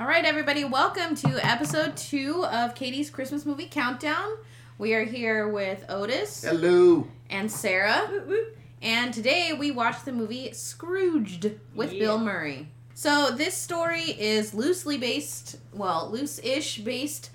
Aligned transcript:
All 0.00 0.06
right, 0.06 0.24
everybody, 0.24 0.64
welcome 0.64 1.14
to 1.16 1.46
episode 1.46 1.94
two 1.94 2.46
of 2.46 2.74
Katie's 2.74 3.10
Christmas 3.10 3.44
movie 3.44 3.66
countdown. 3.66 4.30
We 4.78 4.94
are 4.94 5.04
here 5.04 5.46
with 5.46 5.84
Otis 5.90 6.42
Hello. 6.42 7.06
and 7.28 7.52
Sarah, 7.52 8.10
and 8.80 9.12
today 9.12 9.52
we 9.52 9.70
watched 9.70 10.06
the 10.06 10.12
movie 10.12 10.54
Scrooged 10.54 11.50
with 11.74 11.90
Bill 11.90 12.18
Murray. 12.18 12.68
So 12.94 13.30
this 13.30 13.54
story 13.54 14.04
is 14.04 14.54
loosely 14.54 14.96
based, 14.96 15.58
well, 15.74 16.08
loose-ish 16.10 16.78
based 16.78 17.28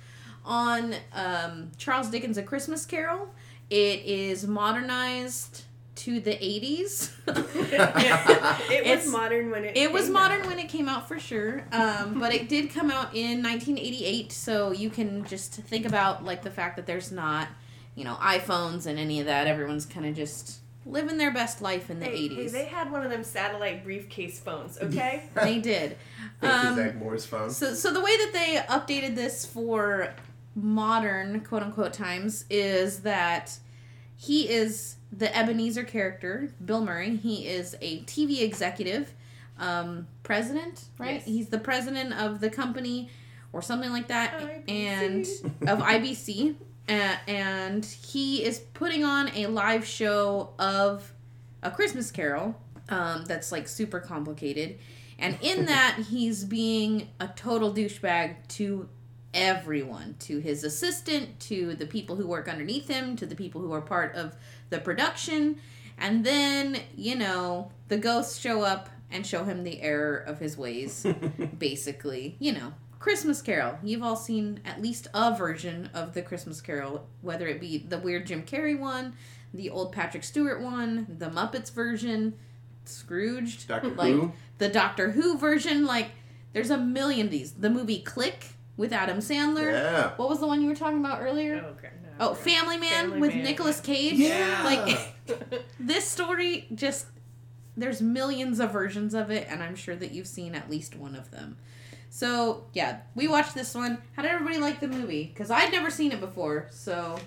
on 0.44 0.96
um, 1.14 1.70
Charles 1.78 2.10
Dickens' 2.10 2.40
A 2.40 2.44
Christmas 2.44 2.84
Carol. 2.84 3.30
It 3.70 4.00
is 4.06 4.48
modernized 4.48 5.66
to 5.96 6.20
the 6.20 6.32
80s. 6.32 7.12
it 7.28 8.72
It's- 8.72 9.06
was 9.06 9.12
modern 9.12 9.50
when 9.52 9.64
it. 9.66 9.78
It 9.78 9.92
was 9.92 10.06
came 10.06 10.14
modern 10.14 10.42
out. 10.42 10.48
when 10.48 10.60
it 10.60 10.70
came 10.70 10.90
out 10.90 11.08
for 11.08 11.20
sure, 11.20 11.64
um, 11.72 12.20
but 12.20 12.34
it 12.34 12.50
did 12.50 12.70
come 12.70 12.92
out 12.92 13.16
in 13.16 13.42
1988. 13.42 14.32
So 14.32 14.72
you 14.72 14.90
can 14.90 15.24
just 15.26 15.54
think 15.54 15.86
about 15.86 16.24
like 16.26 16.44
the 16.44 16.52
fact 16.52 16.76
that 16.76 16.86
there's 16.86 17.12
not, 17.12 17.48
you 17.96 18.04
know, 18.04 18.16
iPhones 18.16 18.86
and 18.86 19.00
any 19.00 19.20
of 19.20 19.26
that. 19.28 19.48
Everyone's 19.48 19.86
kind 19.86 20.06
of 20.06 20.16
just 20.16 20.60
living 20.86 21.18
their 21.18 21.32
best 21.32 21.62
life 21.62 21.90
in 21.90 22.00
the 22.00 22.06
Hey, 22.06 22.28
hey, 22.28 22.36
80s. 22.46 22.52
they 22.52 22.66
had 22.66 22.92
one 22.92 23.04
of 23.04 23.10
them 23.10 23.24
satellite 23.24 23.84
briefcase 23.84 24.40
phones. 24.40 24.78
Okay. 24.82 25.24
they 25.34 25.60
did. 25.60 25.98
Thank 26.42 26.66
Um, 26.66 26.78
you, 26.78 26.84
Zack 26.84 26.96
Morris 26.98 27.26
phone. 27.26 27.50
So, 27.50 27.74
so 27.74 27.92
the 27.92 28.02
way 28.02 28.16
that 28.18 28.32
they 28.34 28.58
updated 28.74 29.16
this 29.16 29.46
for 29.46 30.14
modern 30.56 31.40
quote 31.42 31.64
unquote 31.64 31.94
times 31.94 32.46
is 32.50 33.00
that 33.02 33.58
he 34.16 34.48
is 34.50 34.95
the 35.12 35.36
Ebenezer 35.36 35.84
character, 35.84 36.54
Bill 36.64 36.84
Murray. 36.84 37.16
He 37.16 37.48
is 37.48 37.76
a 37.82 38.02
TV 38.04 38.42
executive, 38.42 39.14
um, 39.58 40.08
president, 40.24 40.86
right? 40.98 41.16
Yes. 41.16 41.26
He's 41.26 41.48
the 41.50 41.60
president 41.60 42.14
of 42.14 42.40
the 42.40 42.50
company 42.50 43.10
or 43.54 43.62
something 43.62 43.92
like 43.92 44.08
that, 44.10 44.40
IBC. 44.40 44.70
and 44.70 45.26
of 45.70 45.80
IBC. 45.80 46.56
Uh, 46.88 47.16
and 47.28 47.84
he 47.86 48.44
is 48.44 48.60
putting 48.60 49.04
on 49.04 49.30
a 49.36 49.48
live 49.48 49.86
show 49.86 50.54
of 50.60 51.14
a 51.64 51.72
Christmas 51.72 52.12
Carol 52.12 52.56
um, 52.90 53.26
that's 53.26 53.52
like 53.52 53.68
super 53.68 54.00
complicated. 54.00 54.78
And 55.18 55.38
in 55.42 55.66
that, 55.68 55.98
he's 56.10 56.44
being 56.44 57.10
a 57.20 57.28
total 57.30 57.74
douchebag 57.74 58.36
to 58.50 58.90
everyone 59.34 60.16
to 60.20 60.40
his 60.40 60.64
assistant, 60.64 61.40
to 61.42 61.76
the 61.76 61.86
people 61.86 62.16
who 62.16 62.26
work 62.26 62.48
underneath 62.48 62.88
him, 62.88 63.16
to 63.18 63.26
the 63.26 63.36
people 63.36 63.62
who 63.62 63.72
are 63.74 63.82
part 63.82 64.16
of 64.16 64.36
the 64.70 64.80
production. 64.80 65.58
And 65.98 66.26
then, 66.26 66.78
you 66.96 67.16
know, 67.16 67.72
the 67.88 67.98
ghosts 67.98 68.40
show 68.40 68.62
up 68.62 68.90
and 69.12 69.26
show 69.26 69.44
him 69.44 69.64
the 69.64 69.82
error 69.82 70.18
of 70.18 70.40
his 70.40 70.58
ways, 70.58 71.06
basically. 71.58 72.36
You 72.40 72.54
know, 72.54 72.74
Christmas 73.00 73.42
Carol. 73.42 73.78
You've 73.84 74.04
all 74.04 74.16
seen 74.16 74.60
at 74.66 74.82
least 74.82 75.08
a 75.14 75.36
version 75.36 75.90
of 75.94 76.14
the 76.14 76.22
Christmas 76.22 76.60
Carol, 76.60 77.08
whether 77.22 77.48
it 77.48 77.62
be 77.62 77.78
the 77.78 78.00
weird 78.00 78.26
Jim 78.28 78.44
Carrey 78.44 78.78
one, 78.78 79.14
the 79.54 79.70
old 79.70 79.92
Patrick 79.92 80.24
Stewart 80.24 80.62
one, 80.62 81.06
the 81.20 81.30
Muppets 81.30 81.72
version, 81.72 82.34
Scrooged, 82.84 83.68
Doctor 83.68 83.90
like 83.90 84.14
Who. 84.14 84.32
the 84.58 84.70
Doctor 84.70 85.12
Who 85.12 85.38
version. 85.38 85.86
Like, 85.86 86.10
there's 86.54 86.70
a 86.70 86.78
million 86.78 87.28
of 87.28 87.32
these. 87.32 87.54
The 87.54 87.70
movie 87.70 88.00
Click 88.00 88.48
with 88.78 88.92
Adam 88.92 89.20
Sandler. 89.20 89.72
Yeah. 89.72 90.12
What 90.18 90.30
was 90.30 90.40
the 90.40 90.48
one 90.48 90.62
you 90.62 90.68
were 90.68 90.76
talking 90.76 91.00
about 91.00 91.22
earlier? 91.22 91.64
Oh, 91.66 91.70
okay. 91.72 91.90
No, 92.20 92.30
Oh. 92.30 92.34
Family 92.34 92.78
Man 92.78 92.90
Family 93.12 93.20
with 93.20 93.34
Man, 93.36 93.44
Nicolas. 93.44 93.80
Cage. 93.80 94.14
Yeah. 94.14 94.62
Like 94.64 95.16
this 95.80 96.08
story 96.08 96.68
just 96.74 97.08
there's 97.78 98.02
millions 98.02 98.60
of 98.60 98.72
versions 98.72 99.14
of 99.14 99.30
it 99.32 99.48
and 99.50 99.62
I'm 99.62 99.76
sure 99.76 99.96
that 99.96 100.12
you've 100.12 100.28
seen 100.28 100.56
at 100.56 100.70
least 100.70 100.96
one 100.96 101.16
of 101.16 101.32
them. 101.32 101.58
So, 102.10 102.64
yeah, 102.72 103.00
we 103.14 103.28
watched 103.28 103.54
this 103.56 103.76
one. 103.76 103.98
How 104.16 104.22
did 104.22 104.32
everybody 104.32 104.58
like 104.58 104.80
the 104.80 104.88
movie? 104.88 105.34
Cuz 105.36 105.52
I'd 105.52 105.72
never 105.72 105.90
seen 105.90 106.12
it 106.14 106.22
before. 106.22 106.68
So, 106.72 107.20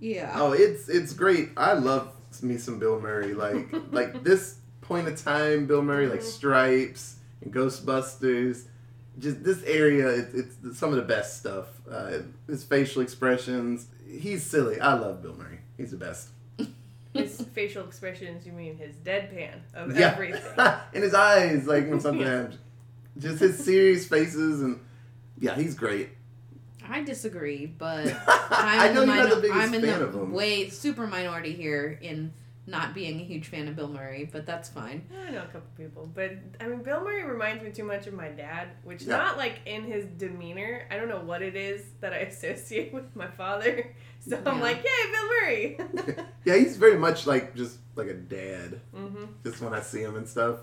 yeah. 0.00 0.32
Oh, 0.34 0.52
it's 0.52 0.88
it's 0.88 1.12
great. 1.14 1.50
I 1.56 1.72
love 1.72 2.12
me 2.42 2.58
some 2.58 2.78
Bill 2.78 3.00
Murray. 3.00 3.32
Like 3.34 3.68
like 3.90 4.22
this 4.22 4.56
point 4.82 5.08
of 5.08 5.22
time, 5.22 5.66
Bill 5.66 5.82
Murray, 5.82 6.06
like 6.08 6.22
Stripes 6.22 7.16
and 7.40 7.52
Ghostbusters. 7.52 8.64
Just 9.18 9.42
this 9.42 9.62
area, 9.64 10.08
it, 10.10 10.28
it's 10.34 10.78
some 10.78 10.90
of 10.90 10.96
the 10.96 11.02
best 11.02 11.38
stuff. 11.38 11.66
Uh, 11.90 12.18
his 12.46 12.62
facial 12.64 13.02
expressions. 13.02 13.86
He's 14.08 14.42
silly. 14.44 14.80
I 14.80 14.94
love 14.94 15.22
Bill 15.22 15.34
Murray. 15.36 15.58
He's 15.76 15.90
the 15.90 15.96
best. 15.96 16.28
his 17.12 17.40
facial 17.52 17.84
expressions. 17.84 18.46
You 18.46 18.52
mean 18.52 18.76
his 18.76 18.94
deadpan 18.96 19.54
of 19.74 19.96
Yeah. 19.96 20.12
everything. 20.12 20.42
and 20.94 21.02
his 21.04 21.14
eyes, 21.14 21.66
like 21.66 21.88
when 21.88 22.00
something 22.00 22.26
happens. 22.26 22.58
Just 23.18 23.40
his 23.40 23.62
serious 23.64 24.06
faces 24.06 24.62
and 24.62 24.80
yeah, 25.40 25.54
he's 25.54 25.74
great. 25.74 26.10
I 26.88 27.02
disagree, 27.02 27.66
but 27.66 28.06
I 28.28 28.88
I'm 28.88 28.94
know 28.94 29.02
in 29.02 29.08
you're 29.08 29.16
the, 29.16 29.22
not 29.28 29.34
the 29.36 29.40
biggest 29.42 29.58
I'm 29.60 29.74
in 29.74 29.82
fan 29.82 29.98
the 30.00 30.06
of 30.06 30.14
him. 30.14 30.32
way 30.32 30.68
super 30.70 31.06
minority 31.06 31.52
here 31.52 31.98
in 32.00 32.32
not 32.68 32.94
being 32.94 33.20
a 33.20 33.24
huge 33.24 33.46
fan 33.48 33.66
of 33.66 33.74
Bill 33.76 33.88
Murray, 33.88 34.28
but 34.30 34.44
that's 34.46 34.68
fine. 34.68 35.04
I 35.26 35.30
know 35.30 35.38
a 35.42 35.46
couple 35.46 35.62
people, 35.76 36.08
but 36.14 36.32
I 36.60 36.66
mean, 36.66 36.82
Bill 36.82 37.02
Murray 37.02 37.24
reminds 37.24 37.64
me 37.64 37.70
too 37.70 37.84
much 37.84 38.06
of 38.06 38.14
my 38.14 38.28
dad, 38.28 38.68
which 38.84 39.02
Yeah. 39.02 39.16
not 39.16 39.36
like 39.38 39.60
in 39.66 39.84
his 39.84 40.04
demeanor. 40.04 40.86
I 40.90 40.96
don't 40.96 41.08
know 41.08 41.20
what 41.20 41.42
it 41.42 41.56
is 41.56 41.82
that 42.00 42.12
I 42.12 42.18
associate 42.32 42.92
with 42.92 43.14
my 43.16 43.26
father. 43.26 43.94
So 44.20 44.40
I'm 44.44 44.60
like, 44.60 44.78
yay, 44.84 45.12
Bill 45.12 45.28
Murray. 45.40 45.78
yeah, 46.44 46.56
he's 46.56 46.76
very 46.76 46.98
much 46.98 47.26
like 47.26 47.54
just 47.54 47.78
like 47.96 48.08
a 48.08 48.14
dad. 48.14 48.80
hmm 48.94 49.24
Just 49.44 49.60
when 49.62 49.72
I 49.74 49.80
see 49.80 50.02
him 50.02 50.16
and 50.16 50.28
stuff. 50.28 50.58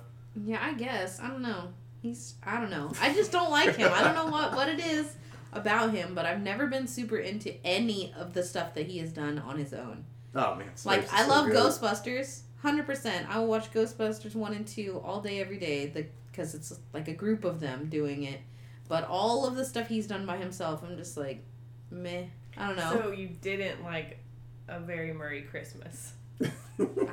Yeah, 0.45 0.59
I 0.61 0.73
guess. 0.73 1.19
I 1.19 1.27
don't 1.29 1.41
know. 1.41 1.69
He's 2.01 2.35
I 2.43 2.59
don't 2.59 2.69
know. 2.69 2.91
I 3.01 3.13
just 3.13 3.31
don't 3.31 3.49
like 3.49 3.75
him. 3.75 3.89
I 3.91 4.03
don't 4.03 4.13
know 4.15 4.27
what 4.31 4.53
what 4.55 4.69
it 4.69 4.79
is 4.79 5.15
about 5.53 5.91
him, 5.91 6.13
but 6.13 6.25
I've 6.25 6.41
never 6.41 6.67
been 6.67 6.85
super 6.87 7.17
into 7.17 7.55
any 7.65 8.13
of 8.19 8.33
the 8.33 8.43
stuff 8.43 8.75
that 8.75 8.85
he 8.87 8.97
has 8.99 9.11
done 9.13 9.39
on 9.39 9.57
his 9.57 9.73
own. 9.73 10.03
Oh 10.35 10.55
man, 10.55 10.67
Like 10.83 11.03
is 11.03 11.09
I 11.13 11.23
so 11.23 11.29
love 11.29 11.45
good. 11.47 11.55
Ghostbusters, 11.55 12.41
hundred 12.61 12.85
percent. 12.85 13.27
I 13.29 13.39
will 13.39 13.47
watch 13.47 13.71
Ghostbusters 13.71 14.35
one 14.35 14.53
and 14.53 14.67
two 14.67 15.01
all 15.05 15.21
day, 15.21 15.39
every 15.39 15.57
day. 15.57 15.87
The 15.87 16.05
because 16.31 16.53
it's 16.53 16.73
like 16.93 17.07
a 17.07 17.13
group 17.13 17.45
of 17.45 17.59
them 17.61 17.87
doing 17.89 18.23
it. 18.23 18.41
But 18.89 19.07
all 19.07 19.45
of 19.47 19.55
the 19.55 19.63
stuff 19.65 19.87
he's 19.87 20.05
done 20.05 20.25
by 20.25 20.37
himself, 20.37 20.83
I'm 20.85 20.97
just 20.97 21.15
like, 21.17 21.43
meh. 21.89 22.25
I 22.57 22.67
don't 22.67 22.75
know. 22.77 23.01
So 23.01 23.11
you 23.11 23.29
didn't 23.41 23.83
like 23.83 24.19
a 24.67 24.79
very 24.79 25.13
Murray 25.13 25.41
Christmas. 25.43 26.13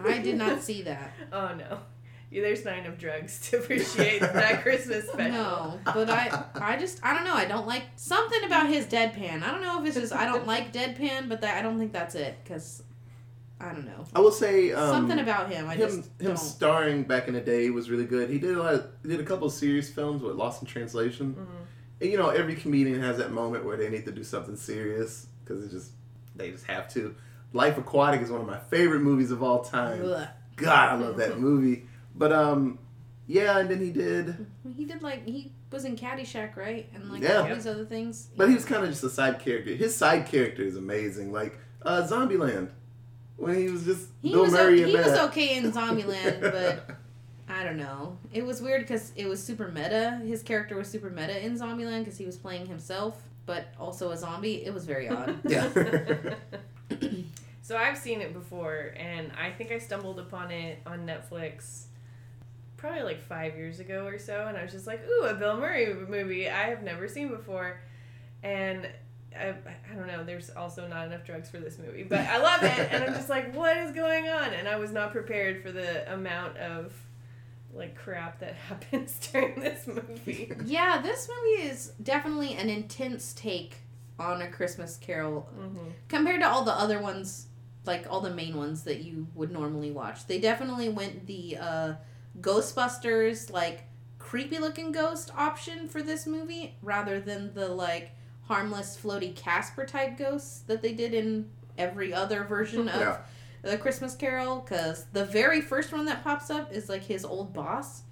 I 0.04 0.18
did 0.18 0.36
not 0.36 0.60
see 0.62 0.82
that. 0.82 1.12
Oh 1.32 1.54
no. 1.54 1.78
Yeah, 2.30 2.40
there's 2.42 2.64
not 2.64 2.78
enough 2.78 2.96
drugs 2.96 3.50
to 3.50 3.58
appreciate 3.58 4.20
that 4.20 4.62
Christmas 4.62 5.06
special. 5.12 5.32
No, 5.32 5.78
but 5.84 6.08
I, 6.08 6.44
I 6.54 6.76
just, 6.78 6.98
I 7.04 7.12
don't 7.14 7.24
know. 7.24 7.34
I 7.34 7.44
don't 7.44 7.66
like 7.66 7.82
something 7.96 8.42
about 8.44 8.68
his 8.68 8.86
deadpan. 8.86 9.42
I 9.42 9.50
don't 9.50 9.60
know 9.60 9.78
if 9.80 9.86
it's 9.86 9.96
just 10.00 10.14
I 10.14 10.24
don't 10.24 10.46
like 10.46 10.72
deadpan, 10.72 11.28
but 11.28 11.42
that 11.42 11.58
I 11.58 11.62
don't 11.62 11.78
think 11.78 11.92
that's 11.92 12.14
it. 12.14 12.38
Cause 12.48 12.82
I 13.62 13.72
don't 13.72 13.86
know 13.86 14.04
I 14.14 14.20
will 14.20 14.32
say 14.32 14.72
um, 14.72 14.90
something 14.90 15.18
about 15.20 15.50
him. 15.52 15.68
I 15.68 15.74
him 15.76 15.88
just 15.88 15.98
him 16.20 16.26
don't. 16.28 16.36
starring 16.38 17.02
back 17.04 17.28
in 17.28 17.34
the 17.34 17.40
day 17.40 17.70
was 17.70 17.88
really 17.90 18.04
good. 18.06 18.28
He 18.28 18.38
did 18.38 18.56
a 18.56 18.62
lot. 18.62 18.74
Of, 18.74 18.86
he 19.02 19.08
did 19.08 19.20
a 19.20 19.24
couple 19.24 19.46
of 19.46 19.52
serious 19.52 19.88
films 19.88 20.22
with 20.22 20.34
Lost 20.36 20.62
in 20.62 20.66
Translation. 20.68 21.34
Mhm. 21.34 21.46
And 22.00 22.10
you 22.10 22.18
know, 22.18 22.30
every 22.30 22.56
comedian 22.56 23.00
has 23.00 23.18
that 23.18 23.30
moment 23.32 23.64
where 23.64 23.76
they 23.76 23.88
need 23.88 24.04
to 24.06 24.12
do 24.12 24.24
something 24.24 24.56
serious 24.56 25.26
because 25.44 25.64
it 25.64 25.70
just 25.70 25.92
they 26.34 26.50
just 26.50 26.66
have 26.66 26.88
to. 26.94 27.14
Life 27.52 27.78
Aquatic 27.78 28.20
is 28.22 28.30
one 28.30 28.40
of 28.40 28.46
my 28.46 28.58
favorite 28.58 29.00
movies 29.00 29.30
of 29.30 29.42
all 29.42 29.62
time. 29.62 30.02
Ugh. 30.04 30.28
God, 30.56 30.88
I 30.88 30.94
love 30.96 31.16
that 31.18 31.38
movie. 31.48 31.86
But 32.14 32.32
um, 32.32 32.78
yeah, 33.26 33.58
and 33.58 33.70
then 33.70 33.78
he 33.80 33.90
did. 33.90 34.46
He 34.76 34.84
did 34.84 35.02
like 35.02 35.24
he 35.26 35.52
was 35.70 35.84
in 35.84 35.96
Caddyshack, 35.96 36.56
right? 36.56 36.90
And 36.94 37.10
like 37.10 37.22
Yeah. 37.22 37.42
all 37.42 37.54
these 37.54 37.66
other 37.66 37.84
things. 37.84 38.28
But 38.36 38.48
he 38.48 38.54
was 38.54 38.64
kind 38.64 38.82
of 38.82 38.90
just 38.90 39.04
a 39.04 39.10
side 39.10 39.38
character. 39.38 39.72
His 39.74 39.94
side 39.94 40.26
character 40.26 40.62
is 40.62 40.76
amazing. 40.76 41.30
Like 41.32 41.58
uh, 41.82 42.06
Zombieland, 42.10 42.70
when 43.36 43.56
he 43.56 43.68
was 43.68 43.84
just 43.84 44.08
He 44.22 44.30
Bill 44.32 44.42
was 44.44 44.52
Murray 44.52 44.80
o- 44.80 44.84
in 44.84 44.88
he 44.90 44.96
was 44.96 45.18
okay 45.18 45.56
in 45.56 45.72
Zombieland, 45.72 46.40
but 46.52 46.96
I 47.48 47.64
don't 47.64 47.76
know. 47.78 48.16
It 48.32 48.44
was 48.44 48.62
weird 48.62 48.82
because 48.82 49.12
it 49.16 49.26
was 49.26 49.42
super 49.42 49.68
meta. 49.68 50.20
His 50.24 50.42
character 50.42 50.76
was 50.76 50.88
super 50.88 51.10
meta 51.10 51.44
in 51.44 51.58
Zombieland 51.58 52.00
because 52.00 52.16
he 52.18 52.24
was 52.26 52.36
playing 52.36 52.66
himself, 52.66 53.20
but 53.46 53.66
also 53.78 54.10
a 54.10 54.16
zombie. 54.16 54.64
It 54.64 54.72
was 54.72 54.84
very 54.86 55.08
odd. 55.08 55.38
yeah. 55.48 55.68
So 57.64 57.76
I've 57.76 57.96
seen 57.96 58.20
it 58.20 58.34
before, 58.34 58.92
and 58.96 59.30
I 59.40 59.50
think 59.50 59.70
I 59.70 59.78
stumbled 59.78 60.18
upon 60.18 60.50
it 60.50 60.80
on 60.84 61.06
Netflix 61.06 61.84
probably 62.76 63.02
like 63.02 63.22
five 63.22 63.56
years 63.56 63.78
ago 63.78 64.04
or 64.04 64.18
so, 64.18 64.46
and 64.48 64.56
I 64.58 64.62
was 64.64 64.72
just 64.72 64.86
like, 64.88 65.00
ooh, 65.08 65.26
a 65.26 65.34
Bill 65.34 65.56
Murray 65.56 65.94
movie 65.94 66.50
I 66.50 66.64
have 66.64 66.82
never 66.82 67.06
seen 67.06 67.28
before. 67.28 67.80
And 68.42 68.88
I, 69.38 69.54
I 69.90 69.94
don't 69.94 70.06
know, 70.06 70.24
there's 70.24 70.50
also 70.50 70.86
not 70.88 71.06
enough 71.06 71.24
drugs 71.24 71.50
for 71.50 71.58
this 71.58 71.78
movie, 71.78 72.02
but 72.02 72.20
I 72.20 72.38
love 72.38 72.62
it, 72.62 72.88
and 72.92 73.04
I'm 73.04 73.14
just 73.14 73.28
like, 73.28 73.54
what 73.54 73.76
is 73.76 73.92
going 73.92 74.28
on? 74.28 74.52
And 74.52 74.68
I 74.68 74.76
was 74.76 74.92
not 74.92 75.12
prepared 75.12 75.62
for 75.62 75.72
the 75.72 76.12
amount 76.12 76.56
of 76.58 76.92
like 77.74 77.94
crap 77.96 78.38
that 78.40 78.54
happens 78.68 79.18
during 79.32 79.60
this 79.60 79.86
movie. 79.86 80.52
Yeah, 80.64 81.00
this 81.02 81.28
movie 81.28 81.68
is 81.68 81.92
definitely 82.02 82.54
an 82.54 82.68
intense 82.68 83.32
take 83.32 83.76
on 84.18 84.42
a 84.42 84.48
Christmas 84.50 84.96
Carol 84.96 85.48
hmm 85.54 85.88
compared 86.08 86.40
to 86.42 86.48
all 86.48 86.64
the 86.64 86.72
other 86.72 87.00
ones, 87.00 87.46
like 87.86 88.06
all 88.10 88.20
the 88.20 88.30
main 88.30 88.56
ones 88.56 88.82
that 88.84 89.02
you 89.02 89.26
would 89.34 89.50
normally 89.50 89.90
watch. 89.90 90.26
They 90.26 90.38
definitely 90.38 90.90
went 90.90 91.26
the 91.26 91.56
uh, 91.56 91.94
Ghostbusters 92.40 93.50
like 93.50 93.84
creepy 94.18 94.58
looking 94.58 94.92
ghost 94.92 95.30
option 95.36 95.88
for 95.88 96.02
this 96.02 96.26
movie 96.26 96.76
rather 96.82 97.20
than 97.20 97.52
the 97.54 97.68
like 97.68 98.12
harmless 98.46 98.98
floaty 99.02 99.34
Casper 99.34 99.84
type 99.86 100.18
ghosts 100.18 100.60
that 100.66 100.82
they 100.82 100.92
did 100.92 101.14
in 101.14 101.48
every 101.78 102.12
other 102.12 102.44
version 102.44 102.88
of 102.88 103.00
Yeah. 103.00 103.18
the 103.62 103.78
Christmas 103.78 104.14
Carol 104.14 104.60
because 104.60 105.06
the 105.12 105.24
very 105.24 105.60
first 105.60 105.92
one 105.92 106.04
that 106.06 106.22
pops 106.24 106.50
up 106.50 106.72
is 106.72 106.88
like 106.88 107.04
his 107.04 107.24
old 107.24 107.52
boss, 107.52 108.02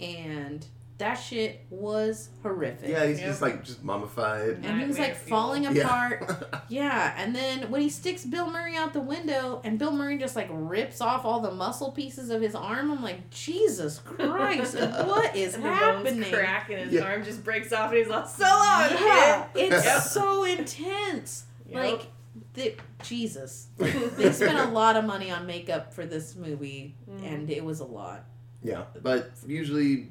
and 0.00 0.66
that 1.00 1.14
shit 1.16 1.66
was 1.70 2.30
horrific. 2.42 2.88
Yeah, 2.88 3.04
he's 3.06 3.18
Yep. 3.18 3.28
just 3.28 3.42
like 3.42 3.64
just 3.64 3.82
mummified. 3.82 4.60
and 4.62 4.80
he 4.80 4.86
was 4.86 4.98
like 4.98 5.16
falling 5.16 5.64
fuel. 5.66 5.84
apart. 5.84 6.46
Yeah, 6.70 7.12
and 7.16 7.34
then 7.34 7.68
when 7.70 7.80
he 7.80 7.88
sticks 7.90 8.24
Bill 8.24 8.48
Murray 8.48 8.76
out 8.76 8.92
the 8.92 9.00
window, 9.00 9.60
and 9.64 9.76
Bill 9.78 9.90
Murray 9.90 10.16
just 10.18 10.36
like 10.36 10.46
rips 10.50 11.00
off 11.00 11.24
all 11.24 11.40
the 11.40 11.50
muscle 11.50 11.90
pieces 11.90 12.30
of 12.30 12.40
his 12.40 12.54
arm, 12.54 12.90
I'm 12.92 13.02
like, 13.02 13.28
Jesus 13.30 13.98
Christ, 13.98 14.74
what 14.78 15.34
is 15.34 15.54
and 15.54 15.64
happening? 15.64 16.20
the 16.20 16.20
bones 16.26 16.34
crack 16.34 16.70
and 16.70 16.78
his 16.84 16.92
Yeah. 16.92 17.02
arm 17.10 17.24
just 17.24 17.42
breaks 17.42 17.72
off 17.72 17.90
and 17.90 17.98
he's 17.98 18.08
like, 18.08 18.28
so 18.28 18.44
long, 18.44 18.90
Yeah, 18.92 19.46
kid. 19.52 19.72
it's 19.72 19.84
Yep. 19.84 20.02
so 20.02 20.44
intense. 20.44 21.44
Yep. 21.68 21.76
Like, 21.84 22.06
the, 22.54 22.74
Jesus, 23.02 23.66
they 23.78 24.30
spent 24.32 24.58
a 24.58 24.70
lot 24.70 24.94
of 24.96 25.04
money 25.04 25.30
on 25.32 25.46
makeup 25.46 25.92
for 25.92 26.06
this 26.06 26.36
movie, 26.36 26.94
Mm. 27.10 27.26
and 27.32 27.50
it 27.50 27.64
was 27.64 27.80
a 27.80 27.84
lot. 27.84 28.24
yeah, 28.62 28.84
but 29.02 29.30
usually, 29.46 30.08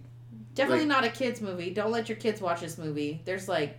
Definitely 0.59 0.85
Like- 0.85 1.03
not 1.03 1.03
a 1.05 1.09
kids 1.09 1.41
movie. 1.41 1.69
Don't 1.71 1.91
let 1.91 2.09
your 2.09 2.17
kids 2.17 2.41
watch 2.41 2.61
this 2.61 2.77
movie. 2.77 3.21
There's 3.25 3.47
like, 3.47 3.77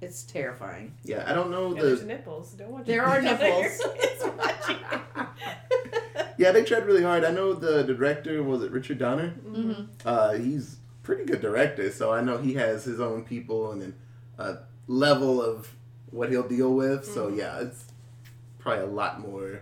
it's 0.00 0.22
terrifying. 0.24 0.94
yeah, 1.04 1.24
I 1.26 1.32
don't 1.34 1.50
know 1.50 1.74
Yeah, 1.74 1.82
there's 1.82 2.00
the. 2.00 2.06
nipples. 2.06 2.52
Don't 2.52 2.70
watch 2.70 2.86
There 2.86 3.04
are 3.04 3.20
your 3.22 3.32
nipples. 3.38 3.80
kids 4.00 4.24
watch 4.36 4.70
it. 4.70 4.76
Yeah, 6.36 6.50
they 6.50 6.64
tried 6.64 6.84
really 6.84 7.02
hard. 7.04 7.24
I 7.24 7.30
know 7.30 7.52
the 7.54 7.84
director 7.84 8.42
was 8.42 8.62
it 8.64 8.72
Richard 8.72 8.98
Donner. 8.98 9.34
Mm-hmm. 9.46 9.84
Uh, 10.04 10.32
he's 10.32 10.78
pretty 11.04 11.24
good 11.24 11.40
director, 11.40 11.90
so 11.92 12.12
I 12.12 12.22
know 12.22 12.38
he 12.38 12.54
has 12.54 12.82
his 12.84 12.98
own 13.00 13.24
people 13.24 13.70
and 13.70 13.80
then 13.80 13.94
a 14.38 14.56
level 14.88 15.40
of 15.40 15.72
what 16.10 16.30
he'll 16.30 16.46
deal 16.48 16.74
with. 16.74 17.04
So 17.04 17.30
Mhm. 17.30 17.36
yeah, 17.38 17.60
it's 17.60 17.84
probably 18.58 18.82
a 18.82 18.86
lot 18.88 19.20
more 19.20 19.60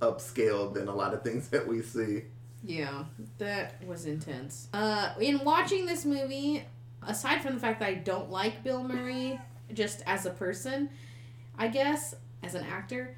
upscale 0.00 0.72
than 0.72 0.88
a 0.88 0.94
lot 0.94 1.12
of 1.12 1.22
things 1.22 1.48
that 1.50 1.68
we 1.68 1.82
see. 1.82 2.24
Yeah, 2.64 3.04
that 3.38 3.84
was 3.84 4.06
intense. 4.06 4.68
Uh, 4.72 5.10
in 5.20 5.44
watching 5.44 5.84
this 5.84 6.04
movie, 6.06 6.64
aside 7.06 7.42
from 7.42 7.54
the 7.54 7.60
fact 7.60 7.80
that 7.80 7.88
I 7.88 7.94
don't 7.94 8.30
like 8.30 8.64
Bill 8.64 8.82
Murray 8.82 9.38
just 9.72 10.02
as 10.06 10.24
a 10.24 10.30
person, 10.30 10.88
I 11.58 11.68
guess 11.68 12.14
as 12.42 12.54
an 12.54 12.64
actor, 12.64 13.16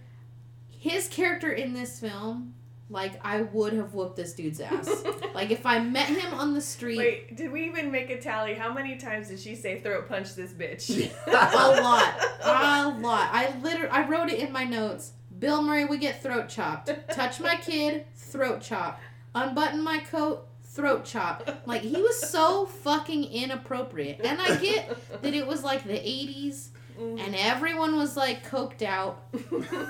his 0.68 1.06
character 1.08 1.52
in 1.52 1.74
this 1.74 2.00
film, 2.00 2.54
like 2.90 3.20
I 3.24 3.42
would 3.42 3.72
have 3.72 3.94
whooped 3.94 4.16
this 4.16 4.32
dude's 4.32 4.60
ass. 4.60 5.04
like 5.34 5.50
if 5.50 5.64
I 5.64 5.78
met 5.78 6.08
him 6.08 6.34
on 6.34 6.54
the 6.54 6.60
street, 6.60 6.98
Wait, 6.98 7.36
did 7.36 7.52
we 7.52 7.66
even 7.66 7.90
make 7.92 8.10
a 8.10 8.20
tally? 8.20 8.54
How 8.54 8.72
many 8.72 8.96
times 8.96 9.28
did 9.28 9.38
she 9.38 9.54
say 9.54 9.80
throat 9.80 10.08
punch 10.08 10.34
this 10.34 10.52
bitch? 10.52 11.10
a 11.26 11.82
lot, 11.82 12.14
a 12.42 12.98
lot. 13.00 13.28
I 13.32 13.54
literally, 13.62 13.90
I 13.90 14.08
wrote 14.08 14.28
it 14.28 14.40
in 14.40 14.52
my 14.52 14.64
notes. 14.64 15.12
Bill 15.38 15.62
Murray 15.62 15.84
would 15.84 16.00
get 16.00 16.22
throat 16.22 16.48
chopped. 16.48 16.90
Touch 17.10 17.40
my 17.40 17.56
kid, 17.56 18.06
throat 18.14 18.62
chop. 18.62 19.00
Unbutton 19.36 19.82
my 19.82 19.98
coat, 20.10 20.46
throat 20.64 21.04
chop. 21.04 21.48
Like 21.66 21.82
he 21.82 22.00
was 22.02 22.28
so 22.28 22.66
fucking 22.82 23.24
inappropriate. 23.24 24.20
And 24.24 24.40
I 24.40 24.56
get 24.56 25.22
that 25.22 25.34
it 25.34 25.46
was 25.46 25.62
like 25.62 25.84
the 25.84 25.92
80s 25.94 26.68
Mm. 26.98 27.20
and 27.20 27.36
everyone 27.36 27.96
was 27.96 28.16
like 28.16 28.48
coked 28.48 28.80
out. 28.82 29.22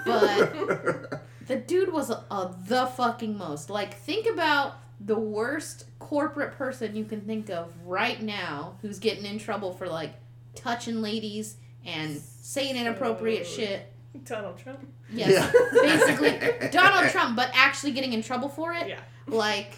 But- 0.05 1.23
The 1.47 1.55
dude 1.55 1.93
was 1.93 2.11
a, 2.11 2.25
a 2.29 2.53
the 2.67 2.87
fucking 2.87 3.39
most. 3.39 3.71
Like 3.71 3.95
think 3.95 4.27
about 4.27 4.75
the 5.01 5.17
worst 5.17 5.85
corporate 6.01 6.55
person 6.59 6.97
you 6.97 7.05
can 7.05 7.21
think 7.21 7.49
of 7.51 7.73
right 7.85 8.21
now 8.21 8.75
who's 8.83 8.99
getting 8.99 9.25
in 9.25 9.39
trouble 9.39 9.73
for 9.73 9.87
like 9.87 10.15
touching 10.57 11.01
ladies 11.01 11.59
and 11.85 12.17
saying 12.19 12.75
inappropriate 12.77 13.47
So- 13.47 13.53
shit. 13.57 13.93
Donald 14.25 14.59
Trump. 14.59 14.81
Yes. 15.13 15.31
Yeah. 15.31 15.81
Basically 15.83 16.69
Donald 16.71 17.11
Trump, 17.13 17.37
but 17.37 17.51
actually 17.55 17.93
getting 17.93 18.15
in 18.15 18.23
trouble 18.23 18.49
for 18.49 18.73
it. 18.73 18.89
Yeah. 18.89 18.99
Like 19.27 19.73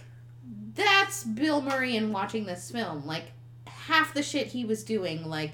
that's 0.74 1.24
Bill 1.24 1.60
Murray 1.60 1.96
in 1.96 2.12
watching 2.12 2.46
this 2.46 2.70
film. 2.70 3.06
Like 3.06 3.24
half 3.66 4.14
the 4.14 4.22
shit 4.22 4.48
he 4.48 4.64
was 4.64 4.84
doing, 4.84 5.24
like 5.28 5.52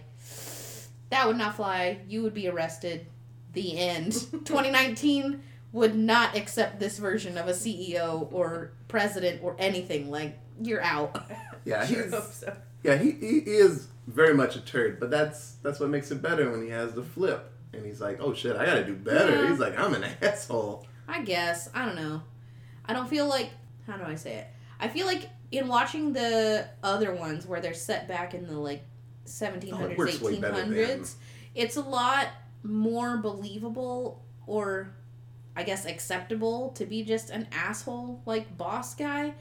that 1.11 1.26
would 1.26 1.37
not 1.37 1.56
fly. 1.56 1.99
You 2.08 2.23
would 2.23 2.35
be 2.35 2.49
arrested. 2.49 3.06
The 3.52 3.79
end. 3.79 4.12
2019 4.31 5.43
would 5.73 5.94
not 5.94 6.37
accept 6.37 6.81
this 6.81 6.99
version 6.99 7.38
of 7.38 7.49
a 7.49 7.52
CEO 7.52 8.32
or 8.32 8.73
president 8.88 9.43
or 9.43 9.56
anything. 9.58 10.11
Like 10.11 10.38
you're 10.61 10.82
out. 10.82 11.31
yeah, 11.64 11.85
he's 11.87 12.12
hope 12.12 12.25
so. 12.25 12.56
yeah 12.82 12.97
he, 12.97 13.12
he 13.12 13.38
is 13.38 13.88
very 14.06 14.35
much 14.35 14.56
a 14.56 14.61
turd, 14.61 15.00
but 15.00 15.11
that's 15.11 15.55
that's 15.62 15.81
what 15.81 15.88
makes 15.88 16.11
it 16.11 16.20
better 16.20 16.50
when 16.50 16.62
he 16.62 16.70
has 16.70 16.93
the 16.93 17.02
flip 17.02 17.52
and 17.76 17.85
he's 17.85 18.00
like, 18.00 18.19
oh 18.20 18.35
shit, 18.35 18.56
I 18.56 18.64
gotta 18.64 18.85
do 18.85 18.94
better. 18.94 19.43
Yeah. 19.43 19.50
He's 19.50 19.58
like, 19.58 19.79
I'm 19.79 19.94
an 19.94 20.05
asshole. 20.23 20.87
I 21.08 21.23
guess. 21.23 21.69
I 21.75 21.85
don't 21.85 21.97
know. 21.97 22.23
I 22.87 22.93
don't 22.93 23.08
feel 23.08 23.26
like 23.26 23.50
how 23.86 23.96
do 23.96 24.04
I 24.04 24.14
say 24.14 24.34
it? 24.36 24.46
I 24.81 24.88
feel 24.88 25.06
like 25.06 25.28
in 25.52 25.69
watching 25.69 26.12
the 26.12 26.69
other 26.82 27.14
ones 27.14 27.46
where 27.46 27.60
they're 27.60 27.75
set 27.75 28.08
back 28.08 28.34
in 28.34 28.46
the 28.46 28.58
like 28.58 28.82
1700s, 29.26 29.72
Oh, 29.72 29.84
it 29.86 29.98
works 29.98 30.20
way 30.20 30.38
better 30.38 30.64
1800s, 30.64 31.14
it's 31.54 31.76
a 31.76 31.81
lot 31.82 32.28
more 32.62 33.16
believable 33.19 34.22
or 34.46 34.90
I 35.56 35.62
guess 35.62 35.86
acceptable 35.86 36.70
to 36.70 36.84
be 36.86 37.04
just 37.04 37.31
an 37.31 37.46
asshole 37.52 38.20
like 38.26 38.56
boss 38.58 38.94
guy. 38.94 39.34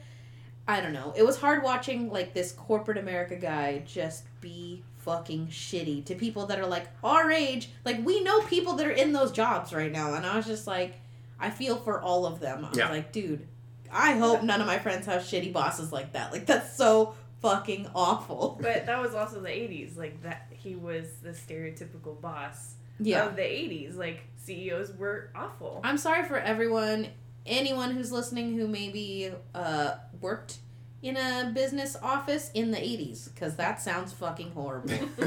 I 0.66 0.80
don't 0.80 0.92
know. 0.94 1.12
It 1.16 1.24
was 1.26 1.38
hard 1.38 1.62
watching 1.62 2.10
like 2.10 2.32
this 2.32 2.52
corporate 2.52 2.96
America 2.96 3.36
guy 3.36 3.82
just 3.86 4.24
be 4.40 4.82
fucking 4.98 5.48
shitty 5.48 6.04
to 6.06 6.14
people 6.14 6.46
that 6.46 6.58
are 6.58 6.66
like 6.66 6.86
our 7.02 7.30
age. 7.30 7.68
Like 7.84 8.02
we 8.06 8.22
know 8.22 8.40
people 8.42 8.74
that 8.74 8.86
are 8.86 8.90
in 8.90 9.12
those 9.12 9.32
jobs 9.32 9.74
right 9.74 9.92
now 9.92 10.14
and 10.14 10.24
I 10.24 10.36
was 10.36 10.46
just 10.46 10.66
like 10.66 10.94
I 11.40 11.50
feel 11.50 11.76
for 11.76 12.00
all 12.00 12.24
of 12.24 12.40
them. 12.40 12.64
I 12.64 12.68
was 12.70 12.78
Yeah. 12.78 12.88
like, 12.90 13.10
dude, 13.12 13.46
I 13.94 14.12
hope 14.12 14.42
none 14.42 14.60
of 14.60 14.66
my 14.66 14.78
friends 14.78 15.06
have 15.06 15.22
shitty 15.22 15.52
bosses 15.52 15.92
like 15.92 16.12
that. 16.12 16.32
Like 16.32 16.46
that's 16.46 16.76
so 16.76 17.14
fucking 17.40 17.88
awful. 17.94 18.58
But 18.62 18.86
that 18.86 19.00
was 19.00 19.14
also 19.14 19.40
the 19.40 19.48
80s. 19.50 19.96
Like, 19.96 20.22
that 20.22 20.48
he 20.50 20.74
was 20.74 21.06
the 21.22 21.30
stereotypical 21.30 22.20
boss 22.20 22.74
Yeah. 22.98 23.26
of 23.26 23.36
the 23.36 23.42
80s. 23.42 23.96
Like, 23.96 24.24
CEOs 24.36 24.92
were 24.96 25.30
awful. 25.34 25.80
I'm 25.84 25.98
sorry 25.98 26.24
for 26.26 26.38
everyone, 26.38 27.08
anyone 27.46 27.90
who's 27.92 28.10
listening 28.10 28.54
who 28.56 28.66
maybe 28.66 29.30
uh, 29.54 29.96
worked 30.22 30.56
in 31.02 31.16
a 31.18 31.50
business 31.54 31.96
office 32.02 32.50
in 32.54 32.70
the 32.70 32.78
80s, 32.78 33.32
because 33.34 33.56
that 33.56 33.80
sounds 33.82 34.12
fucking 34.14 34.52
horrible. 34.52 34.94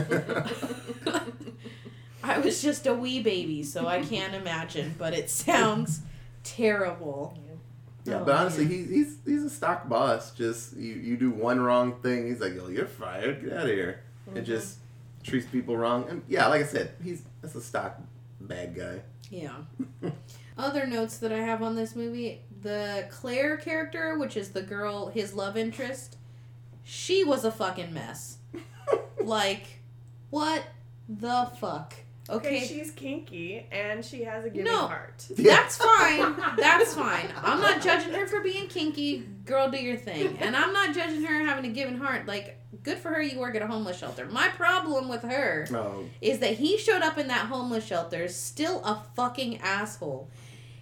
I 2.24 2.40
was 2.40 2.62
just 2.64 2.88
a 2.88 2.94
wee 2.96 3.22
baby, 3.22 3.62
so 3.64 3.86
I 3.88 4.02
can't 4.02 4.34
imagine, 4.34 4.96
but 4.98 5.14
it 5.14 5.30
sounds 5.30 6.02
terrible. 6.44 7.38
Yeah, 8.08 8.22
Oh, 8.22 8.26
but 8.26 8.36
honestly, 8.36 8.66
man. 8.66 8.74
he's 8.74 8.90
he's 8.90 9.18
he's 9.26 9.44
a 9.44 9.50
stock 9.50 9.90
boss. 9.90 10.32
Just 10.32 10.76
you, 10.78 10.94
you 10.94 11.18
do 11.18 11.30
one 11.30 11.60
wrong 11.60 12.00
thing, 12.02 12.28
he's 12.28 12.40
like, 12.40 12.54
"Oh, 12.62 12.70
you're 12.70 12.86
fired. 12.86 13.44
Get 13.44 13.54
out 13.54 13.64
of 13.64 13.70
here," 13.70 14.04
and 14.28 14.38
mm-hmm. 14.38 14.46
just 14.46 14.78
treats 15.24 15.46
people 15.48 15.76
wrong. 15.76 16.08
And 16.10 16.24
yeah, 16.28 16.48
like 16.48 16.62
I 16.62 16.66
said, 16.66 16.92
he's 17.04 17.24
that's 17.42 17.56
a 17.56 17.62
stock 17.62 18.00
bad 18.40 18.76
guy. 18.76 19.02
Yeah. 19.30 19.56
Other 20.58 20.88
notes 20.88 21.18
that 21.20 21.32
I 21.32 21.40
have 21.40 21.62
on 21.62 21.76
this 21.76 21.96
movie 21.96 22.42
the 22.62 23.08
Claire 23.12 23.58
character, 23.58 24.18
which 24.18 24.36
is 24.36 24.50
the 24.50 24.62
girl, 24.62 25.08
his 25.08 25.34
love 25.34 25.58
interest, 25.58 26.18
she 26.84 27.24
was 27.24 27.46
a 27.46 27.52
fucking 27.52 27.94
mess. 27.94 28.38
like, 29.24 29.80
what 30.30 30.64
the 31.08 31.52
fuck? 31.60 31.94
Okay, 32.30 32.58
Okay. 32.58 32.68
she's 32.68 32.92
kinky 32.92 33.66
and 33.72 34.04
she 34.04 34.24
has 34.24 34.44
a 34.44 34.50
giving 34.50 34.66
No. 34.72 34.88
heart. 34.88 35.26
That's 35.38 35.78
fine. 35.78 36.36
That's 36.58 36.94
fine. 36.94 37.28
I'm 37.42 37.62
not 37.62 37.82
judging 37.82 38.14
her 38.14 38.28
for 38.28 38.42
being 38.42 38.68
kinky. 38.68 39.20
Girl, 39.46 39.70
do 39.72 39.78
your 39.78 39.96
thing. 39.96 40.38
And 40.40 40.56
I'm 40.56 40.74
not 40.74 40.94
judging 40.94 41.24
her 41.24 41.46
having 41.46 41.66
a 41.66 41.74
given 41.74 41.98
heart. 41.98 42.26
Like, 42.28 42.60
good 42.84 42.98
for 42.98 43.10
her, 43.10 43.22
you 43.22 43.40
work 43.40 43.56
at 43.56 43.62
a 43.62 43.68
homeless 43.68 43.98
shelter. 43.98 44.26
My 44.26 44.50
problem 44.50 45.08
with 45.08 45.22
her 45.24 45.68
Oh, 45.72 46.04
is 46.22 46.40
that 46.40 46.56
he 46.56 46.78
showed 46.78 47.02
up 47.02 47.18
in 47.18 47.28
that 47.30 47.46
homeless 47.48 47.86
shelter 47.86 48.28
still 48.28 48.84
a 48.84 49.04
fucking 49.16 49.60
asshole. 49.62 50.30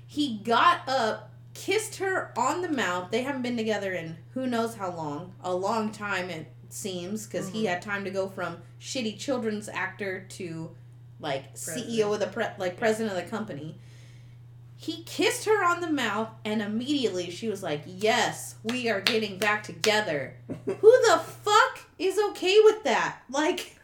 He 0.07 0.39
got 0.39 0.87
up, 0.87 1.31
kissed 1.53 1.97
her 1.97 2.31
on 2.37 2.61
the 2.63 2.69
mouth. 2.69 3.11
They 3.11 3.21
haven't 3.21 3.43
been 3.43 3.57
together 3.57 3.93
in 3.93 4.17
who 4.33 4.47
knows 4.47 4.75
how 4.75 4.91
long. 4.95 5.33
A 5.43 5.53
long 5.53 5.91
time, 5.91 6.29
it 6.31 6.51
seems, 6.69 7.25
because 7.27 7.49
he 7.49 7.63
Mhm. 7.65 7.69
had 7.69 7.81
time 7.83 8.03
to 8.03 8.09
go 8.11 8.27
from 8.29 8.57
shitty 8.81 9.17
children's 9.19 9.69
actor 9.69 10.25
to 10.29 10.71
like 11.25 11.51
President. 11.53 11.89
CEO 11.91 12.13
of 12.13 12.19
the 12.21 12.27
pre- 12.27 12.45
like 12.57 12.77
president 12.77 13.17
of 13.17 13.21
the 13.23 13.29
company. 13.29 13.75
He 14.77 15.03
kissed 15.03 15.45
her 15.45 15.63
on 15.65 15.81
the 15.81 15.89
mouth, 15.89 16.29
and 16.43 16.61
immediately 16.61 17.29
she 17.31 17.47
was 17.49 17.63
like, 17.63 17.81
"Yes, 17.85 18.55
we 18.63 18.89
are 18.89 19.01
getting 19.01 19.37
back 19.37 19.63
together." 19.63 20.35
Who 20.65 20.73
the 21.07 21.19
fuck 21.43 21.79
is 21.97 22.19
okay 22.31 22.57
with 22.63 22.83
that? 22.83 23.19
Like, 23.29 23.77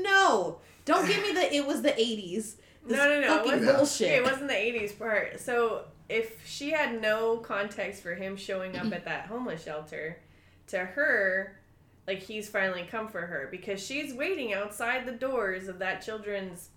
no. 0.00 0.58
Don't 0.84 1.06
give 1.06 1.20
me 1.22 1.32
the 1.32 1.54
it 1.54 1.66
was 1.66 1.82
the 1.82 1.90
80s. 1.90 2.32
This 2.32 2.56
No, 2.86 2.96
no, 3.08 3.20
no. 3.20 3.26
It 3.26 3.28
Fucking 3.28 3.52
wasn't, 3.52 3.76
bullshit. 3.76 4.06
okay, 4.08 4.16
it 4.16 4.24
wasn't 4.24 4.48
the 4.48 4.54
80s 4.54 4.98
part. 4.98 5.40
So 5.40 5.84
if 6.08 6.46
she 6.48 6.70
had 6.70 7.02
no 7.02 7.36
context 7.36 8.02
for 8.02 8.14
him 8.14 8.36
showing 8.36 8.76
up 8.76 8.86
at 8.92 9.04
that 9.04 9.26
homeless 9.26 9.62
shelter, 9.62 10.18
to 10.68 10.78
her, 10.78 11.57
like 12.08 12.22
he's 12.22 12.48
finally 12.48 12.88
come 12.90 13.06
for 13.06 13.20
her 13.20 13.48
because 13.50 13.84
she's 13.84 14.14
waiting 14.14 14.54
outside 14.54 15.04
the 15.04 15.12
doors 15.12 15.68
of 15.68 15.78
that 15.78 16.00
children's 16.00 16.70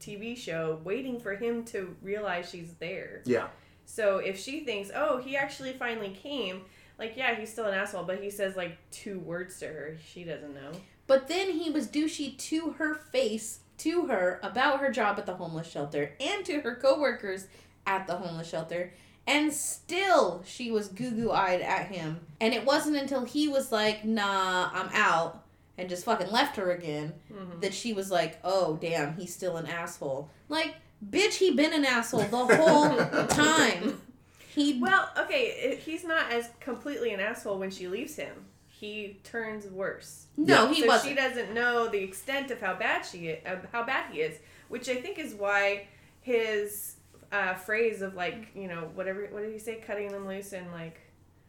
TV 0.00 0.36
show, 0.36 0.80
waiting 0.82 1.20
for 1.20 1.36
him 1.36 1.64
to 1.66 1.96
realize 2.02 2.50
she's 2.50 2.74
there. 2.80 3.22
Yeah. 3.24 3.46
So 3.86 4.18
if 4.18 4.38
she 4.38 4.64
thinks, 4.64 4.90
oh, 4.92 5.18
he 5.18 5.36
actually 5.36 5.74
finally 5.74 6.10
came, 6.10 6.62
like, 6.98 7.16
yeah, 7.16 7.36
he's 7.36 7.52
still 7.52 7.66
an 7.66 7.74
asshole, 7.74 8.02
but 8.02 8.20
he 8.20 8.30
says 8.30 8.56
like 8.56 8.76
two 8.90 9.20
words 9.20 9.60
to 9.60 9.68
her. 9.68 9.96
She 10.04 10.24
doesn't 10.24 10.52
know. 10.52 10.72
But 11.06 11.28
then 11.28 11.52
he 11.52 11.70
was 11.70 11.86
douchey 11.86 12.36
to 12.36 12.72
her 12.72 12.96
face, 12.96 13.60
to 13.78 14.06
her, 14.06 14.40
about 14.42 14.80
her 14.80 14.90
job 14.90 15.20
at 15.20 15.26
the 15.26 15.36
homeless 15.36 15.70
shelter, 15.70 16.14
and 16.18 16.44
to 16.46 16.62
her 16.62 16.74
coworkers 16.74 17.46
at 17.86 18.08
the 18.08 18.16
homeless 18.16 18.48
shelter. 18.48 18.92
And 19.26 19.52
still, 19.52 20.42
she 20.46 20.70
was 20.70 20.88
goo 20.88 21.10
goo 21.10 21.30
eyed 21.30 21.60
at 21.62 21.86
him. 21.88 22.20
And 22.40 22.52
it 22.52 22.64
wasn't 22.66 22.96
until 22.96 23.24
he 23.24 23.48
was 23.48 23.72
like, 23.72 24.04
nah, 24.04 24.68
I'm 24.72 24.90
out, 24.92 25.42
and 25.78 25.88
just 25.88 26.04
fucking 26.04 26.30
left 26.30 26.56
her 26.56 26.72
again, 26.72 27.14
Mhm. 27.32 27.60
that 27.62 27.72
she 27.72 27.92
was 27.94 28.10
like, 28.10 28.38
oh, 28.44 28.76
damn, 28.80 29.16
he's 29.16 29.34
still 29.34 29.56
an 29.56 29.66
asshole. 29.66 30.28
Like, 30.50 30.74
bitch, 31.08 31.34
he 31.34 31.52
been 31.52 31.72
an 31.72 31.84
asshole 31.86 32.24
the 32.24 32.56
whole 32.56 33.26
time. 33.28 34.00
He 34.54 34.78
Well, 34.80 35.08
okay, 35.18 35.80
he's 35.84 36.04
not 36.04 36.30
as 36.30 36.50
completely 36.60 37.12
an 37.14 37.20
asshole 37.20 37.58
when 37.58 37.70
she 37.70 37.88
leaves 37.88 38.16
him. 38.16 38.44
He 38.68 39.18
turns 39.24 39.66
worse. 39.66 40.26
no, 40.36 40.68
he 40.70 40.82
so 40.82 40.86
wasn't. 40.88 41.08
she 41.10 41.14
doesn't 41.16 41.54
know 41.54 41.88
the 41.88 42.02
extent 42.02 42.50
of 42.50 42.60
how 42.60 42.74
bad 42.74 43.02
she 43.06 43.28
is, 43.28 43.42
of 43.46 43.60
how 43.72 43.84
bad 43.84 44.12
he 44.12 44.20
is, 44.20 44.36
which 44.68 44.88
I 44.90 44.96
think 44.96 45.18
is 45.18 45.32
why 45.34 45.86
his 46.20 46.93
uh, 47.34 47.54
phrase 47.54 48.02
of 48.02 48.14
like 48.14 48.48
you 48.54 48.68
know 48.68 48.90
whatever 48.94 49.26
what 49.30 49.42
did 49.42 49.52
he 49.52 49.58
say 49.58 49.76
cutting 49.76 50.08
them 50.08 50.26
loose 50.26 50.52
and 50.52 50.70
like 50.72 51.00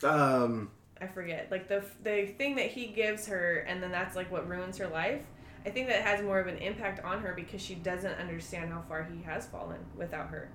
Um. 0.04 0.70
I 1.02 1.08
forget 1.08 1.50
like 1.52 1.68
the 1.68 1.84
the 2.04 2.28
thing 2.38 2.56
that 2.56 2.72
he 2.72 2.88
gives 2.88 3.28
her 3.28 3.66
and 3.68 3.84
then 3.84 3.92
that's 3.92 4.16
like 4.16 4.32
what 4.32 4.48
ruins 4.48 4.78
her 4.78 4.88
life. 4.88 5.22
I 5.66 5.70
think 5.70 5.88
that 5.88 6.04
has 6.04 6.24
more 6.24 6.40
of 6.40 6.48
an 6.48 6.58
impact 6.58 7.04
on 7.04 7.22
her 7.22 7.34
because 7.36 7.62
she 7.62 7.76
doesn't 7.76 8.14
understand 8.20 8.72
how 8.72 8.82
far 8.88 9.04
he 9.04 9.22
has 9.24 9.46
fallen 9.48 9.80
without 9.96 10.30
her. 10.30 10.50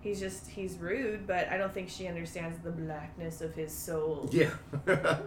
He's 0.00 0.20
just 0.20 0.48
he's 0.48 0.76
rude, 0.76 1.26
but 1.26 1.48
I 1.48 1.56
don't 1.56 1.74
think 1.74 1.88
she 1.88 2.06
understands 2.06 2.58
the 2.62 2.70
blackness 2.70 3.40
of 3.40 3.54
his 3.54 3.72
soul. 3.72 4.30
Yeah. 4.32 4.54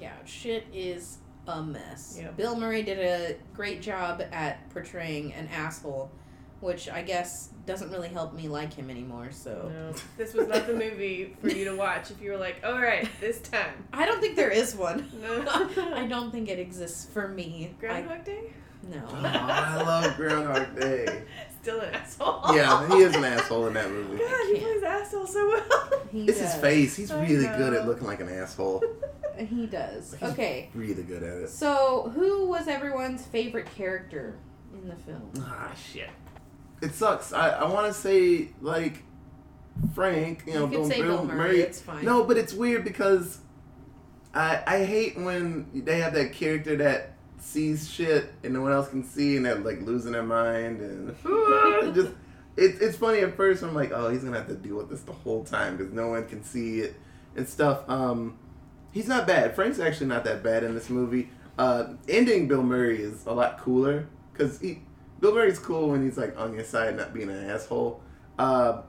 Yeah, 0.00 0.12
shit 0.24 0.64
is 0.72 1.18
a 1.46 1.62
mess. 1.62 2.16
Yeah. 2.20 2.30
Bill 2.30 2.56
Murray 2.56 2.82
did 2.82 2.98
a 2.98 3.36
great 3.54 3.82
job 3.82 4.22
at 4.32 4.68
portraying 4.70 5.32
an 5.34 5.48
asshole, 5.48 6.10
which 6.60 6.88
I 6.88 7.02
guess 7.02 7.50
doesn't 7.66 7.90
really 7.90 8.08
help 8.08 8.32
me 8.34 8.48
like 8.48 8.72
him 8.74 8.90
anymore. 8.90 9.28
So 9.30 9.70
No, 9.72 9.94
this 10.16 10.34
was 10.34 10.48
not 10.48 10.66
the 10.66 10.74
movie 10.74 11.36
for 11.40 11.48
you 11.48 11.64
to 11.66 11.76
watch 11.76 12.10
if 12.10 12.20
you 12.20 12.30
were 12.32 12.36
like, 12.36 12.56
all 12.64 12.80
right, 12.80 13.08
this 13.20 13.40
time. 13.40 13.84
I 13.92 14.06
don't 14.06 14.20
think 14.20 14.36
there 14.36 14.50
is 14.50 14.74
one. 14.74 15.06
No. 15.22 15.44
I 15.94 16.06
don't 16.06 16.30
think 16.30 16.48
it 16.48 16.58
exists 16.58 17.06
for 17.12 17.28
me. 17.28 17.74
I, 17.76 17.80
Groundhog 17.80 18.24
Day? 18.24 18.52
no. 18.90 19.02
oh, 19.08 19.20
I 19.22 19.82
love 19.82 20.16
Groundhog 20.16 20.78
Day. 20.78 21.22
Still 21.62 21.80
an 21.80 21.94
asshole. 21.94 22.42
Yeah, 22.54 22.86
he 22.88 23.02
is 23.02 23.14
an 23.14 23.24
asshole 23.24 23.66
in 23.66 23.74
that 23.74 23.90
movie. 23.90 24.16
God, 24.18 24.46
he 24.46 24.58
can't. 24.58 24.62
plays 24.62 24.82
asshole 24.84 25.26
so 25.26 25.46
well. 25.48 25.90
He 26.10 26.24
It's 26.24 26.38
his 26.38 26.54
face. 26.54 26.96
He's 26.96 27.10
I 27.10 27.20
really 27.26 27.46
good 27.46 27.74
at 27.74 27.86
looking 27.86 28.06
like 28.06 28.20
an 28.20 28.28
asshole. 28.28 28.82
He 29.36 29.66
does. 29.66 30.14
He's 30.18 30.30
Okay. 30.30 30.70
Really 30.74 31.02
good 31.02 31.22
at 31.22 31.36
it. 31.42 31.48
So, 31.50 32.10
who 32.14 32.46
was 32.46 32.68
everyone's 32.68 33.26
favorite 33.26 33.66
character 33.74 34.36
in 34.72 34.88
the 34.88 34.96
film? 34.96 35.30
Ah, 35.40 35.72
shit. 35.92 36.10
It 36.80 36.94
sucks. 36.94 37.32
I, 37.32 37.50
I 37.50 37.64
want 37.68 37.86
to 37.86 37.92
say, 37.92 38.50
like, 38.60 39.02
Frank, 39.94 40.44
you 40.46 40.54
know, 40.54 40.70
you 40.70 40.86
say 40.88 41.02
Bill 41.02 41.24
Murray. 41.24 41.60
It's 41.60 41.80
fine. 41.80 42.04
No, 42.04 42.24
but 42.24 42.36
it's 42.36 42.52
weird 42.52 42.84
because 42.84 43.38
I 44.34 44.62
I 44.66 44.84
hate 44.84 45.16
when 45.18 45.68
they 45.74 45.98
have 45.98 46.14
that 46.14 46.32
character 46.32 46.76
that 46.76 47.14
sees 47.40 47.88
shit 47.90 48.32
and 48.42 48.52
no 48.52 48.60
one 48.60 48.72
else 48.72 48.88
can 48.88 49.04
see 49.04 49.36
and 49.36 49.46
they're 49.46 49.56
like 49.56 49.80
losing 49.82 50.12
their 50.12 50.22
mind 50.22 50.80
and 50.80 51.10
it 51.24 51.94
just 51.94 52.12
it, 52.56 52.76
it's 52.80 52.96
funny 52.96 53.20
at 53.20 53.36
first 53.36 53.62
I'm 53.62 53.74
like 53.74 53.92
oh 53.92 54.10
he's 54.10 54.24
gonna 54.24 54.36
have 54.36 54.48
to 54.48 54.54
deal 54.54 54.76
with 54.76 54.90
this 54.90 55.02
the 55.02 55.12
whole 55.12 55.44
time 55.44 55.76
because 55.76 55.92
no 55.92 56.08
one 56.08 56.26
can 56.26 56.42
see 56.42 56.80
it 56.80 56.96
and 57.36 57.48
stuff 57.48 57.88
um 57.88 58.38
he's 58.90 59.06
not 59.06 59.26
bad 59.26 59.54
Frank's 59.54 59.78
actually 59.78 60.08
not 60.08 60.24
that 60.24 60.42
bad 60.42 60.64
in 60.64 60.74
this 60.74 60.90
movie 60.90 61.30
uh 61.58 61.94
ending 62.08 62.48
Bill 62.48 62.62
Murray 62.62 63.00
is 63.00 63.24
a 63.26 63.32
lot 63.32 63.58
cooler 63.58 64.08
because 64.32 64.58
he 64.60 64.80
Bill 65.20 65.34
Murray's 65.34 65.58
cool 65.58 65.90
when 65.90 66.02
he's 66.02 66.16
like 66.18 66.38
on 66.38 66.54
your 66.54 66.64
side 66.64 66.96
not 66.96 67.12
being 67.14 67.28
an 67.30 67.48
asshole 67.50 68.00
uh 68.38 68.82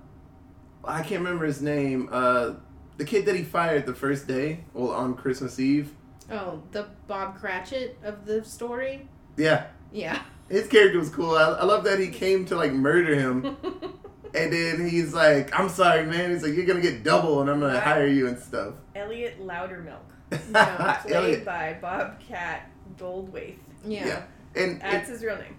I 0.84 1.02
can't 1.04 1.22
remember 1.24 1.46
his 1.46 1.62
name 1.62 2.10
uh 2.12 2.54
the 2.98 3.06
kid 3.06 3.26
that 3.28 3.36
he 3.36 3.44
fired 3.44 3.86
the 3.86 3.94
first 3.96 4.28
day, 4.28 4.66
well, 4.74 4.92
on 4.92 5.14
Christmas 5.16 5.58
Eve. 5.58 5.94
Oh, 6.30 6.62
the 6.74 6.86
Bob 7.08 7.40
Cratchit 7.40 7.98
of 8.04 8.26
the 8.26 8.44
story? 8.44 9.08
Yeah, 9.38 9.68
Yeah. 9.94 10.22
his 10.50 10.68
character 10.68 11.00
was 11.00 11.10
cool. 11.10 11.34
I, 11.36 11.46
I 11.52 11.64
love 11.64 11.86
that 11.86 11.98
he 12.00 12.10
came 12.10 12.44
to 12.48 12.58
like 12.58 12.74
murder 12.74 13.16
him, 13.16 13.46
and 14.36 14.52
then 14.54 14.88
he's 14.90 15.14
like, 15.14 15.58
"I'm 15.58 15.70
sorry, 15.70 16.06
man." 16.06 16.32
He's 16.32 16.44
like, 16.44 16.54
"You're 16.56 16.66
gonna 16.66 16.82
get 16.82 17.04
double, 17.06 17.40
and 17.40 17.50
I'm 17.50 17.62
gonna 17.62 17.76
Right. 17.76 17.84
hire 17.84 18.06
you 18.08 18.28
and 18.28 18.38
stuff." 18.38 18.74
Elliot 18.96 19.40
Loudermilk, 19.42 20.02
Yeah, 20.54 20.94
played 21.02 21.14
Elliot. 21.16 21.46
by 21.46 21.78
Bobcat 21.82 22.70
Goldthwait. 22.98 23.60
Yeah. 23.86 24.06
Yeah. 24.08 24.24
and 24.62 24.82
That's 24.82 25.08
it- 25.08 25.14
his 25.14 25.24
real 25.24 25.38
name. 25.38 25.56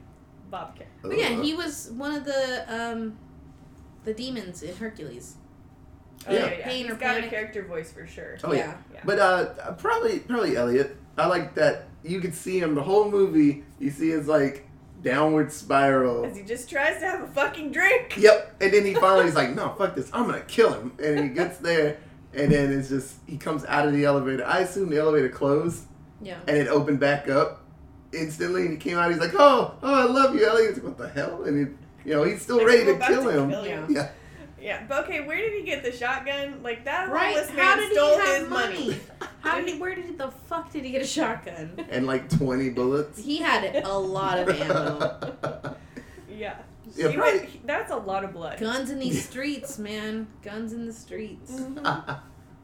Bobcat. 0.51 0.87
But 1.03 1.17
yeah, 1.19 1.41
he 1.43 1.55
was 1.55 1.91
one 1.97 2.15
of 2.15 2.25
the 2.25 2.65
um 2.69 3.17
the 4.05 4.15
demons 4.15 4.63
in 4.63 4.75
Hercules. 4.77 5.37
Oh, 6.27 6.33
Yeah. 6.33 6.39
yeah, 6.47 6.59
yeah. 6.59 6.65
Pain 6.65 6.83
He's 6.85 6.93
or 6.93 6.97
got 6.97 7.15
Panic. 7.15 7.27
a 7.27 7.29
character 7.31 7.65
voice 7.65 7.93
for 7.93 8.07
sure. 8.07 8.37
Oh 8.45 8.53
yeah. 8.53 8.77
Yeah. 8.93 9.01
But 9.05 9.19
uh, 9.19 9.73
probably 9.75 10.21
probably 10.21 10.57
Elliot. 10.57 10.97
I 11.17 11.27
like 11.27 11.55
that 11.55 11.87
you 12.03 12.21
could 12.21 12.35
see 12.35 12.59
him 12.59 12.75
the 12.75 12.83
whole 12.83 13.11
movie. 13.11 13.65
You 13.79 13.91
see 13.91 14.11
his 14.11 14.27
like 14.27 14.67
downward 15.03 15.51
spiral. 15.53 16.25
As 16.27 16.37
he 16.37 16.43
just 16.43 16.69
tries 16.69 16.99
to 17.01 17.07
have 17.07 17.23
a 17.23 17.27
fucking 17.29 17.73
drink. 17.73 18.17
Yep. 18.19 18.57
And 18.61 18.73
then 18.73 18.85
he 18.85 18.95
finally 19.05 19.27
is 19.27 19.35
like, 19.35 19.55
no, 19.55 19.75
fuck 19.79 19.95
this. 19.95 20.11
I'm 20.13 20.27
gonna 20.27 20.41
kill 20.43 20.73
him. 20.75 20.93
And 21.03 21.21
he 21.21 21.29
gets 21.31 21.57
there, 21.59 21.99
and 22.35 22.53
then 22.53 22.73
it's 22.73 22.89
just 22.91 23.17
he 23.27 23.37
comes 23.39 23.65
out 23.67 23.87
of 23.87 23.93
the 23.95 24.05
elevator. 24.05 24.45
I 24.47 24.61
assume 24.61 24.91
the 24.91 24.99
elevator 24.99 25.29
closed, 25.31 25.85
Yeah. 26.23 26.39
and 26.47 26.57
it 26.57 26.69
opened 26.69 27.01
back 27.01 27.29
up 27.29 27.60
instantly. 28.13 28.63
And 28.63 28.71
he 28.73 28.77
came 28.77 28.97
out. 28.99 29.11
He's 29.11 29.21
like, 29.21 29.35
oh, 29.35 29.75
oh, 29.83 29.95
I 29.95 30.05
love 30.05 30.35
you, 30.35 30.47
Elliot. 30.47 30.75
He's 30.75 30.83
like, 30.85 30.99
what 30.99 30.99
the 30.99 31.09
hell? 31.09 31.43
And 31.45 31.57
he, 32.05 32.09
you 32.11 32.17
know, 32.17 32.23
he's 32.25 32.43
still 32.43 32.59
Like, 32.59 32.67
ready 32.67 32.85
to 32.87 32.91
about 32.97 33.09
kill 33.09 33.23
to 33.25 33.31
him. 33.31 33.51
kill 33.51 33.67
Yeah. 33.67 33.87
Yeah. 33.89 34.09
Yeah, 34.63 34.85
but 34.87 35.05
okay, 35.05 35.23
where 35.23 35.39
did 35.39 35.55
he 35.55 35.63
get 35.63 35.83
the 35.83 35.91
shotgun? 35.91 36.63
Like 36.63 36.85
that 36.85 37.09
Right? 37.09 37.35
homeless 37.35 37.49
How 37.49 37.77
man 37.77 37.79
did 37.79 37.93
stole 37.93 38.19
he 38.19 38.27
have 38.27 38.41
his 38.43 38.49
money? 38.51 38.75
money. 38.89 39.01
How 39.41 39.57
did 39.57 39.69
he, 39.71 39.79
where 39.81 39.95
did 39.95 40.05
he, 40.05 40.13
the 40.13 40.31
fuck 40.31 40.71
did 40.71 40.85
he 40.85 40.91
get 40.91 41.01
a 41.01 41.07
shotgun? 41.07 41.87
And 41.91 42.07
like 42.07 42.29
20 42.29 42.69
bullets. 42.71 43.19
He 43.19 43.39
had 43.39 43.75
a 43.85 43.99
lot 43.99 44.39
of 44.39 44.49
ammo. 44.51 45.77
Yeah. 46.31 46.57
Yeah, 46.95 47.09
He 47.09 47.17
probably- 47.17 47.39
went- 47.39 47.49
he- 47.49 47.61
that's 47.65 47.91
a 47.91 47.97
lot 47.97 48.23
of 48.25 48.33
blood. 48.35 48.59
Guns 48.61 48.91
in 48.91 48.99
these 48.99 49.27
streets, 49.27 49.79
man. 49.79 50.27
Guns 50.43 50.73
in 50.75 50.87
the 50.87 50.93
streets. 50.93 51.53
Mhm. 51.53 51.83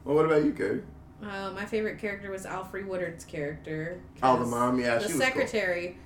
well, 0.05 0.17
what 0.17 0.26
about 0.26 0.45
you, 0.45 0.53
Cody? 0.53 0.83
Uh, 1.23 1.50
my 1.52 1.64
favorite 1.64 1.99
character 1.99 2.30
was 2.30 2.44
Alfre 2.44 2.87
Woodard's 2.87 3.25
character. 3.25 4.00
Oh, 4.23 4.35
the 4.37 4.42
'cause 4.42 4.50
mom. 4.50 4.78
Yeah, 4.80 4.96
the 4.99 5.06
she 5.06 5.12
was 5.14 5.23
secretary, 5.23 5.96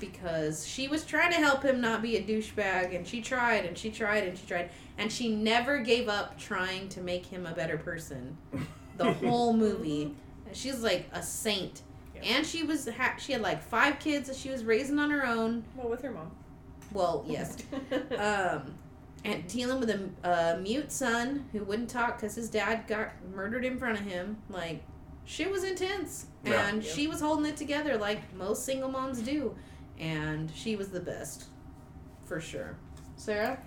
because 0.00 0.66
she 0.66 0.88
was 0.88 1.04
trying 1.04 1.30
to 1.32 1.38
help 1.38 1.62
him 1.62 1.80
not 1.80 2.02
be 2.02 2.16
a 2.16 2.22
douchebag, 2.22 2.94
and 2.94 3.06
she 3.06 3.20
tried 3.22 3.64
and 3.64 3.78
she 3.78 3.90
tried 3.90 4.24
and 4.24 4.36
she 4.36 4.46
tried, 4.46 4.70
and 4.98 5.10
she 5.10 5.34
never 5.34 5.78
gave 5.78 6.08
up 6.08 6.36
trying 6.38 6.88
to 6.90 7.00
make 7.00 7.26
him 7.26 7.46
a 7.46 7.52
better 7.52 7.78
person. 7.78 8.36
The 8.96 9.12
whole 9.24 9.52
movie, 9.52 10.14
she's 10.52 10.80
like 10.82 11.08
a 11.12 11.22
saint, 11.22 11.82
Yeah. 12.16 12.22
and 12.36 12.46
she 12.46 12.62
was 12.64 12.88
ha- 12.88 13.16
she 13.18 13.32
had 13.32 13.42
like 13.42 13.62
five 13.62 13.98
kids 14.00 14.26
that 14.28 14.36
she 14.36 14.50
was 14.50 14.64
raising 14.64 14.98
on 14.98 15.10
her 15.10 15.24
own. 15.24 15.64
Well, 15.76 15.88
with 15.88 16.02
her 16.02 16.10
mom. 16.10 16.32
Well, 16.92 17.24
yes, 17.28 17.56
um, 18.18 18.74
and 19.24 19.46
dealing 19.48 19.80
with 19.80 19.90
a, 19.90 20.08
a 20.28 20.58
mute 20.58 20.92
son 20.92 21.46
who 21.52 21.64
wouldn't 21.64 21.90
talk 21.90 22.20
because 22.20 22.34
his 22.36 22.48
dad 22.48 22.86
got 22.86 23.10
murdered 23.34 23.64
in 23.64 23.78
front 23.78 23.98
of 23.98 24.04
him. 24.06 24.36
Like, 24.48 24.82
shit 25.24 25.50
was 25.50 25.64
intense, 25.64 26.26
Yeah. 26.44 26.68
and 26.68 26.82
Yeah. 26.82 26.92
she 26.92 27.06
was 27.08 27.20
holding 27.20 27.46
it 27.46 27.56
together 27.56 27.96
like 27.96 28.32
most 28.34 28.64
single 28.64 28.90
moms 28.90 29.20
do, 29.20 29.56
and 29.98 30.50
she 30.54 30.76
was 30.76 30.88
the 30.88 31.00
best, 31.00 31.44
for 32.24 32.40
sure. 32.40 32.76
Sarah, 33.16 33.58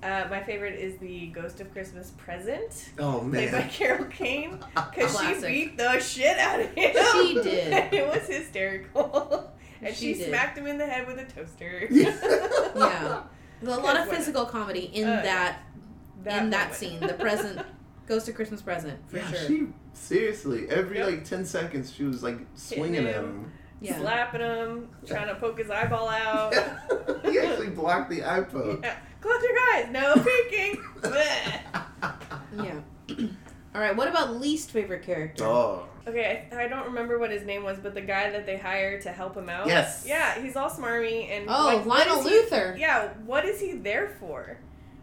Uh, 0.00 0.24
my 0.30 0.40
favorite 0.44 0.78
is 0.78 0.96
the 0.98 1.26
Ghost 1.28 1.60
of 1.60 1.72
Christmas 1.72 2.12
Present, 2.16 2.90
Oh, 3.00 3.20
man! 3.20 3.48
played 3.48 3.52
by. 3.64 3.68
Carol 3.72 4.04
Kane, 4.06 4.58
because 4.74 5.18
she 5.20 5.46
beat 5.46 5.76
the 5.76 5.98
shit 5.98 6.38
out 6.38 6.60
of 6.60 6.70
him. 6.72 6.94
She 7.12 7.34
did. 7.42 7.92
it 7.92 8.06
was 8.06 8.26
hysterical. 8.28 9.52
and 9.82 9.92
She 9.94 10.14
she, 10.14 10.22
smacked 10.24 10.56
him 10.56 10.66
in 10.68 10.78
the 10.78 10.86
head 10.86 11.06
with 11.08 11.18
a 11.18 11.24
toaster. 11.24 11.86
yeah, 11.90 13.22
a 13.62 13.64
lot 13.66 13.96
of 13.98 14.06
Good 14.08 14.16
physical 14.16 14.44
comedy 14.46 14.90
in 14.94 15.06
uh, 15.08 15.10
Oh, 15.10 15.14
yeah. 15.24 15.56
that, 16.22 16.42
in 16.42 16.50
that 16.50 16.58
moment. 16.60 16.74
scene. 16.74 17.00
The 17.00 17.14
present, 17.14 17.60
goes 18.06 18.24
to 18.24 18.32
Christmas 18.32 18.62
Present 18.62 18.98
for 19.10 19.18
yeah, 19.18 19.30
sure. 19.30 19.46
she 19.46 19.66
seriously 19.92 20.66
every 20.70 20.96
Yep. 20.98 21.06
like 21.06 21.24
10 21.24 21.44
seconds 21.44 21.92
she 21.92 22.04
was 22.04 22.22
like 22.22 22.38
swinging 22.54 23.06
at 23.06 23.16
him. 23.16 23.24
him. 23.24 23.52
yeah, 23.80 23.98
Slapping 23.98 24.40
him, 24.40 24.88
trying 25.06 25.28
to 25.28 25.34
poke 25.34 25.58
his 25.58 25.68
eyeball 25.70 26.08
out. 26.08 26.54
he 27.24 27.38
actually 27.38 27.68
blocked 27.68 28.08
the 28.10 28.20
iPhone. 28.20 28.82
Yeah. 28.82 28.96
Close 29.20 29.42
your 29.42 29.58
eyes. 29.74 29.88
No 29.90 30.14
peeking. 30.14 30.82
Yeah. 32.64 32.80
All 33.74 33.80
right, 33.80 33.94
what 33.94 34.08
about 34.08 34.40
least 34.40 34.70
favorite 34.70 35.02
character? 35.02 35.44
Oh, 35.44 35.84
Okay, 36.06 36.48
I, 36.50 36.64
I 36.64 36.68
don't 36.68 36.86
remember 36.86 37.18
what 37.18 37.30
his 37.30 37.44
name 37.44 37.64
was, 37.64 37.76
but 37.82 37.92
the 37.94 38.00
guy 38.00 38.30
that 38.30 38.46
they 38.46 38.56
hired 38.56 39.02
to 39.02 39.12
help 39.12 39.36
him 39.36 39.50
out. 39.50 39.66
Yes. 39.66 40.04
Yeah, 40.08 40.40
he's 40.40 40.56
all 40.56 40.70
smarmy 40.70 41.28
and. 41.30 41.44
Oh, 41.48 41.66
like, 41.66 41.84
Lionel 41.84 42.20
is 42.20 42.26
he- 42.26 42.32
Luthor. 42.56 42.78
yeah, 42.78 43.08
what 43.26 43.44
is 43.44 43.60
he 43.60 43.72
there 43.72 44.08
for? 44.18 44.56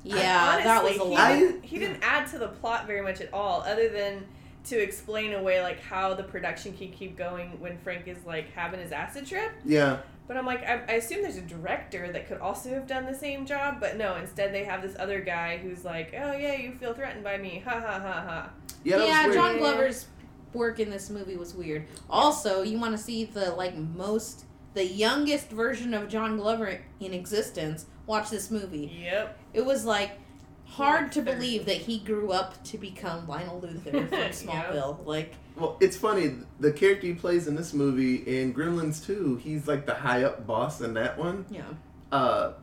yeah, 0.04 0.62
that 0.64 0.84
was 0.84 1.00
Honestly, 1.00 1.16
a 1.16 1.34
he. 1.36 1.40
Didn't, 1.40 1.64
he 1.66 1.78
didn't 1.80 2.00
add 2.04 2.28
to 2.32 2.40
the 2.40 2.48
plot 2.48 2.88
very 2.88 3.02
much 3.02 3.22
at 3.22 3.32
all, 3.34 3.62
other 3.62 3.88
than 3.90 4.26
to 4.66 4.80
explain 4.82 5.34
away 5.34 5.62
like 5.62 5.80
how 5.80 6.16
the 6.16 6.24
production 6.24 6.76
can 6.76 6.92
keep 6.92 7.16
going 7.16 7.60
when 7.60 7.78
Frank 7.78 8.08
is 8.08 8.18
like 8.26 8.52
having 8.54 8.80
his 8.80 8.92
acid 8.92 9.28
trip. 9.28 9.52
yeah. 9.64 9.98
But 10.28 10.38
I'm 10.38 10.46
like, 10.46 10.64
I, 10.64 10.82
I 10.88 10.94
assume 10.94 11.22
there's 11.22 11.38
a 11.38 11.42
director 11.42 12.12
that 12.12 12.28
could 12.28 12.40
also 12.40 12.70
have 12.70 12.88
done 12.88 13.06
the 13.06 13.14
same 13.14 13.46
job, 13.46 13.80
but 13.80 13.96
no. 13.98 14.16
Instead, 14.16 14.54
they 14.54 14.64
have 14.64 14.82
this 14.82 14.96
other 14.98 15.22
guy 15.22 15.58
who's 15.58 15.86
like, 15.86 16.14
"Oh 16.20 16.34
yeah, 16.34 16.56
you 16.56 16.72
feel 16.74 16.94
threatened 16.94 17.24
by 17.24 17.38
me, 17.38 17.62
ha 17.64 17.80
ha 17.80 18.00
ha 18.00 18.26
ha." 18.28 18.50
Yeah, 18.84 18.98
that 18.98 19.08
yeah, 19.08 19.28
was 19.28 19.36
weird. 19.36 19.46
John 19.46 19.58
Glover's 19.60 20.08
work 20.54 20.80
in 20.80 20.90
this 20.90 21.10
movie 21.10 21.38
was 21.38 21.54
weird. 21.54 21.86
Also, 22.10 22.64
you 22.64 22.80
want 22.80 22.98
to 22.98 23.04
see 23.04 23.26
the 23.26 23.52
like 23.52 23.76
most 23.76 24.46
the 24.74 24.86
youngest 24.86 25.50
version 25.50 25.94
of 25.94 26.10
John 26.10 26.38
Glover 26.38 26.82
in 27.00 27.14
existence. 27.14 27.86
Watch 28.08 28.30
this 28.30 28.52
movie. 28.52 28.96
Yep. 29.04 29.40
It 29.54 29.66
was 29.66 29.86
like 29.86 30.20
hard 30.66 31.12
to 31.14 31.22
believe 31.22 31.66
that 31.66 31.78
he 31.78 32.00
grew 32.00 32.32
up 32.32 32.62
to 32.66 32.78
become 32.78 33.28
Lionel 33.28 33.62
Luthor 33.62 34.08
from 34.10 34.18
Yep. 34.20 34.32
Smallville. 34.32 35.06
Like, 35.06 35.34
Well, 35.56 35.78
it's 35.80 35.96
funny. 35.98 36.34
The 36.60 36.72
character 36.72 37.08
he 37.08 37.14
plays 37.14 37.48
in 37.48 37.56
this 37.56 37.74
movie 37.74 38.16
in 38.16 38.54
Gremlins 38.54 39.06
2, 39.06 39.38
he's 39.38 39.68
like 39.68 39.86
the 39.86 39.94
high 39.96 40.24
up 40.24 40.46
boss 40.48 40.82
in 40.82 40.94
that 40.96 41.18
one. 41.18 41.46
yeah, 41.50 41.64
Uh, 42.12 42.54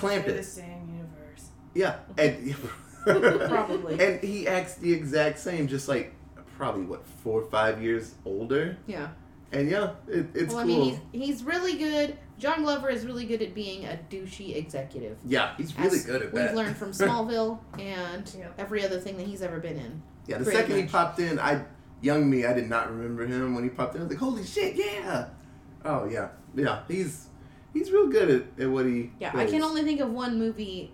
They're 0.00 0.22
the 0.22 0.42
same 0.42 0.88
universe. 0.90 1.48
Yeah, 1.74 1.96
and 2.18 2.54
Probably. 3.04 4.00
And 4.04 4.20
he 4.22 4.48
acts 4.48 4.74
the 4.76 4.92
exact 4.92 5.38
same, 5.38 5.68
just 5.68 5.88
like 5.88 6.14
probably 6.56 6.84
what 6.86 7.06
four 7.22 7.42
or 7.42 7.50
five 7.50 7.82
years 7.82 8.14
older. 8.24 8.78
yeah. 8.86 9.08
And 9.54 9.70
yeah, 9.70 9.90
it, 10.08 10.26
it's 10.34 10.52
well, 10.52 10.64
cool. 10.64 10.74
I 10.74 10.84
mean, 10.84 11.00
he's, 11.12 11.26
he's 11.26 11.44
really 11.44 11.76
good. 11.78 12.18
John 12.38 12.62
Glover 12.64 12.90
is 12.90 13.06
really 13.06 13.24
good 13.24 13.40
at 13.40 13.54
being 13.54 13.84
a 13.84 13.98
douchey 14.10 14.56
executive. 14.56 15.16
yeah, 15.24 15.54
he's 15.56 15.78
really 15.78 16.00
good 16.00 16.22
at 16.22 16.32
We've 16.32 16.42
that. 16.42 16.56
learned 16.56 16.76
from 16.76 16.90
Smallville 16.92 17.60
and 17.78 18.30
Yeah. 18.36 18.48
every 18.58 18.84
other 18.84 18.98
thing 18.98 19.16
that 19.16 19.26
he's 19.26 19.40
ever 19.42 19.60
been 19.60 19.78
in. 19.78 20.02
yeah, 20.26 20.38
the 20.38 20.44
pretty 20.44 20.58
second 20.58 20.76
he 20.76 20.82
popped 20.86 21.20
in, 21.20 21.38
I 21.38 21.64
young 22.00 22.28
me, 22.28 22.44
I 22.44 22.52
did 22.52 22.68
not 22.68 22.90
remember 22.90 23.24
him 23.24 23.54
when 23.54 23.62
he 23.64 23.70
popped 23.70 23.94
in. 23.94 24.00
I 24.00 24.04
was 24.04 24.12
like, 24.12 24.20
holy 24.20 24.44
shit, 24.44 24.74
yeah. 24.74 25.28
Oh 25.84 26.06
yeah, 26.06 26.30
yeah. 26.56 26.82
He's 26.88 27.28
he's 27.72 27.92
real 27.92 28.08
good 28.08 28.28
at, 28.30 28.62
at 28.64 28.68
what 28.70 28.86
he. 28.86 29.12
Yeah, 29.20 29.30
I 29.34 29.46
can 29.46 29.62
only 29.62 29.84
think 29.84 30.00
of 30.00 30.10
one 30.10 30.36
movie 30.38 30.92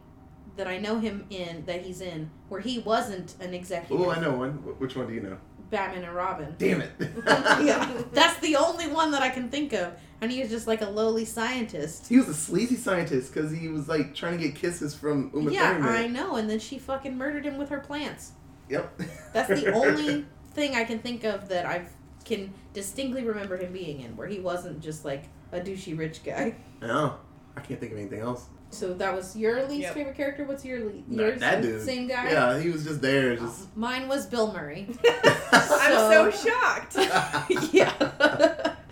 that 0.56 0.66
I 0.66 0.76
know 0.76 0.98
him 0.98 1.24
in 1.30 1.64
that 1.64 1.80
he's 1.82 2.02
in 2.02 2.30
where 2.50 2.60
he 2.60 2.80
wasn't 2.80 3.34
an 3.40 3.54
executive. 3.54 4.04
Oh, 4.06 4.10
I 4.10 4.20
know 4.20 4.32
one. 4.32 4.52
Which 4.78 4.94
one 4.96 5.06
do 5.06 5.14
you 5.14 5.20
know? 5.22 5.38
Batman 5.70 6.04
and 6.04 6.14
Robin. 6.14 6.54
Damn 6.58 6.80
it. 6.80 6.90
yeah, 7.26 8.02
that's 8.12 8.38
the 8.40 8.56
only 8.56 8.88
one 8.88 9.12
that 9.12 9.22
I 9.22 9.30
can 9.30 9.48
think 9.48 9.72
of, 9.72 9.92
and 10.20 10.30
he 10.30 10.40
was 10.40 10.50
just 10.50 10.66
like 10.66 10.82
a 10.82 10.88
lowly 10.88 11.24
scientist. 11.24 12.08
He 12.08 12.16
was 12.16 12.28
a 12.28 12.34
sleazy 12.34 12.76
scientist 12.76 13.32
because 13.32 13.52
he 13.52 13.68
was 13.68 13.88
like 13.88 14.14
trying 14.14 14.38
to 14.38 14.44
get 14.44 14.56
kisses 14.56 14.94
from 14.94 15.30
Uma 15.34 15.52
yeah, 15.52 15.74
Thurman. 15.74 15.88
I 15.88 16.06
know, 16.06 16.36
and 16.36 16.50
then 16.50 16.58
she 16.58 16.78
fucking 16.78 17.16
murdered 17.16 17.44
him 17.44 17.56
with 17.56 17.68
her 17.68 17.80
plants. 17.80 18.32
Yep. 18.68 19.00
That's 19.32 19.48
the 19.48 19.72
only 19.74 20.26
thing 20.52 20.74
I 20.74 20.84
can 20.84 20.98
think 20.98 21.24
of 21.24 21.48
that 21.48 21.66
I 21.66 21.86
can 22.24 22.52
distinctly 22.72 23.24
remember 23.24 23.56
him 23.56 23.72
being 23.72 24.00
in, 24.00 24.16
where 24.16 24.26
he 24.26 24.40
wasn't 24.40 24.80
just 24.80 25.04
like 25.04 25.24
a 25.52 25.60
douchey 25.60 25.96
rich 25.96 26.22
guy. 26.24 26.56
No, 26.80 27.16
I 27.56 27.60
can't 27.60 27.80
think 27.80 27.92
of 27.92 27.98
anything 27.98 28.20
else. 28.20 28.46
So 28.72 28.94
that 28.94 29.14
was 29.14 29.34
your 29.36 29.62
least 29.66 29.80
Yep. 29.82 29.94
favorite 29.94 30.16
character. 30.16 30.44
What's 30.44 30.64
your 30.64 30.80
least? 30.80 31.08
Not 31.08 31.22
Yours? 31.22 31.40
that 31.40 31.62
dude. 31.62 31.82
Same 31.84 32.06
guy. 32.06 32.30
Yeah, 32.30 32.58
he 32.60 32.70
was 32.70 32.84
just 32.84 33.02
there. 33.02 33.32
Uh, 33.32 33.36
just. 33.36 33.76
Mine 33.76 34.06
was 34.08 34.26
Bill 34.26 34.52
Murray. 34.52 34.86
I'm 35.52 35.66
so 36.12 36.30
shocked. 36.30 36.96
yeah. 37.72 37.92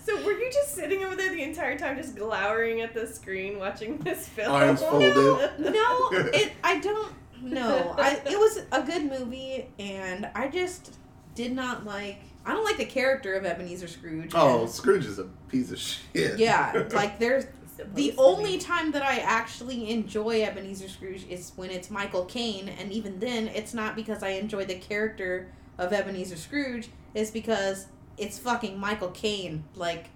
So 0.04 0.16
were 0.24 0.32
you 0.32 0.50
just 0.52 0.74
sitting 0.74 1.04
over 1.04 1.14
there 1.16 1.30
the 1.30 1.42
entire 1.42 1.78
time, 1.78 1.96
just 1.96 2.16
glowering 2.16 2.80
at 2.80 2.94
the 2.94 3.06
screen, 3.06 3.58
watching 3.58 3.98
this 3.98 4.26
film? 4.28 4.50
Arms 4.52 4.80
folded. 4.82 5.14
no, 5.58 6.08
it. 6.12 6.52
I 6.64 6.80
don't 6.80 7.12
know. 7.42 7.94
I. 7.98 8.20
It 8.26 8.38
was 8.38 8.60
a 8.72 8.82
good 8.82 9.04
movie, 9.04 9.68
and 9.78 10.28
I 10.34 10.48
just 10.48 10.96
did 11.34 11.52
not 11.52 11.84
like. 11.84 12.18
I 12.46 12.52
don't 12.52 12.64
like 12.64 12.78
the 12.78 12.86
character 12.86 13.34
of 13.34 13.44
Ebenezer 13.44 13.86
Scrooge. 13.88 14.32
Oh, 14.34 14.64
Scrooge 14.66 15.04
is 15.04 15.18
a 15.18 15.24
piece 15.48 15.70
of 15.70 15.78
shit. 15.78 16.38
yeah. 16.38 16.86
Like 16.92 17.18
there's 17.18 17.44
Supposed 17.44 17.57
the 17.94 18.10
to 18.10 18.16
only 18.18 18.52
be. 18.52 18.58
time 18.58 18.92
that 18.92 19.02
I 19.02 19.18
actually 19.18 19.90
enjoy 19.90 20.42
Ebenezer 20.42 20.88
Scrooge 20.88 21.26
is 21.28 21.52
when 21.56 21.70
it's 21.70 21.90
Michael 21.90 22.24
Caine, 22.24 22.68
and 22.68 22.92
even 22.92 23.18
then, 23.20 23.48
it's 23.48 23.74
not 23.74 23.96
because 23.96 24.22
I 24.22 24.30
enjoy 24.30 24.64
the 24.64 24.76
character 24.76 25.52
of 25.78 25.92
Ebenezer 25.92 26.36
Scrooge. 26.36 26.88
It's 27.14 27.30
because 27.30 27.86
it's 28.16 28.38
fucking 28.38 28.78
Michael 28.78 29.10
Caine. 29.10 29.64
Like, 29.74 30.06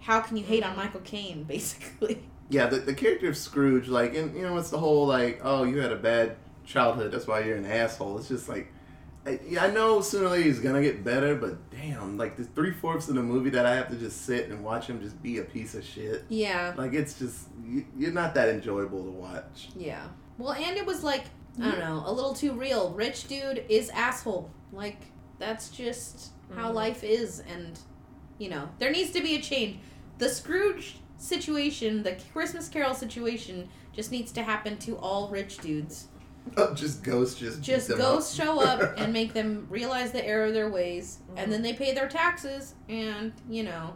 how 0.00 0.20
can 0.20 0.36
you 0.36 0.44
hate 0.44 0.64
on 0.64 0.76
Michael 0.76 1.00
Caine? 1.00 1.44
Basically. 1.48 2.22
Yeah, 2.48 2.66
the, 2.66 2.78
the 2.78 2.94
character 2.94 3.28
of 3.28 3.36
Scrooge, 3.36 3.88
like, 3.88 4.14
and 4.14 4.34
you 4.36 4.42
know, 4.42 4.58
it's 4.58 4.70
the 4.70 4.78
whole 4.78 5.06
like, 5.06 5.40
oh, 5.42 5.64
you 5.64 5.78
had 5.78 5.92
a 5.92 5.96
bad 5.96 6.36
childhood, 6.64 7.12
that's 7.12 7.26
why 7.26 7.40
you're 7.40 7.56
an 7.56 7.64
asshole. 7.64 8.18
It's 8.18 8.28
just 8.28 8.48
like, 8.48 8.72
I, 9.24 9.38
yeah, 9.46 9.64
I 9.64 9.70
know 9.70 10.00
sooner 10.00 10.26
or 10.26 10.30
later 10.30 10.44
he's 10.44 10.58
gonna 10.58 10.82
get 10.82 11.04
better, 11.04 11.36
but 11.36 11.70
damn, 11.70 12.16
like 12.18 12.36
the 12.36 12.44
three 12.44 12.72
fourths 12.72 13.08
of 13.08 13.14
the 13.14 13.22
movie 13.22 13.50
that 13.50 13.64
I 13.66 13.76
have 13.76 13.88
to 13.90 13.96
just 13.96 14.26
sit 14.26 14.48
and 14.50 14.64
watch 14.64 14.86
him 14.88 15.00
just 15.00 15.22
be 15.22 15.38
a 15.38 15.42
piece 15.44 15.74
of 15.74 15.84
shit. 15.84 16.24
Yeah. 16.28 16.74
Like 16.76 16.92
it's 16.92 17.18
just 17.18 17.46
you, 17.64 17.84
you're 17.96 18.12
not 18.12 18.34
that 18.34 18.48
enjoyable 18.48 19.04
to 19.04 19.10
watch. 19.10 19.68
Yeah. 19.76 20.08
Well, 20.38 20.52
and 20.54 20.76
it 20.76 20.84
was 20.84 21.04
like 21.04 21.24
I 21.60 21.70
don't 21.70 21.78
know, 21.80 22.02
a 22.06 22.10
little 22.12 22.32
too 22.34 22.52
real. 22.52 22.90
Rich 22.94 23.28
dude 23.28 23.64
is 23.68 23.90
asshole. 23.90 24.50
Like 24.72 25.00
that's 25.38 25.68
just 25.68 26.30
how 26.56 26.70
Mhm. 26.70 26.74
life 26.74 27.04
is, 27.04 27.40
and 27.48 27.78
you 28.38 28.48
know 28.50 28.68
there 28.78 28.90
needs 28.90 29.10
to 29.12 29.20
be 29.22 29.36
a 29.36 29.40
change. 29.40 29.78
The 30.18 30.28
Scrooge 30.28 30.96
situation, 31.16 32.02
the 32.02 32.16
Christmas 32.32 32.68
Carol 32.68 32.94
situation, 32.94 33.68
just 33.92 34.10
needs 34.10 34.32
to 34.32 34.42
happen 34.42 34.76
to 34.78 34.96
all 34.98 35.28
rich 35.28 35.58
dudes. 35.58 36.08
Oh, 36.56 36.74
just 36.74 37.02
ghosts, 37.02 37.38
just 37.38 37.62
Just 37.62 37.88
ghosts 37.88 38.38
up. 38.38 38.44
show 38.46 38.60
up 38.60 38.94
and 38.98 39.12
make 39.12 39.32
them 39.32 39.66
realize 39.70 40.12
the 40.12 40.24
error 40.24 40.46
of 40.46 40.52
their 40.54 40.68
ways, 40.68 41.18
Mhm. 41.30 41.42
and 41.42 41.52
then 41.52 41.62
they 41.62 41.72
pay 41.72 41.94
their 41.94 42.08
taxes, 42.08 42.74
and 42.88 43.32
you 43.48 43.62
know, 43.64 43.94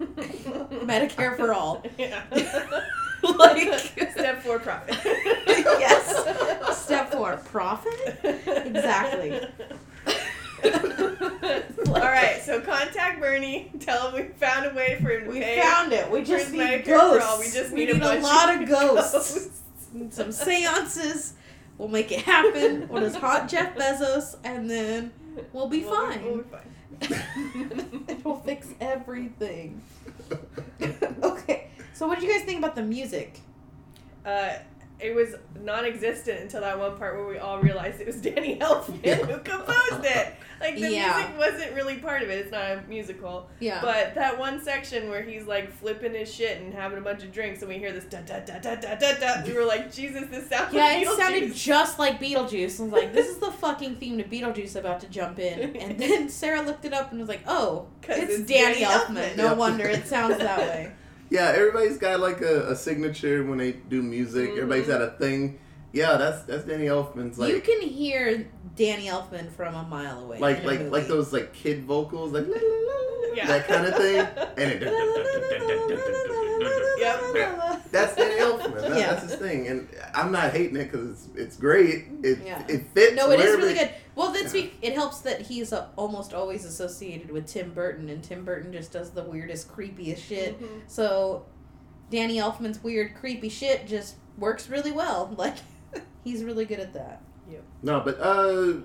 Medicare 0.00 1.36
for 1.36 1.52
all. 1.52 1.82
Yeah. 1.98 2.22
Like- 3.22 3.80
step 4.12 4.42
four 4.42 4.58
profit. 4.58 4.96
Yes. 5.46 6.76
Step 6.78 7.10
four, 7.12 7.36
profit. 7.38 8.18
Exactly. 8.22 9.40
All 10.64 12.00
right, 12.00 12.40
so 12.42 12.60
contact 12.60 13.20
Bernie. 13.20 13.70
Tell 13.80 14.10
him 14.10 14.14
we 14.26 14.28
found 14.34 14.66
a 14.66 14.74
way 14.74 14.98
for 15.02 15.10
him 15.10 15.24
to 15.24 15.30
We 15.30 15.40
pay. 15.40 15.60
found 15.60 15.92
it. 15.92 16.10
We 16.10 16.22
just 16.22 16.50
need 16.52 16.60
Medicare 16.60 16.84
for 16.84 16.90
ghosts. 17.18 17.26
all. 17.28 17.38
We 17.38 17.44
just 17.50 17.72
We 17.72 17.80
need, 17.86 17.90
a, 17.90 17.94
need 17.94 18.02
bunch 18.02 18.22
lot 18.22 18.62
of 18.62 18.68
ghosts. 18.68 19.48
Need 19.92 20.12
some 20.12 20.32
seances. 20.32 21.34
We'll 21.78 21.88
make 21.88 22.12
it 22.12 22.20
happen. 22.20 22.88
We'll 22.88 23.02
just 23.02 23.16
haunt 23.16 23.50
Jeff 23.50 23.76
Bezos, 23.76 24.36
and 24.44 24.70
then 24.70 25.12
we'll 25.52 25.68
be 25.68 25.84
We'll 25.84 25.94
fine. 25.94 26.24
We'll 26.24 26.38
be 26.38 26.44
fine. 26.44 28.04
It'll 28.08 28.36
fix 28.40 28.68
everything. 28.80 29.82
okay. 31.22 31.68
So, 31.92 32.06
what 32.06 32.20
do 32.20 32.26
you 32.26 32.32
guys 32.32 32.42
think 32.42 32.58
about 32.58 32.76
the 32.76 32.82
music? 32.82 33.40
uh, 34.24 34.54
it 35.00 35.14
was 35.14 35.34
non-existent 35.60 36.40
until 36.40 36.60
that 36.60 36.78
one 36.78 36.96
part 36.96 37.16
where 37.16 37.26
we 37.26 37.36
all 37.38 37.58
realized 37.58 38.00
it 38.00 38.06
was 38.06 38.16
Danny 38.20 38.56
Elfman 38.60 39.26
who 39.26 39.38
composed 39.40 40.04
it. 40.04 40.34
Like 40.60 40.76
the 40.76 40.90
Yeah. 40.92 41.16
music 41.16 41.36
wasn't 41.38 41.74
really 41.74 41.96
part 41.96 42.22
of 42.22 42.30
it. 42.30 42.38
It's 42.38 42.52
not 42.52 42.62
a 42.70 42.82
musical. 42.88 43.48
Yeah. 43.60 43.80
But 43.82 44.14
that 44.14 44.38
one 44.38 44.62
section 44.62 45.10
where 45.10 45.22
he's 45.22 45.46
like 45.46 45.72
flipping 45.72 46.14
his 46.14 46.32
shit 46.32 46.60
and 46.60 46.72
having 46.72 46.96
a 46.98 47.00
bunch 47.00 47.22
of 47.24 47.32
drinks, 47.32 47.60
and 47.60 47.68
we 47.68 47.78
hear 47.78 47.92
this 47.92 48.04
da 48.04 48.20
da 48.20 48.38
da 48.40 48.58
da 48.60 48.76
da 48.76 48.94
da 48.94 49.14
da, 49.18 49.42
we 49.46 49.52
were 49.52 49.64
like, 49.64 49.92
Jesus, 49.92 50.28
this 50.30 50.48
sounds 50.48 50.72
yeah, 50.72 50.84
like 50.84 51.02
it 51.02 51.08
sounded 51.18 51.54
just 51.54 51.98
like 51.98 52.20
Beetlejuice. 52.20 52.80
I 52.80 52.84
was 52.84 52.92
like, 52.92 53.12
this 53.12 53.26
is 53.28 53.38
the 53.38 53.50
fucking 53.50 53.96
theme 53.96 54.16
to 54.18 54.24
Beetlejuice 54.24 54.76
about 54.76 55.00
to 55.00 55.08
jump 55.08 55.38
in. 55.38 55.76
And 55.76 55.98
then 56.00 56.28
Sarah 56.28 56.62
looked 56.62 56.84
it 56.84 56.94
up 56.94 57.10
and 57.10 57.18
was 57.20 57.28
like, 57.28 57.42
oh, 57.46 57.88
it's, 58.04 58.34
it's 58.40 58.48
Danny, 58.48 58.80
Danny 58.80 58.84
Elfman. 58.84 59.30
Elfman. 59.32 59.36
No 59.36 59.48
Yep. 59.48 59.56
wonder 59.58 59.86
it 59.88 60.06
sounds 60.06 60.38
that 60.38 60.58
way. 60.60 60.92
Yeah, 61.30 61.52
everybody's 61.54 61.98
got 61.98 62.20
like 62.20 62.40
a, 62.40 62.70
a 62.70 62.76
signature 62.76 63.44
when 63.44 63.58
they 63.58 63.72
do 63.72 64.02
music. 64.02 64.50
Mhm. 64.50 64.56
Everybody's 64.58 64.86
got 64.86 65.02
a 65.02 65.10
thing. 65.10 65.58
Yeah, 65.92 66.16
that's 66.16 66.42
that's 66.42 66.64
Danny 66.64 66.86
Elfman's 66.86 67.38
like 67.38 67.54
you 67.54 67.60
can 67.60 67.80
hear 67.80 68.48
Danny 68.76 69.06
Elfman 69.06 69.50
from 69.52 69.74
a 69.74 69.82
mile 69.84 70.20
away. 70.24 70.38
like 70.40 70.64
like 70.64 70.90
like 70.90 71.06
those 71.06 71.32
like 71.32 71.52
kid 71.52 71.84
vocals 71.84 72.32
like 72.32 72.46
Yeah. 73.34 73.46
that 73.46 73.66
kind 73.68 73.86
of 73.86 73.94
thing. 73.96 74.18
And 74.58 74.72
it, 74.72 74.82
Yep. 76.98 77.90
that's 77.90 78.14
Danny 78.16 78.40
Elfman. 78.40 78.74
That, 78.80 78.96
Yeah. 78.98 79.14
That's 79.14 79.22
his 79.30 79.34
thing, 79.36 79.66
and 79.68 79.88
I'm 80.14 80.32
not 80.32 80.52
hating 80.52 80.76
it 80.76 80.90
because 80.90 81.10
it's 81.10 81.28
it's 81.36 81.56
great. 81.56 82.06
It 82.22 82.38
Yeah. 82.44 82.62
it 82.68 82.86
fits. 82.94 83.16
No, 83.16 83.30
it 83.30 83.40
is 83.40 83.56
really 83.56 83.74
good. 83.74 83.90
Well, 84.14 84.32
that's 84.32 84.52
be- 84.52 84.72
it 84.82 84.94
helps 84.94 85.20
that 85.20 85.42
he's 85.42 85.72
uh, 85.72 85.88
almost 85.96 86.32
always 86.34 86.64
associated 86.64 87.30
with 87.30 87.46
Tim 87.46 87.72
Burton, 87.72 88.08
and 88.08 88.22
Tim 88.22 88.44
Burton 88.44 88.72
just 88.72 88.92
does 88.92 89.10
the 89.10 89.24
weirdest, 89.24 89.68
creepiest 89.74 90.18
shit. 90.18 90.60
Mhm. 90.60 90.66
So, 90.86 91.46
Danny 92.10 92.36
Elfman's 92.36 92.82
weird, 92.82 93.14
creepy 93.16 93.48
shit 93.48 93.86
just 93.86 94.14
works 94.38 94.68
really 94.68 94.92
well. 94.92 95.34
Like, 95.38 95.56
he's 96.22 96.44
really 96.44 96.64
good 96.64 96.80
at 96.80 96.92
that. 96.94 97.22
No, 97.82 98.00
but 98.00 98.18
uh, 98.20 98.78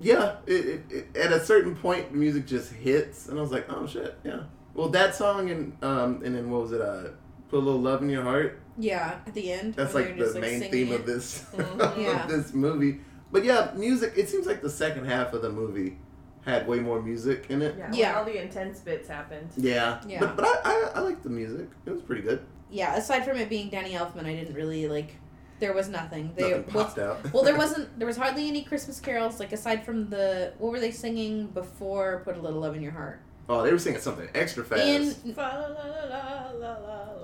yeah, 0.00 0.36
it, 0.46 0.52
it, 0.66 0.82
it, 0.90 1.16
at 1.16 1.32
a 1.32 1.42
certain 1.44 1.74
point, 1.74 2.10
the 2.12 2.18
music 2.18 2.46
just 2.46 2.70
hits, 2.72 3.28
and 3.28 3.38
I 3.38 3.40
was 3.42 3.50
like, 3.50 3.66
oh 3.70 3.86
shit, 3.86 4.14
yeah. 4.24 4.40
Well, 4.76 4.88
that 4.90 5.14
song 5.14 5.50
and 5.50 5.76
um 5.82 6.22
and 6.24 6.34
then 6.34 6.50
what 6.50 6.62
was 6.62 6.72
it? 6.72 6.80
Uh, 6.80 7.08
put 7.48 7.56
a 7.58 7.64
little 7.64 7.80
love 7.80 8.02
in 8.02 8.08
your 8.10 8.22
heart. 8.22 8.60
Yeah, 8.78 9.18
at 9.26 9.34
the 9.34 9.52
end. 9.52 9.74
That's 9.74 9.94
like 9.94 10.16
the 10.18 10.24
just, 10.24 10.38
main 10.38 10.60
singing 10.60 10.70
theme 10.70 10.92
it. 10.92 11.00
of 11.00 11.06
this 11.06 11.44
Mhm. 11.54 12.02
Yeah. 12.02 12.24
of 12.24 12.30
this 12.30 12.52
movie. 12.52 13.00
But 13.32 13.44
yeah, 13.44 13.72
music. 13.74 14.12
It 14.16 14.28
seems 14.28 14.46
like 14.46 14.60
the 14.62 14.70
second 14.70 15.06
half 15.06 15.32
of 15.32 15.42
the 15.42 15.50
movie 15.50 15.98
had 16.44 16.68
way 16.68 16.78
more 16.78 17.02
music 17.02 17.46
in 17.48 17.60
it. 17.62 17.74
Yeah, 17.76 17.90
Yeah. 17.92 18.08
when 18.10 18.18
all 18.18 18.24
the 18.24 18.40
intense 18.42 18.78
bits 18.80 19.08
happened. 19.08 19.48
Yeah, 19.56 20.00
Yeah. 20.06 20.20
But 20.20 20.36
but 20.36 20.44
I, 20.44 20.52
I 20.64 20.90
I 20.96 21.00
like 21.00 21.22
the 21.22 21.30
music. 21.30 21.68
It 21.86 21.90
was 21.90 22.02
pretty 22.02 22.22
good. 22.22 22.40
Yeah, 22.70 22.96
aside 22.96 23.24
from 23.24 23.36
it 23.38 23.48
being 23.48 23.70
Danny 23.70 23.92
Elfman, 23.92 24.26
I 24.26 24.34
didn't 24.34 24.54
really 24.54 24.86
like. 24.88 25.16
There 25.58 25.72
was 25.72 25.88
nothing. 25.88 26.34
They 26.36 26.50
Nothing 26.50 26.74
was, 26.74 26.84
popped 26.84 26.98
out. 26.98 27.32
well, 27.32 27.42
there 27.42 27.56
wasn't. 27.64 27.98
There 27.98 28.06
was 28.06 28.18
hardly 28.18 28.46
any 28.46 28.62
Christmas 28.62 29.00
carols. 29.00 29.40
Like 29.40 29.52
aside 29.52 29.86
from 29.86 30.10
the 30.10 30.52
what 30.58 30.70
were 30.70 30.80
they 30.80 30.90
singing 30.90 31.46
before 31.46 32.20
"Put 32.26 32.36
a 32.36 32.40
Little 32.40 32.60
Love 32.60 32.76
in 32.76 32.82
Your 32.82 32.92
Heart"? 32.92 33.20
Oh, 33.48 33.62
they 33.62 33.70
were 33.72 33.78
singing 33.78 34.00
something 34.00 34.28
extra 34.34 34.64
fast. 34.64 34.82
In 34.82 35.34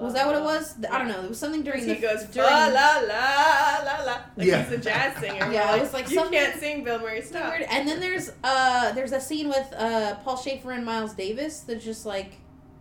was 0.01 0.15
that 0.15 0.27
what 0.27 0.35
it 0.37 0.43
was? 0.43 0.75
I 0.91 0.99
don't 0.99 1.09
know. 1.09 1.23
It 1.25 1.29
was 1.31 1.39
something 1.39 1.63
during 1.63 1.87
the. 1.87 1.95
he 1.95 2.01
goes 2.01 2.25
during. 2.25 2.51
la 2.51 2.67
la 2.67 2.99
la 2.99 4.05
la. 4.05 4.21
Like 4.37 4.47
Yeah. 4.47 4.63
he's 4.65 4.73
a 4.73 4.79
jazz 4.79 5.17
singer. 5.21 5.51
Yeah, 5.53 5.73
We're 5.73 5.79
it 5.79 5.81
was 5.83 5.93
like 5.93 6.11
you 6.11 6.23
can't 6.31 6.59
sing, 6.59 6.85
Bill 6.85 6.99
Murray. 6.99 7.21
Something 7.23 7.41
Stop. 7.43 7.51
weird. 7.59 7.63
And 7.71 7.89
then 7.89 8.01
there's 8.01 8.31
uh 8.43 8.93
there's 8.93 9.13
a 9.13 9.21
scene 9.21 9.49
with 9.49 9.73
uh 9.77 10.17
Paul 10.25 10.37
Shaffer 10.37 10.73
and 10.73 10.85
Miles 10.85 11.15
Davis 11.15 11.61
that's 11.61 11.85
just 11.85 12.05
like, 12.07 12.33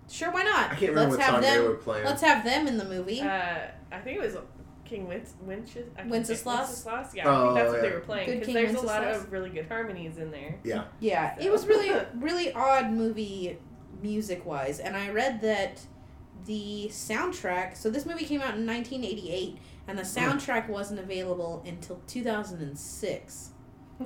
sure, 0.10 0.32
why 0.32 0.43
not? 0.43 0.71
I 0.71 0.75
can't 0.75 0.93
remember 0.93 1.15
let's 1.15 1.17
what 1.17 1.19
have 1.21 1.34
song 1.36 1.41
them. 1.41 1.62
they 1.62 1.67
were 1.67 1.75
playing. 1.75 2.06
Let's 2.06 2.21
have 2.21 2.43
them 2.43 2.67
in 2.67 2.77
the 2.77 2.86
movie. 2.86 3.21
Uh, 3.21 3.58
I 3.91 3.99
think 3.99 4.17
it 4.17 4.21
was 4.21 4.36
King 4.91 5.08
Winch- 5.08 5.30
Winches- 5.41 5.88
I 5.95 5.99
can't 6.01 6.10
Wenceslas? 6.12 6.45
Wenceslas? 6.86 7.15
Yeah, 7.15 7.30
I 7.30 7.34
Oh, 7.34 7.43
think 7.45 7.56
that's 7.56 7.69
what 7.71 7.75
yeah. 7.84 7.89
they 7.89 7.95
were 7.95 8.01
playing. 8.01 8.30
Because 8.30 8.45
King 8.45 8.56
there's 8.56 8.73
a 8.75 8.86
lot 8.86 9.04
of 9.06 9.32
really 9.32 9.49
good 9.49 9.67
harmonies 9.67 10.17
in 10.17 10.32
there. 10.32 10.56
yeah. 10.65 10.84
Yeah, 10.99 11.36
it 11.39 11.49
was 11.49 11.65
really, 11.65 11.89
really 12.19 12.51
odd 12.54 12.91
movie 12.91 13.58
music 14.01 14.45
wise. 14.45 14.80
And 14.80 14.97
I 14.97 15.10
read 15.10 15.41
that 15.41 15.80
the 16.45 16.88
soundtrack, 16.91 17.77
so 17.77 17.89
this 17.89 18.06
movie 18.06 18.25
came 18.25 18.41
out 18.41 18.56
in 18.58 18.65
1988, 18.65 19.58
and 19.88 19.97
the 19.97 20.04
soundtrack 20.04 20.67
wasn't 20.67 20.99
available 20.99 21.63
until 21.65 22.01
2006. 22.08 23.49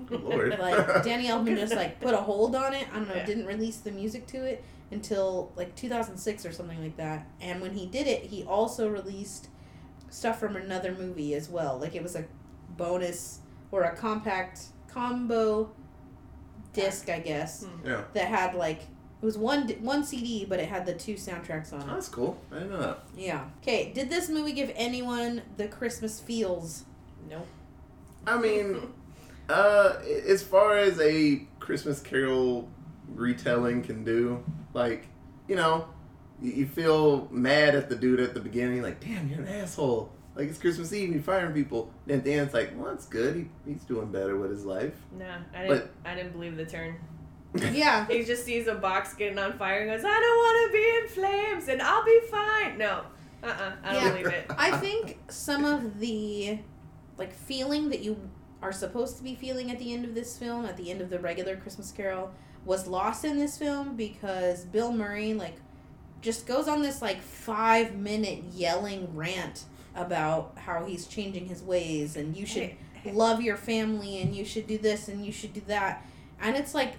Good 0.08 0.21
lord. 0.24 0.56
Like, 0.60 1.04
Danny 1.04 1.28
Elfman 1.30 1.58
just 1.58 1.74
like 1.74 2.00
put 2.00 2.13
a 2.13 2.17
hold 2.17 2.56
on 2.56 2.74
it. 2.76 2.88
I 2.93 2.98
don't 2.98 3.08
know, 3.08 3.15
Yeah. 3.15 3.26
didn't 3.26 3.48
release 3.48 3.78
the 3.78 3.91
music 3.91 4.28
to 4.28 4.43
it 4.43 4.63
until 4.91 5.52
like 5.56 5.76
2006 5.76 6.45
or 6.45 6.52
something 6.52 6.80
like 6.82 6.98
that. 6.98 7.26
And 7.41 7.60
when 7.62 7.74
he 7.74 7.86
did 7.88 8.06
it, 8.06 8.24
he 8.24 8.43
also 8.43 8.88
released 8.88 9.48
stuff 10.10 10.39
from 10.39 10.56
another 10.56 10.91
movie 10.94 11.34
as 11.34 11.50
well. 11.50 11.78
Like, 11.80 11.96
it 11.96 12.04
was 12.04 12.15
a 12.15 12.26
bonus 12.78 13.39
or 13.72 13.84
a 13.84 13.96
compact 13.96 14.62
combo 14.88 15.72
disc, 16.74 17.10
I 17.10 17.20
guess 17.20 17.65
Hmm. 17.65 17.88
yeah. 17.88 18.02
that 18.13 18.28
had 18.28 18.54
like 18.56 18.82
it 18.82 19.26
was 19.26 19.38
one 19.38 19.70
one 19.82 20.04
CD, 20.04 20.46
but 20.46 20.60
it 20.60 20.68
had 20.68 20.86
the 20.86 20.94
two 20.94 21.13
soundtracks 21.15 21.74
on 21.74 21.82
it. 21.82 21.88
that's 21.88 22.10
cool. 22.10 22.38
I 22.52 22.56
didn't 22.56 22.72
know 22.72 22.80
that. 22.82 23.00
Yeah. 23.18 23.46
Okay. 23.62 23.91
Did 23.94 24.10
this 24.10 24.30
movie 24.30 24.52
give 24.52 24.72
anyone 24.76 25.41
the 25.58 25.68
Christmas 25.68 26.20
feels? 26.20 26.84
Nope. 27.30 27.48
I 28.28 28.38
mean, 28.38 28.94
uh, 29.50 29.94
as 30.28 30.44
far 30.44 30.78
as 30.78 31.00
a 31.00 31.48
Christmas 31.60 32.00
Carol 32.02 32.68
retelling 33.13 33.82
can 33.84 34.04
do, 34.04 34.44
like, 34.74 35.08
you 35.48 35.56
know, 35.56 35.88
you, 36.41 36.52
you 36.52 36.67
feel 36.67 37.28
mad 37.32 37.76
at 37.76 37.89
the 37.89 37.95
dude 37.95 38.19
at 38.19 38.34
the 38.34 38.39
beginning, 38.39 38.82
like, 38.82 39.00
damn, 39.00 39.28
you're 39.30 39.39
an 39.41 39.48
asshole. 39.48 40.12
Like, 40.36 40.50
it's 40.50 40.58
Christmas 40.58 40.91
Eve, 40.91 41.13
you're 41.13 41.21
firing 41.21 41.54
people. 41.54 41.91
Then 42.06 42.17
at 42.19 42.24
the 42.26 42.34
end, 42.34 42.41
it's 42.48 42.54
like, 42.54 42.74
well, 42.76 42.91
that's 42.91 43.06
good. 43.06 43.36
He, 43.36 43.71
he's 43.71 43.84
doing 43.84 44.12
better 44.12 44.38
with 44.38 44.52
his 44.52 44.65
life. 44.65 44.93
Nah, 45.17 45.38
I 45.56 45.67
didn't. 45.67 45.91
I 46.04 46.15
didn't 46.15 46.34
believe 46.34 46.58
the 46.58 46.65
turn. 46.65 46.95
Yeah. 47.71 48.06
He 48.08 48.26
just 48.26 48.43
sees 48.43 48.67
a 48.67 48.76
box 48.76 49.13
getting 49.13 49.39
on 49.39 49.58
fire 49.58 49.80
and 49.80 49.89
goes, 49.89 50.04
"I 50.06 50.19
don't 50.19 50.38
want 50.38 50.67
to 50.67 50.78
be 50.78 50.98
in 50.98 51.08
flames, 51.08 51.67
and 51.69 51.82
I'll 51.82 52.04
be 52.04 52.19
fine." 52.30 52.78
No, 52.78 53.04
uh, 53.41 53.48
uh 53.48 53.71
I 53.82 53.93
don't 53.93 54.04
Yeah. 54.04 54.10
believe 54.10 54.28
it. 54.28 54.45
I 54.58 54.78
think 54.78 55.19
some 55.30 55.63
of 55.63 56.00
the 56.02 56.60
like 57.17 57.32
feeling 57.32 57.88
that 57.91 58.02
you 58.02 58.17
are 58.62 58.74
supposed 58.74 59.15
to 59.17 59.24
be 59.24 59.36
feeling 59.36 59.71
at 59.71 59.80
the 59.80 59.93
end 59.93 60.04
of 60.04 60.13
this 60.15 60.38
film, 60.38 60.65
at 60.65 60.76
the 60.76 60.91
end 60.91 61.00
of 61.00 61.10
the 61.10 61.17
regular 61.19 61.56
Christmas 61.56 61.91
Carol, 61.93 62.32
was 62.65 62.88
lost 62.88 63.24
in 63.24 63.38
this 63.38 63.58
film 63.58 63.95
because 63.95 64.65
Bill 64.65 64.91
Murray 64.91 65.34
like 65.34 65.56
just 66.26 66.46
goes 66.48 66.68
on 66.68 66.82
this 66.82 67.02
like 67.02 67.22
five 67.22 67.96
minute 67.96 68.44
yelling 68.52 69.16
rant 69.16 69.64
about 69.96 70.54
how 70.58 70.84
he's 70.84 71.08
changing 71.08 71.46
his 71.48 71.62
ways 71.64 72.18
and 72.18 72.36
you 72.36 72.46
should 72.46 72.72
love 73.14 73.40
your 73.42 73.56
family 73.56 74.20
and 74.22 74.36
you 74.36 74.44
should 74.44 74.66
do 74.68 74.78
this 74.78 75.08
and 75.08 75.26
you 75.26 75.32
should 75.32 75.54
do 75.54 75.62
that 75.68 76.04
and 76.42 76.56
it's 76.58 76.74
like 76.74 76.94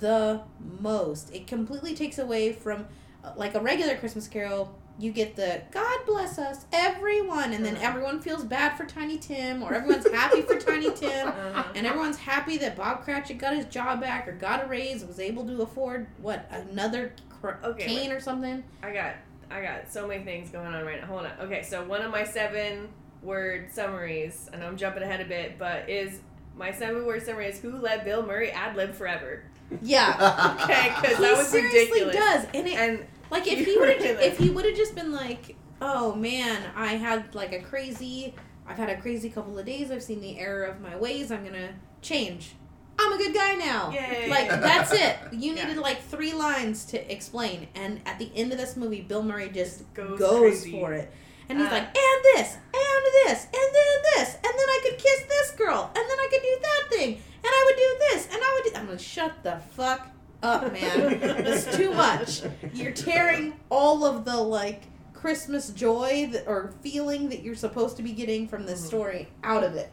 the 0.00 0.40
most 0.80 1.34
it 1.34 1.46
completely 1.46 1.94
takes 1.94 2.18
away 2.18 2.52
from 2.52 2.86
uh, 3.24 3.32
like 3.36 3.54
a 3.54 3.60
regular 3.60 3.96
christmas 3.96 4.28
carol 4.28 4.76
you 4.98 5.10
get 5.12 5.34
the 5.36 5.62
god 5.72 5.98
bless 6.06 6.38
us 6.38 6.66
everyone 6.72 7.52
and 7.54 7.64
then 7.64 7.76
Mhm. 7.76 7.82
everyone 7.82 8.20
feels 8.20 8.44
bad 8.44 8.76
for 8.76 8.84
tiny 8.84 9.16
tim 9.18 9.62
or 9.62 9.72
everyone's 9.74 10.08
happy 10.10 10.42
for 10.42 10.56
tiny 10.58 10.90
tim 10.94 11.28
uh-huh. 11.28 11.64
and 11.74 11.86
everyone's 11.86 12.18
happy 12.18 12.58
that 12.58 12.76
bob 12.76 13.02
cratchit 13.04 13.38
got 13.38 13.54
his 13.56 13.64
job 13.66 14.00
back 14.00 14.28
or 14.28 14.32
got 14.32 14.62
a 14.64 14.66
raise 14.68 15.00
and 15.00 15.08
was 15.08 15.20
able 15.20 15.46
to 15.46 15.62
afford 15.62 16.06
what 16.20 16.46
another 16.50 17.12
cr- 17.40 17.64
Okay, 17.64 17.86
cane 17.86 18.12
or 18.12 18.20
something 18.20 18.62
I 18.82 18.92
got 18.92 19.14
I 19.50 19.62
got 19.62 19.92
so 19.92 20.06
many 20.08 20.24
things 20.24 20.50
going 20.50 20.66
on 20.66 20.84
right 20.84 21.00
now. 21.00 21.06
Hold 21.06 21.26
on. 21.26 21.32
Okay, 21.42 21.62
so 21.62 21.84
one 21.84 22.02
of 22.02 22.10
my 22.10 22.24
seven 22.24 22.88
word 23.22 23.68
summaries, 23.72 24.48
I 24.52 24.56
know 24.56 24.66
I'm 24.66 24.76
jumping 24.76 25.02
ahead 25.02 25.20
a 25.20 25.24
bit, 25.24 25.58
but 25.58 25.88
is 25.88 26.20
my 26.56 26.72
seven 26.72 27.06
word 27.06 27.22
summary 27.22 27.46
is 27.46 27.60
who 27.60 27.76
let 27.78 28.04
Bill 28.04 28.24
Murray 28.26 28.50
ad 28.50 28.76
lib 28.76 28.94
forever. 28.94 29.44
yeah 29.82 30.56
Okay, 30.62 30.92
because 31.00 31.18
that 31.18 31.36
was 31.36 31.48
seriously 31.48 32.04
ridiculous. 32.04 32.16
does 32.16 32.44
and 32.54 32.66
it 32.66 32.74
And 32.76 33.06
Like 33.30 33.46
if 33.46 33.64
he 33.66 33.76
would 33.78 33.88
if 33.90 34.38
he 34.38 34.50
would 34.50 34.64
have 34.64 34.76
just 34.76 34.94
been 34.94 35.12
like, 35.12 35.56
"Oh 35.80 36.14
man, 36.14 36.62
I 36.74 36.94
had 36.94 37.34
like 37.34 37.52
a 37.52 37.60
crazy, 37.60 38.34
I've 38.66 38.76
had 38.78 38.88
a 38.90 39.00
crazy 39.00 39.28
couple 39.30 39.58
of 39.58 39.64
days. 39.66 39.90
I've 39.90 40.02
seen 40.02 40.20
the 40.20 40.38
error 40.38 40.64
of 40.64 40.80
my 40.80 40.96
ways. 40.96 41.30
I'm 41.30 41.44
gonna 41.44 41.74
change. 42.02 42.54
I'm 42.98 43.12
a 43.12 43.16
good 43.18 43.34
guy 43.34 43.54
now." 43.54 43.90
Yay. 43.90 44.28
Like 44.28 44.48
that's 44.48 44.92
it. 44.92 45.16
You 45.32 45.54
Yeah. 45.54 45.66
needed 45.66 45.80
like 45.80 46.02
three 46.02 46.32
lines 46.32 46.84
to 46.86 47.12
explain, 47.12 47.68
and 47.74 48.00
at 48.06 48.18
the 48.18 48.30
end 48.34 48.52
of 48.52 48.58
this 48.58 48.76
movie, 48.76 49.02
Bill 49.02 49.22
Murray 49.22 49.48
just 49.50 49.92
Goes 49.94 50.18
goes, 50.18 50.66
for 50.66 50.92
it, 50.92 51.10
and 51.48 51.58
he's 51.58 51.68
Uh, 51.68 51.72
like, 51.72 51.84
"And 51.84 52.24
this, 52.34 52.54
and 52.54 53.02
this, 53.24 53.44
and 53.44 53.52
then 53.74 54.02
this, 54.14 54.34
and 54.34 54.44
then 54.44 54.68
I 54.76 54.80
could 54.82 54.98
kiss 54.98 55.22
this 55.28 55.50
girl, 55.52 55.86
and 55.94 55.96
then 56.10 56.18
I 56.18 56.28
could 56.30 56.42
do 56.42 56.56
that 56.62 56.82
thing, 56.90 57.14
and 57.14 57.46
I 57.46 57.62
would 57.66 57.76
do 57.76 57.96
this, 58.14 58.26
and 58.32 58.42
I 58.42 58.52
would." 58.64 58.72
Do... 58.72 58.78
I'm 58.80 58.86
gonna 58.86 58.98
shut 58.98 59.32
the 59.42 59.58
fuck 59.76 60.08
up, 60.42 60.72
man. 60.72 61.18
it's 61.22 61.76
too 61.76 61.92
much. 61.92 62.42
You're 62.74 62.92
tearing 62.92 63.54
all 63.70 64.04
of 64.04 64.24
the 64.24 64.36
like 64.36 64.82
Christmas 65.12 65.70
joy 65.70 66.28
that, 66.32 66.46
or 66.46 66.72
feeling 66.82 67.28
that 67.30 67.42
you're 67.42 67.54
supposed 67.54 67.96
to 67.96 68.02
be 68.02 68.12
getting 68.12 68.46
from 68.48 68.64
this 68.66 68.82
Mhm. 68.82 68.86
story 68.86 69.28
out 69.44 69.64
of 69.64 69.74
it. 69.74 69.90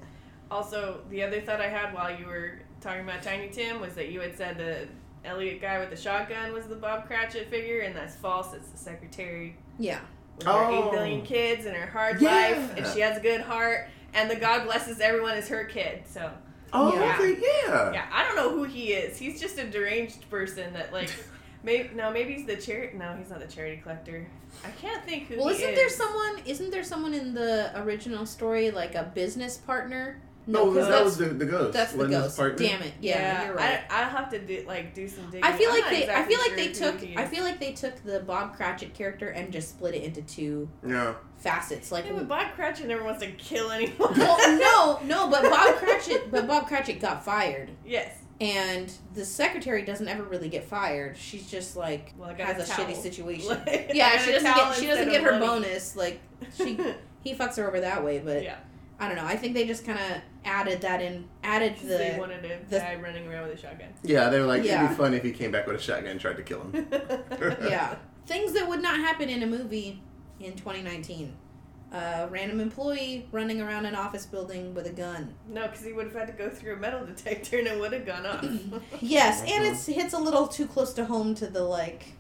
also 0.52 1.02
the 1.10 1.24
other 1.24 1.42
thought 1.42 1.60
I 1.60 1.68
had 1.70 1.94
while 1.96 2.16
you 2.16 2.28
were 2.28 2.60
talking 2.84 3.02
about 3.04 3.24
Tiny 3.24 3.50
Tim 3.50 3.80
was 3.80 3.96
that 3.96 4.10
you 4.10 4.20
had 4.20 4.36
said 4.38 4.58
the 4.58 4.88
Elliot 5.28 5.62
guy 5.62 5.80
with 5.80 5.90
the 5.90 5.96
shotgun 5.96 6.52
was 6.54 6.66
the 6.66 6.76
Bob 6.76 7.08
Cratchit 7.08 7.50
figure, 7.50 7.80
and 7.82 7.96
that's 7.96 8.16
false. 8.16 8.54
It's 8.54 8.68
the 8.70 8.78
secretary 8.78 9.56
Yeah. 9.80 10.00
with 10.38 10.46
her 10.48 10.52
Oh. 10.54 10.88
eight 10.88 10.92
billion 10.92 11.22
kids 11.22 11.66
and 11.66 11.76
her 11.76 11.88
hard 11.88 12.20
Yeah. 12.22 12.32
life, 12.32 12.78
and 12.78 12.86
she 12.88 13.00
has 13.00 13.18
a 13.18 13.22
good 13.22 13.42
heart, 13.42 13.88
and 14.14 14.30
the 14.30 14.36
God 14.36 14.66
blesses 14.66 15.00
everyone 15.00 15.38
is 15.38 15.48
her 15.48 15.64
kid. 15.64 16.04
So 16.08 16.30
oh, 16.74 16.94
Yeah. 16.94 17.16
okay, 17.20 17.42
yeah. 17.42 17.94
yeah, 17.94 18.06
I 18.12 18.24
don't 18.28 18.36
know 18.36 18.50
who 18.50 18.66
he 18.66 18.94
is. 18.94 19.18
He's 19.18 19.40
just 19.40 19.58
a 19.58 19.64
deranged 19.70 20.30
person 20.30 20.74
that 20.74 20.92
like. 20.94 21.10
Maybe 21.66 21.92
no, 21.96 22.12
maybe 22.12 22.34
he's 22.34 22.46
the 22.46 22.58
charity. 22.58 22.98
No, 22.98 23.16
he's 23.18 23.30
not 23.30 23.40
the 23.40 23.48
charity 23.48 23.78
collector. 23.82 24.28
I 24.66 24.70
can't 24.82 25.02
think 25.06 25.28
who. 25.30 25.38
Well, 25.38 25.48
he 25.48 25.54
isn't 25.64 25.70
is. 25.70 25.76
there 25.78 25.88
someone? 25.88 26.42
Isn't 26.46 26.72
there 26.72 26.84
someone 26.84 27.14
in 27.14 27.34
the 27.34 27.72
original 27.82 28.26
story 28.26 28.70
like 28.70 28.96
a 28.96 29.04
business 29.16 29.56
partner? 29.60 30.20
No, 30.46 30.66
because 30.72 30.88
that 30.88 30.92
that's 30.94 31.06
was 31.06 31.18
the, 31.18 31.26
the 31.28 31.46
ghost. 31.46 31.74
that's 31.74 31.94
the 31.94 32.06
ghost. 32.08 32.38
partner? 32.38 32.58
Damn 32.68 32.82
it! 32.82 32.94
Yeah, 33.00 33.46
you're 33.46 33.56
right. 33.56 33.80
I, 33.90 34.04
I'll 34.04 34.10
have 34.10 34.30
to 34.32 34.40
do 34.40 34.64
like 34.68 34.94
do 34.94 35.08
some 35.08 35.26
digging. 35.28 35.44
I, 35.44 35.54
feel 35.54 35.70
like 35.70 35.82
not 35.84 35.90
they. 35.92 36.10
I 36.10 36.24
feel 36.24 36.40
like 36.40 36.50
sure 36.50 36.56
they 36.58 36.72
took. 36.72 37.18
I 37.18 37.26
feel 37.26 37.44
like 37.44 37.60
they 37.60 37.72
took 37.72 38.04
the 38.04 38.20
Bob 38.20 38.56
Cratchit 38.56 38.94
character 38.94 39.30
and 39.30 39.52
just 39.54 39.70
split 39.70 39.96
it 39.96 40.04
into 40.04 40.22
two 40.22 40.70
Yeah. 40.86 41.14
facets. 41.38 41.92
Like, 41.92 42.06
Yeah, 42.06 42.14
but 42.14 42.28
Bob 42.28 42.54
Cratchit 42.56 42.88
never 42.88 43.04
wants 43.04 43.22
to 43.22 43.32
kill 43.32 43.72
anyone. 43.72 43.96
well, 44.18 44.60
no, 44.60 45.06
no, 45.06 45.30
but 45.30 45.44
Bob 45.50 45.76
Cratchit, 45.78 46.30
but 46.30 46.46
Bob 46.48 46.68
Cratchit 46.68 47.00
got 47.00 47.24
fired. 47.24 47.72
Yes. 47.86 48.18
And 48.42 48.92
the 49.14 49.24
secretary 49.24 49.84
doesn't 49.84 50.08
ever 50.10 50.24
really 50.24 50.50
get 50.50 50.66
fired. 50.66 51.16
She's 51.16 51.50
just 51.50 51.78
like 51.78 52.14
Well, 52.18 52.34
has 52.36 52.58
a 52.58 52.64
a 52.74 52.76
shitty 52.76 52.96
situation. 53.02 53.48
Like, 53.66 53.92
yeah, 53.94 54.18
she 54.18 54.32
doesn't 54.34 54.54
get 54.54 54.76
she 54.76 54.88
doesn't 54.88 55.10
get 55.10 55.22
her 55.24 55.40
money. 55.40 55.46
bonus. 55.46 55.96
Like 55.96 56.20
she 56.58 56.78
he 57.24 57.34
fucks 57.36 57.56
her 57.56 57.68
over 57.68 57.80
that 57.80 58.04
way, 58.04 58.20
but 58.20 58.44
yeah. 58.44 58.58
I 59.00 59.08
don't 59.08 59.16
know. 59.18 59.26
I 59.26 59.36
think 59.38 59.54
they 59.54 59.66
just 59.66 59.86
kind 59.86 60.00
of 60.00 60.22
added 60.46 60.82
that 60.82 61.02
in, 61.02 61.28
added 61.44 61.78
The, 61.78 61.88
they 61.88 62.12
the 62.14 62.20
wanted 62.20 62.46
a 62.46 62.60
the- 62.70 62.80
guy 62.80 62.96
running 62.96 63.28
around 63.28 63.48
with 63.50 63.58
a 63.58 63.62
shotgun. 63.62 63.90
Yeah, 64.04 64.30
they 64.30 64.40
were 64.40 64.46
like, 64.46 64.64
it'd 64.66 64.90
be 64.90 64.96
funny 64.96 65.18
if 65.18 65.24
he 65.24 65.32
came 65.32 65.52
back 65.52 65.66
with 65.68 65.76
a 65.76 65.80
shotgun 65.80 66.12
and 66.12 66.20
tried 66.20 66.38
to 66.38 66.44
kill 66.44 66.62
him. 66.62 66.88
yeah 67.62 67.96
things 68.26 68.54
that 68.54 68.68
would 68.70 68.82
not 68.82 68.98
happen 68.98 69.28
in 69.28 69.44
a 69.44 69.46
movie 69.46 70.02
in 70.40 70.54
2019. 70.54 71.36
a 71.92 72.28
random 72.32 72.60
employee 72.62 73.28
running 73.34 73.62
around 73.62 73.86
an 73.86 73.96
office 73.96 74.26
building 74.26 74.74
with 74.74 74.88
a 74.88 74.92
gun. 74.92 75.34
No, 75.48 75.68
because 75.68 75.84
he 75.86 75.92
would 75.94 76.06
have 76.06 76.16
had 76.16 76.28
to 76.28 76.34
go 76.34 76.50
through 76.50 76.74
a 76.76 76.78
metal 76.78 77.06
detector 77.06 77.60
and 77.60 77.68
it 77.68 77.78
would 77.80 77.92
have 77.94 78.06
gone 78.06 78.26
off. 78.26 78.46
Yes, 79.02 79.42
and 79.48 79.66
it's 79.66 79.86
hits 79.86 80.14
a 80.14 80.18
little 80.20 80.48
too 80.48 80.68
close 80.68 80.94
to 80.94 81.06
home 81.06 81.36
to 81.36 81.48
the 81.48 81.64
like 81.64 82.14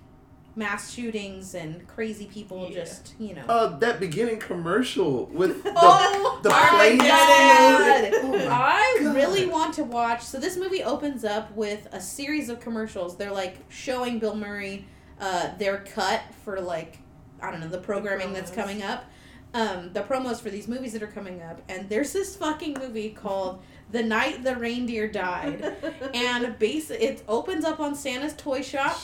mass 0.55 0.93
shootings 0.93 1.55
and 1.55 1.87
crazy 1.87 2.25
people 2.25 2.67
Yeah. 2.69 2.83
just 2.83 3.13
you 3.19 3.33
know. 3.35 3.43
Uh, 3.47 3.77
that 3.79 3.99
beginning 3.99 4.39
commercial 4.39 5.25
with 5.27 5.63
the, 5.63 5.73
Oh 5.75 6.39
the 6.43 6.49
my 6.49 6.69
plane 6.69 6.97
God. 6.99 8.13
Oh 8.23 8.31
my 8.37 8.47
I 8.47 8.99
God. 9.03 9.15
really 9.15 9.45
want 9.47 9.73
to 9.75 9.83
watch. 9.83 10.21
So 10.21 10.39
this 10.39 10.55
movie 10.57 10.83
opens 10.83 11.23
up 11.25 11.51
with 11.55 11.87
a 11.91 11.99
series 11.99 12.49
of 12.49 12.59
commercials. 12.59 13.17
They're 13.17 13.31
like 13.31 13.57
showing 13.69 14.19
Bill 14.19 14.35
Murray 14.35 14.85
uh, 15.19 15.55
their 15.57 15.77
cut 15.79 16.21
for 16.43 16.59
like 16.61 16.99
I 17.41 17.51
don't 17.51 17.59
know 17.59 17.67
the 17.67 17.77
programming 17.79 18.31
that's 18.33 18.51
coming 18.51 18.83
up. 18.83 19.05
Um, 19.53 19.93
the 19.93 20.01
promos 20.01 20.41
for 20.41 20.49
these 20.49 20.67
movies 20.67 20.93
that 20.93 21.03
are 21.03 21.07
coming 21.07 21.41
up, 21.41 21.61
and 21.69 21.87
there's 21.87 22.11
this 22.11 22.35
fucking 22.35 22.77
movie 22.79 23.09
called 23.09 23.61
"The 23.91 24.01
Night 24.01 24.43
the 24.43 24.55
Reindeer 24.55 25.07
Died," 25.07 25.75
and 26.13 26.57
base 26.57 26.89
it 26.89 27.23
opens 27.27 27.63
up 27.63 27.79
on 27.79 27.93
Santa's 27.93 28.33
toy 28.33 28.63
shop, 28.63 28.99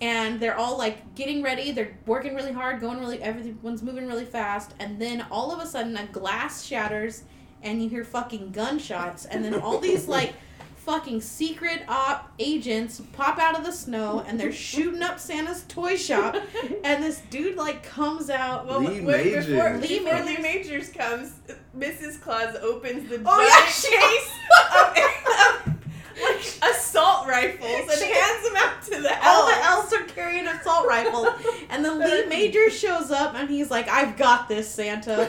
and 0.00 0.38
they're 0.38 0.56
all 0.56 0.78
like 0.78 1.14
getting 1.16 1.42
ready. 1.42 1.72
They're 1.72 1.98
working 2.06 2.34
really 2.34 2.52
hard 2.52 2.80
going 2.80 3.00
really 3.00 3.20
everyone's 3.22 3.82
moving 3.82 4.06
really 4.06 4.24
fast. 4.24 4.74
And 4.78 5.00
then 5.00 5.26
all 5.30 5.52
of 5.52 5.60
a 5.60 5.66
sudden 5.66 5.96
a 5.96 6.06
glass 6.06 6.64
shatters 6.64 7.24
and 7.62 7.82
you 7.82 7.88
hear 7.88 8.04
fucking 8.04 8.52
gunshots. 8.52 9.24
And 9.24 9.44
then 9.44 9.54
all 9.54 9.78
these 9.78 10.08
like 10.08 10.34
fucking 10.88 11.20
secret 11.20 11.82
op 11.86 12.32
agents 12.38 13.02
pop 13.12 13.38
out 13.38 13.54
of 13.58 13.62
the 13.62 13.70
snow 13.70 14.24
and 14.26 14.40
they're 14.40 14.50
shooting 14.68 15.02
up 15.02 15.20
santa's 15.20 15.64
toy 15.68 15.94
shop 15.96 16.34
and 16.82 17.04
this 17.04 17.20
dude 17.28 17.56
like 17.56 17.82
comes 17.82 18.30
out 18.30 18.66
Well, 18.66 18.80
Lee 18.80 19.02
wait, 19.02 19.24
Majors. 19.26 19.46
before, 19.46 19.76
Lee 19.76 19.98
before 19.98 20.12
Majors. 20.14 20.26
Lee 20.26 20.38
Majors 20.42 20.88
comes, 20.88 21.32
Mrs. 21.76 22.18
Claus 22.22 22.56
opens 22.62 23.06
the 23.10 23.20
Oh, 23.26 23.36
giant 23.36 23.50
yeah, 23.50 23.66
she- 23.66 23.90
case 23.98 24.30
of, 25.66 25.68
of 25.68 25.74
like 26.22 26.74
assault 26.74 27.26
rifles 27.28 27.80
and 27.90 27.98
She- 27.98 28.10
hands 28.10 28.42
them 28.48 28.56
out 28.56 28.82
to 28.84 29.02
the 29.02 29.12
elves. 29.12 29.26
all 29.26 29.46
the 29.46 29.52
elves. 29.66 29.92
elves 29.92 29.92
are 29.92 30.04
carrying 30.14 30.46
assault 30.48 30.86
rifles 30.88 31.28
and 31.68 31.84
then 31.84 31.98
lee 32.00 32.24
major 32.30 32.70
shows 32.70 33.10
up 33.10 33.34
and 33.34 33.50
he's 33.50 33.70
like 33.70 33.88
i've 33.88 34.16
got 34.16 34.48
this 34.48 34.68
santa 34.70 35.28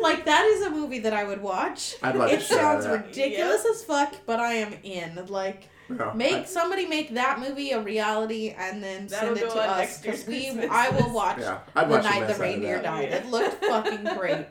like 0.00 0.24
that 0.26 0.44
is 0.44 0.62
a 0.66 0.70
movie 0.70 0.98
that 1.00 1.12
I 1.12 1.24
would 1.24 1.42
watch. 1.42 1.96
I'd 2.02 2.16
watch 2.16 2.32
it 2.32 2.38
the 2.40 2.44
shit 2.44 2.58
out 2.58 2.76
of 2.78 2.82
sounds 2.82 2.84
that. 3.02 3.06
ridiculous 3.08 3.64
as 3.66 3.84
fuck, 3.84 4.14
but 4.26 4.40
I 4.40 4.54
am 4.54 4.74
in. 4.82 5.26
Like, 5.26 5.64
No, 5.88 6.12
make 6.14 6.32
I- 6.34 6.44
somebody 6.44 6.86
make 6.86 7.14
that 7.14 7.38
movie 7.40 7.70
a 7.72 7.80
reality 7.80 8.54
and 8.56 8.82
then 8.82 9.08
send 9.08 9.36
it 9.36 9.40
to 9.50 9.56
us 9.58 10.00
because 10.00 10.26
we. 10.26 10.48
I 10.50 10.90
will 10.90 10.98
list. 11.04 11.10
watch 11.14 11.38
yeah, 11.40 11.58
I'd 11.74 11.86
the 11.88 11.90
watch 11.92 12.04
night 12.04 12.28
the 12.28 12.34
reindeer 12.34 12.82
died. 12.82 13.08
Yeah. 13.10 13.16
It 13.16 13.26
looked 13.30 13.64
fucking 13.64 14.04
great. 14.16 14.46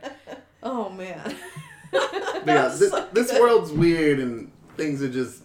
Oh 0.63 0.89
man. 0.89 1.36
Yeah, 2.45 2.67
this, 2.67 2.89
so 2.91 3.07
this 3.13 3.31
world's 3.39 3.71
weird 3.71 4.19
and 4.19 4.51
things 4.75 5.01
are 5.01 5.10
just 5.10 5.43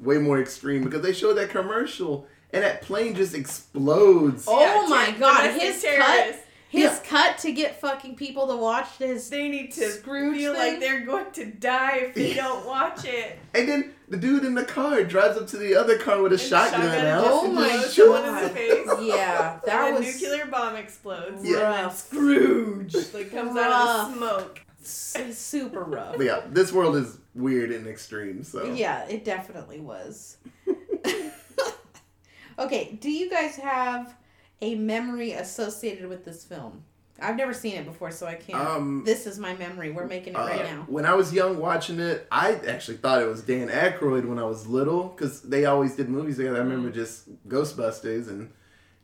way 0.00 0.18
more 0.18 0.40
extreme 0.40 0.82
because 0.82 1.02
they 1.02 1.12
showed 1.12 1.34
that 1.34 1.50
commercial 1.50 2.26
and 2.52 2.62
that 2.64 2.82
plane 2.82 3.14
just 3.14 3.34
explodes. 3.34 4.46
Oh 4.48 4.60
Yeah, 4.60 4.86
my 4.88 5.06
ter- 5.12 5.18
God, 5.18 5.42
domestic 5.42 5.62
his 5.62 5.82
terrorists. 5.82 6.42
His 6.72 6.84
Yeah. 6.84 6.98
cut 7.04 7.38
to 7.40 7.52
get 7.52 7.78
fucking 7.82 8.16
people 8.16 8.46
to 8.48 8.56
watch 8.56 8.96
this. 8.96 9.28
They 9.28 9.46
need 9.48 9.72
to 9.72 9.90
Scrooge 9.90 10.38
feel 10.38 10.54
thing? 10.54 10.72
like 10.72 10.80
they're 10.80 11.04
going 11.04 11.30
to 11.32 11.44
die 11.44 11.96
if 12.08 12.14
they 12.14 12.32
don't 12.32 12.64
watch 12.74 13.04
it. 13.04 13.38
And 13.54 13.68
then 13.68 13.92
the 14.08 14.16
dude 14.16 14.42
in 14.46 14.54
the 14.54 14.64
car 14.64 15.04
drives 15.04 15.36
up 15.36 15.46
to 15.48 15.58
the 15.58 15.74
other 15.74 15.98
car 15.98 16.22
with 16.22 16.32
a 16.32 16.36
And 16.36 16.40
shotgun, 16.40 16.80
shotgun 16.80 17.06
out. 17.06 17.24
Oh 17.26 17.46
my 17.52 17.68
just 17.68 17.94
blows 17.94 17.94
someone 17.94 18.24
in 18.24 18.34
God. 18.34 18.42
the 18.44 18.48
face. 18.48 18.88
Yeah, 19.02 19.60
that 19.66 19.88
and 19.88 19.96
a 19.96 19.98
was 20.00 20.22
nuclear 20.22 20.46
bomb 20.46 20.76
explodes. 20.76 21.44
Yeah. 21.44 21.56
And 21.82 21.90
then 21.90 21.90
Scrooge 21.94 22.94
like 23.12 23.30
comes 23.30 23.54
out 23.54 24.06
of 24.06 24.10
the 24.12 24.16
smoke. 24.16 24.60
s- 24.80 25.16
super 25.38 25.84
rough. 25.84 26.16
But 26.16 26.24
yeah, 26.24 26.40
this 26.48 26.72
world 26.72 26.96
is 26.96 27.18
weird 27.34 27.70
and 27.70 27.86
extreme. 27.86 28.44
So 28.44 28.64
Yeah, 28.72 29.04
it 29.08 29.26
definitely 29.26 29.80
was. 29.80 30.38
okay, 32.58 32.98
do 33.00 33.10
you 33.10 33.28
guys 33.30 33.56
have 33.56 34.14
a 34.62 34.74
memory 34.76 35.32
associated 35.32 36.08
with 36.08 36.24
this 36.24 36.44
film? 36.44 36.84
I've 37.20 37.36
never 37.36 37.52
seen 37.52 37.74
it 37.76 37.84
before, 37.84 38.10
so 38.10 38.26
I 38.26 38.34
can't. 38.34 38.58
Um, 38.58 39.02
this 39.04 39.26
is 39.26 39.38
my 39.38 39.54
memory. 39.54 39.90
We're 39.90 40.06
making 40.06 40.32
it 40.32 40.36
Uh, 40.38 40.46
right 40.46 40.64
now. 40.64 40.84
When 40.88 41.04
I 41.04 41.14
was 41.14 41.32
young 41.32 41.58
watching 41.58 42.00
it, 42.00 42.26
I 42.32 42.54
actually 42.66 42.96
thought 42.96 43.20
it 43.22 43.28
was 43.28 43.42
Dan 43.42 43.68
Aykroyd 43.68 44.24
when 44.26 44.38
I 44.38 44.44
was 44.44 44.66
little 44.66 45.08
because 45.08 45.42
they 45.42 45.66
always 45.66 45.94
did 45.94 46.08
movies 46.08 46.38
together. 46.38 46.56
I 46.56 46.60
remember 46.60 46.90
Mm. 46.90 46.94
just 46.94 47.28
Ghostbusters 47.48 48.28
and 48.28 48.50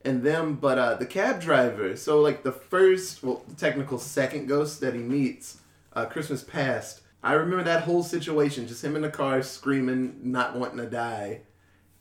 and 0.04 0.22
them, 0.22 0.54
but 0.54 0.78
uh, 0.78 0.94
the 0.94 1.04
cab 1.06 1.40
driver. 1.40 1.96
So 1.96 2.20
like 2.20 2.44
the 2.44 2.52
first, 2.52 3.22
well, 3.22 3.42
the 3.48 3.54
technical 3.56 3.98
second 3.98 4.46
ghost 4.46 4.80
that 4.80 4.94
he 4.94 5.00
meets, 5.00 5.58
uh, 5.92 6.06
Christmas 6.06 6.42
Past. 6.44 7.00
I 7.22 7.32
remember 7.32 7.64
that 7.64 7.82
whole 7.82 8.04
situation, 8.04 8.68
just 8.68 8.82
him 8.82 8.94
in 8.96 9.02
the 9.02 9.10
car 9.10 9.42
screaming, 9.42 10.18
not 10.22 10.56
wanting 10.56 10.78
to 10.78 10.86
die, 10.86 11.40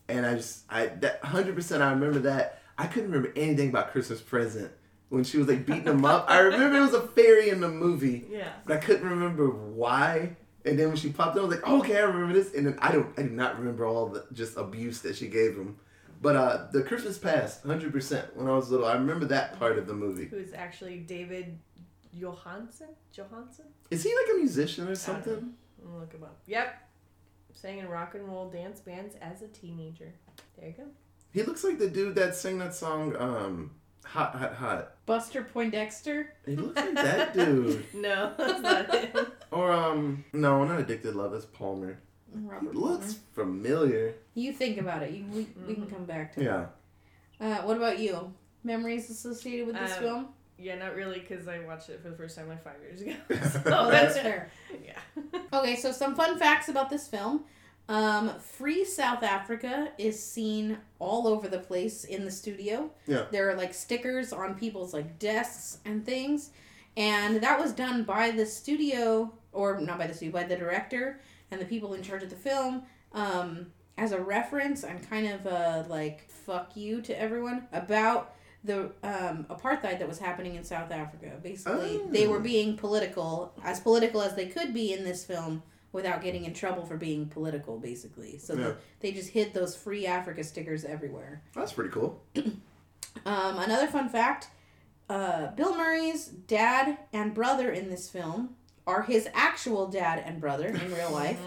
and 0.08 0.24
I 0.24 0.36
just 0.36 0.62
I 0.70 0.86
that 0.86 1.22
hundred 1.24 1.54
percent. 1.54 1.82
I 1.82 1.90
remember 1.90 2.20
that. 2.20 2.57
I 2.78 2.86
couldn't 2.86 3.10
remember 3.10 3.32
anything 3.36 3.68
about 3.70 3.90
Christmas 3.92 4.20
Present 4.20 4.70
when 5.08 5.24
she 5.24 5.36
was 5.38 5.48
like 5.48 5.66
beating 5.66 5.84
him 5.86 6.04
up. 6.04 6.26
I 6.28 6.38
remember 6.40 6.78
it 6.78 6.80
was 6.82 6.94
a 6.94 7.06
fairy 7.08 7.48
in 7.50 7.60
the 7.60 7.68
movie 7.68 8.26
Yeah. 8.30 8.48
but 8.66 8.76
I 8.76 8.80
couldn't 8.80 9.08
remember 9.08 9.48
why. 9.50 10.36
And 10.64 10.78
then 10.78 10.88
when 10.88 10.96
she 10.96 11.10
popped 11.10 11.36
up, 11.36 11.42
I 11.44 11.46
was 11.46 11.56
like, 11.56 11.68
okay, 11.68 11.96
I 11.96 12.02
remember 12.02 12.34
this. 12.34 12.52
And 12.54 12.66
then 12.66 12.78
I 12.80 12.92
don't, 12.92 13.18
I 13.18 13.22
do 13.22 13.30
not 13.30 13.58
remember 13.58 13.86
all 13.86 14.08
the 14.08 14.26
just 14.32 14.56
abuse 14.56 15.00
that 15.02 15.16
she 15.16 15.28
gave 15.28 15.56
him. 15.56 15.76
But 16.20 16.36
uh, 16.36 16.66
the 16.72 16.82
Christmas 16.82 17.16
past, 17.16 17.64
hundred 17.64 17.92
percent. 17.92 18.36
When 18.36 18.48
I 18.48 18.52
was 18.54 18.70
little, 18.70 18.86
I 18.86 18.94
remember 18.94 19.24
that 19.26 19.58
part 19.58 19.78
of 19.78 19.86
the 19.86 19.94
movie. 19.94 20.26
Who's 20.26 20.52
actually 20.52 20.98
David 20.98 21.58
Johansen? 22.16 22.88
Johansen? 23.16 23.66
Is 23.90 24.02
he 24.02 24.10
like 24.14 24.34
a 24.34 24.38
musician 24.38 24.88
or 24.88 24.94
something? 24.96 25.54
I'm 25.80 25.86
gonna 25.86 26.00
look 26.00 26.12
him 26.12 26.24
up. 26.24 26.38
Yep. 26.46 26.74
Sang 27.54 27.78
in 27.78 27.88
rock 27.88 28.14
and 28.14 28.26
roll 28.26 28.50
dance 28.50 28.80
bands 28.80 29.14
as 29.22 29.42
a 29.42 29.48
teenager. 29.48 30.12
There 30.58 30.68
you 30.68 30.74
go. 30.76 30.84
He 31.32 31.42
looks 31.42 31.62
like 31.64 31.78
the 31.78 31.88
dude 31.90 32.14
that 32.16 32.34
sang 32.34 32.58
that 32.58 32.74
song, 32.74 33.14
um, 33.16 33.70
"Hot, 34.04 34.34
Hot, 34.34 34.54
Hot." 34.54 34.92
Buster 35.06 35.42
Poindexter. 35.42 36.34
He 36.44 36.56
looks 36.56 36.76
like 36.76 36.94
that 36.94 37.34
dude. 37.34 37.84
No, 37.94 38.32
that's 38.36 38.60
not 38.60 38.94
him. 38.94 39.26
Or 39.50 39.72
um, 39.72 40.24
no, 40.32 40.64
not 40.64 40.80
Addicted 40.80 41.14
Love. 41.14 41.32
That's 41.32 41.44
Palmer. 41.46 41.98
He 42.32 42.40
Robert 42.46 42.74
looks 42.74 43.14
Palmer. 43.14 43.52
familiar. 43.52 44.14
You 44.34 44.52
think 44.52 44.78
about 44.78 45.02
it. 45.02 45.12
You, 45.12 45.24
we, 45.32 45.46
we 45.66 45.74
can 45.74 45.86
Mhm. 45.86 45.90
come 45.90 46.04
back 46.04 46.34
to 46.34 46.44
Yeah. 46.44 46.62
it. 46.62 46.68
Uh, 47.44 47.62
what 47.62 47.76
about 47.76 47.98
you? 47.98 48.32
Memories 48.64 49.08
associated 49.10 49.66
with 49.66 49.76
this 49.76 49.92
Um, 49.94 49.98
film? 50.02 50.28
Yeah, 50.58 50.74
not 50.74 50.94
really, 50.96 51.20
because 51.20 51.46
I 51.46 51.60
watched 51.60 51.88
it 51.88 52.02
for 52.02 52.10
the 52.10 52.16
first 52.16 52.36
time 52.36 52.48
like 52.48 52.62
five 52.64 52.74
years 52.82 53.00
ago. 53.00 53.14
Oh, 53.74 53.90
that's 53.90 54.18
fair. 54.18 54.50
Yeah. 54.84 54.98
Okay, 55.52 55.76
so 55.76 55.92
some 55.92 56.14
fun 56.16 56.38
facts 56.38 56.68
about 56.68 56.90
this 56.90 57.06
film. 57.08 57.44
Um, 57.88 58.38
Free 58.38 58.84
South 58.84 59.22
Africa 59.22 59.90
is 59.96 60.22
seen 60.22 60.76
all 60.98 61.26
over 61.26 61.48
the 61.48 61.58
place 61.58 62.04
in 62.04 62.24
the 62.24 62.30
studio. 62.30 62.90
Yeah. 63.06 63.24
There 63.30 63.48
are 63.50 63.54
like 63.54 63.72
stickers 63.72 64.32
on 64.32 64.54
people's 64.56 64.92
like 64.92 65.18
desks 65.18 65.78
and 65.84 66.04
things. 66.04 66.50
And 66.96 67.40
that 67.42 67.58
was 67.58 67.72
done 67.72 68.02
by 68.04 68.30
the 68.32 68.44
studio, 68.44 69.32
or 69.52 69.80
not 69.80 69.98
by 69.98 70.06
the 70.08 70.14
studio, 70.14 70.32
by 70.32 70.44
the 70.44 70.56
director 70.56 71.20
and 71.50 71.60
the 71.60 71.64
people 71.64 71.94
in 71.94 72.02
charge 72.02 72.22
of 72.22 72.28
the 72.30 72.36
film, 72.36 72.82
um, 73.12 73.66
as 73.96 74.12
a 74.12 74.20
reference 74.20 74.82
and 74.84 75.08
kind 75.08 75.26
of 75.28 75.46
a 75.46 75.86
like 75.88 76.28
fuck 76.28 76.76
you 76.76 77.00
to 77.02 77.18
everyone 77.18 77.66
about 77.72 78.34
the 78.64 78.90
um, 79.04 79.46
apartheid 79.48 79.98
that 80.00 80.08
was 80.08 80.18
happening 80.18 80.56
in 80.56 80.64
South 80.64 80.90
Africa. 80.90 81.32
Basically, 81.42 82.00
they 82.10 82.26
were 82.26 82.38
Oh. 82.38 82.40
being 82.40 82.76
political, 82.76 83.52
as 83.64 83.80
political 83.80 84.20
as 84.20 84.34
they 84.34 84.46
could 84.46 84.74
be 84.74 84.92
in 84.92 85.04
this 85.04 85.24
film 85.24 85.62
without 85.92 86.22
getting 86.22 86.44
in 86.44 86.52
trouble 86.54 86.84
for 86.84 86.96
being 86.96 87.26
political, 87.28 87.78
basically. 87.78 88.38
So 88.38 88.54
Yeah. 88.54 88.64
the, 88.64 88.76
they 89.00 89.12
just 89.12 89.30
hid 89.30 89.54
those 89.54 89.74
free 89.76 90.06
Africa 90.06 90.44
stickers 90.44 90.84
everywhere. 90.84 91.42
That's 91.54 91.72
pretty 91.72 91.90
cool. 91.90 92.22
Um, 93.26 93.58
another 93.58 93.88
fun 93.88 94.08
fact 94.08 94.48
uh, 95.10 95.48
Bill 95.52 95.74
Murray's 95.76 96.26
dad 96.28 96.98
and 97.12 97.34
brother 97.34 97.70
in 97.72 97.88
this 97.90 98.08
film 98.08 98.54
are 98.86 99.02
his 99.02 99.28
actual 99.34 99.88
dad 99.88 100.22
and 100.24 100.40
brother 100.40 100.68
in 100.68 100.94
real 100.94 101.10
life. 101.24 101.40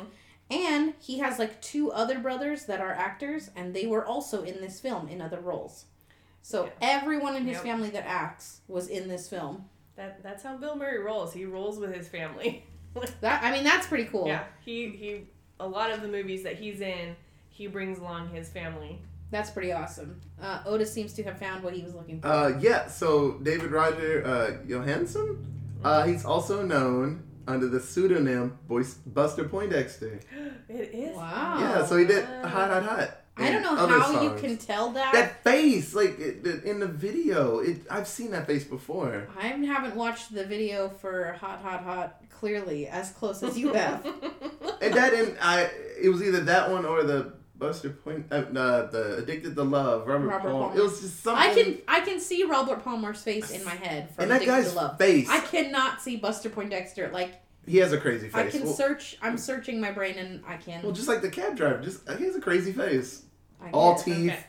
And 0.49 0.95
he 0.99 1.19
has 1.19 1.39
like 1.39 1.61
two 1.61 1.91
other 1.91 2.19
brothers 2.19 2.65
that 2.65 2.81
are 2.81 2.91
actors, 2.91 3.49
and 3.55 3.73
they 3.73 3.87
were 3.87 4.05
also 4.05 4.43
in 4.43 4.59
this 4.59 4.81
film 4.81 5.07
in 5.07 5.21
other 5.21 5.39
roles. 5.39 5.85
So 6.41 6.65
Yeah. 6.65 6.71
everyone 6.81 7.35
in 7.37 7.45
his 7.45 7.55
Yep. 7.57 7.63
family 7.63 7.89
that 7.91 8.05
acts 8.05 8.61
was 8.67 8.87
in 8.89 9.07
this 9.07 9.29
film. 9.29 9.69
That 9.95 10.21
that's 10.23 10.43
how 10.43 10.57
Bill 10.57 10.75
Murray 10.75 10.99
rolls. 10.99 11.33
He 11.33 11.45
rolls 11.45 11.79
with 11.79 11.93
his 11.95 12.07
family. 12.09 12.65
That 13.21 13.43
I 13.43 13.51
mean, 13.51 13.63
that's 13.63 13.87
pretty 13.87 14.05
cool. 14.05 14.27
Yeah. 14.27 14.43
He 14.63 14.89
he. 14.89 15.21
A 15.59 15.67
lot 15.67 15.91
of 15.91 16.01
the 16.01 16.07
movies 16.07 16.41
that 16.43 16.55
he's 16.55 16.81
in, 16.81 17.15
he 17.49 17.67
brings 17.67 17.99
along 17.99 18.29
his 18.33 18.49
family. 18.49 18.99
That's 19.29 19.51
pretty 19.51 19.71
awesome. 19.71 20.19
Uh, 20.41 20.61
Otis 20.65 20.91
seems 20.91 21.13
to 21.13 21.23
have 21.23 21.37
found 21.37 21.63
what 21.63 21.73
he 21.73 21.83
was 21.83 21.93
looking 21.93 22.19
for. 22.19 22.27
Uh, 22.27 22.57
yeah. 22.59 22.87
So 22.87 23.33
David 23.43 23.71
Roger 23.71 24.25
uh, 24.25 24.65
Johansen, 24.67 25.37
uh, 25.83 26.03
he's 26.05 26.25
also 26.25 26.63
known 26.65 27.23
under 27.47 27.67
the 27.67 27.79
pseudonym 27.79 28.57
Boyce 28.67 28.95
Buster 28.95 29.43
Poindexter. 29.47 30.19
It 30.69 30.91
is. 30.93 31.15
wow. 31.15 31.57
Yeah, 31.59 31.85
so 31.85 31.97
he 31.97 32.05
did. 32.05 32.25
Hot 32.25 32.69
Hot 32.71 32.83
Hot. 32.83 33.20
I 33.43 33.51
don't 33.51 33.61
know 33.61 33.75
other 33.75 33.99
how 33.99 34.21
you 34.21 34.35
can 34.39 34.57
tell 34.57 34.91
that. 34.91 35.13
That 35.13 35.43
face, 35.43 35.93
like 35.93 36.19
it, 36.19 36.45
it- 36.45 36.63
in 36.63 36.79
the 36.79 36.87
video, 36.87 37.59
it 37.59 37.81
I've 37.89 38.07
seen 38.07 38.31
that 38.31 38.47
face 38.47 38.63
before. 38.63 39.27
I 39.39 39.47
haven't 39.47 39.95
watched 39.95 40.33
the 40.33 40.45
video 40.45 40.89
for 40.89 41.33
Hot 41.33 41.61
Hot 41.61 41.83
Hot 41.83 42.21
clearly 42.29 42.87
as 42.87 43.11
close 43.11 43.43
as 43.43 43.57
you 43.57 43.73
have. 43.73 44.05
And 44.81 44.95
that 44.95 45.13
and 45.13 45.37
I, 45.39 45.69
it 46.01 46.09
was 46.09 46.23
either 46.23 46.39
that 46.45 46.71
one 46.71 46.85
or 46.85 47.03
the 47.03 47.33
Buster 47.55 47.91
Point, 47.91 48.25
uh, 48.31 48.37
uh, 48.37 48.89
the 48.89 49.17
Addicted 49.17 49.55
to 49.55 49.63
Love, 49.63 50.07
Robert, 50.07 50.25
Robert 50.27 50.49
Palmer. 50.49 50.65
Palmer. 50.69 50.79
It 50.79 50.81
was 50.81 50.99
just 51.01 51.21
something. 51.21 51.51
I 51.51 51.53
can 51.53 51.77
I 51.87 51.99
can 51.99 52.19
see 52.19 52.43
Robert 52.43 52.83
Palmer's 52.83 53.21
face 53.21 53.51
in 53.51 53.63
my 53.63 53.75
head 53.75 54.09
from 54.15 54.23
and 54.23 54.31
that 54.31 54.37
Addicted 54.37 54.51
guy's 54.51 54.69
to 54.71 54.75
Love. 54.75 54.97
face, 54.97 55.29
I 55.29 55.39
cannot 55.41 56.01
see 56.01 56.15
Buster 56.17 56.49
Poindexter. 56.49 57.09
Like 57.13 57.35
he 57.67 57.77
has 57.77 57.93
a 57.93 57.99
crazy 57.99 58.27
face. 58.29 58.35
I 58.35 58.49
can 58.49 58.63
well, 58.63 58.73
search. 58.73 59.17
I'm 59.21 59.37
searching 59.37 59.79
my 59.79 59.91
brain 59.91 60.17
and 60.17 60.43
I 60.47 60.57
can. 60.57 60.81
well, 60.81 60.91
just 60.91 61.07
like 61.07 61.21
the 61.21 61.29
cab 61.29 61.55
driver, 61.55 61.79
just 61.79 62.09
he 62.17 62.25
has 62.25 62.35
a 62.35 62.41
crazy 62.41 62.71
face, 62.73 63.23
I 63.61 63.69
all 63.71 63.93
guess. 63.95 64.03
teeth, 64.05 64.31
Okay. 64.31 64.39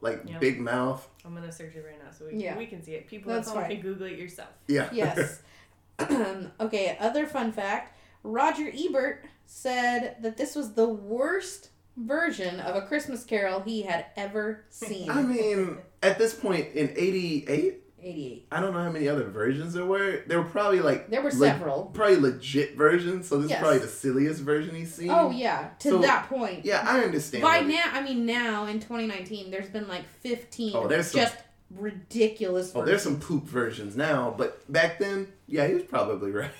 like 0.00 0.22
Yeah. 0.26 0.38
big 0.38 0.60
mouth. 0.60 1.08
I'm 1.24 1.34
gonna 1.34 1.52
search 1.52 1.74
it 1.74 1.84
right 1.86 1.98
now 2.02 2.10
so 2.10 2.26
we, 2.26 2.36
Yeah. 2.42 2.56
we 2.58 2.66
can 2.66 2.82
see 2.82 2.92
it. 2.94 3.06
People 3.06 3.32
That's 3.32 3.48
at 3.48 3.54
home 3.54 3.62
fine. 3.64 3.70
can 3.72 3.80
Google 3.82 4.06
it 4.06 4.18
yourself. 4.18 4.50
Yeah. 4.68 4.88
Yes. 4.92 5.40
okay. 6.60 6.96
Other 7.00 7.26
fun 7.26 7.52
fact: 7.52 7.96
Roger 8.22 8.70
Ebert 8.74 9.24
said 9.46 10.16
that 10.22 10.36
this 10.36 10.54
was 10.56 10.72
the 10.74 10.88
worst 10.88 11.70
version 11.96 12.58
of 12.60 12.74
a 12.74 12.82
Christmas 12.86 13.22
Carol 13.24 13.60
he 13.60 13.82
had 13.82 14.06
ever 14.16 14.64
seen. 14.70 15.10
I 15.10 15.22
mean, 15.22 15.78
at 16.02 16.18
this 16.18 16.34
point 16.34 16.68
in 16.74 16.90
'88, 16.96 17.81
88. 18.02 18.46
I 18.52 18.60
don't 18.60 18.72
know 18.72 18.80
how 18.82 18.90
many 18.90 19.08
other 19.08 19.24
versions 19.24 19.74
there 19.74 19.84
were. 19.84 20.22
There 20.26 20.38
were 20.40 20.48
probably 20.48 20.80
like 20.80 21.08
There 21.10 21.22
were 21.22 21.30
le- 21.30 21.36
several. 21.36 21.84
probably 21.94 22.16
legit 22.16 22.76
versions. 22.76 23.28
So 23.28 23.38
this 23.38 23.50
Yes. 23.50 23.58
is 23.58 23.62
probably 23.62 23.78
the 23.78 23.88
silliest 23.88 24.40
version 24.42 24.74
he's 24.74 24.94
seen. 24.94 25.10
Oh 25.10 25.30
yeah, 25.30 25.70
to 25.80 25.88
So- 25.90 25.98
that 26.02 26.28
point. 26.28 26.64
Yeah, 26.64 26.84
I 26.86 27.00
understand. 27.00 27.42
By 27.42 27.60
now, 27.60 27.84
I 27.92 28.02
mean 28.02 28.26
now 28.26 28.66
in 28.66 28.80
2019, 28.80 29.50
there's 29.50 29.68
been 29.68 29.88
like 29.88 30.04
15 30.20 30.72
Oh, 30.76 30.86
there's 30.88 31.08
some- 31.10 31.20
just 31.22 31.36
ridiculous. 31.70 32.72
Oh, 32.74 32.84
there's 32.84 33.02
some 33.02 33.18
poop 33.20 33.44
versions 33.44 33.96
now, 33.96 34.34
but 34.36 34.70
back 34.70 34.98
then, 34.98 35.28
yeah, 35.46 35.66
he 35.66 35.74
was 35.74 35.84
probably 35.84 36.30
right. 36.32 36.50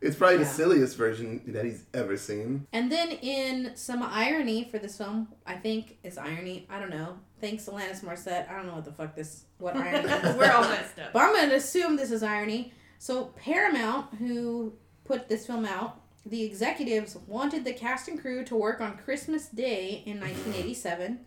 it's 0.00 0.16
probably 0.16 0.38
the 0.38 0.44
silliest 0.46 0.96
version 0.96 1.40
that 1.48 1.64
he's 1.64 1.84
ever 1.94 2.16
seen. 2.16 2.66
And 2.72 2.90
then 2.90 3.10
in 3.10 3.72
some 3.76 4.02
irony 4.02 4.68
for 4.70 4.78
this 4.78 4.96
film, 4.98 5.28
I 5.46 5.54
think 5.54 5.98
is 6.02 6.18
irony. 6.18 6.66
I 6.70 6.80
don't 6.80 6.90
know. 6.90 7.18
Thanks, 7.42 7.66
Alanis 7.66 8.02
Morissette. 8.02 8.48
I 8.48 8.54
don't 8.54 8.68
know 8.68 8.74
what 8.74 8.84
the 8.84 8.92
fuck 8.92 9.16
this 9.16 9.46
what 9.58 9.74
irony 9.76 10.08
is. 10.08 10.36
We're 10.36 10.52
all 10.52 10.62
messed 10.62 10.96
up. 11.00 11.12
But 11.12 11.22
I'm 11.22 11.34
going 11.34 11.48
to 11.48 11.56
assume 11.56 11.96
this 11.96 12.12
is 12.12 12.22
irony. 12.22 12.72
So 12.98 13.24
Paramount, 13.34 14.14
who 14.14 14.74
put 15.04 15.28
this 15.28 15.44
film 15.44 15.66
out, 15.66 16.00
the 16.24 16.44
executives 16.44 17.18
wanted 17.26 17.64
the 17.64 17.72
cast 17.72 18.06
and 18.06 18.20
crew 18.20 18.44
to 18.44 18.54
work 18.54 18.80
on 18.80 18.96
Christmas 18.96 19.48
Day 19.48 20.04
in 20.06 20.20
1987. 20.20 21.18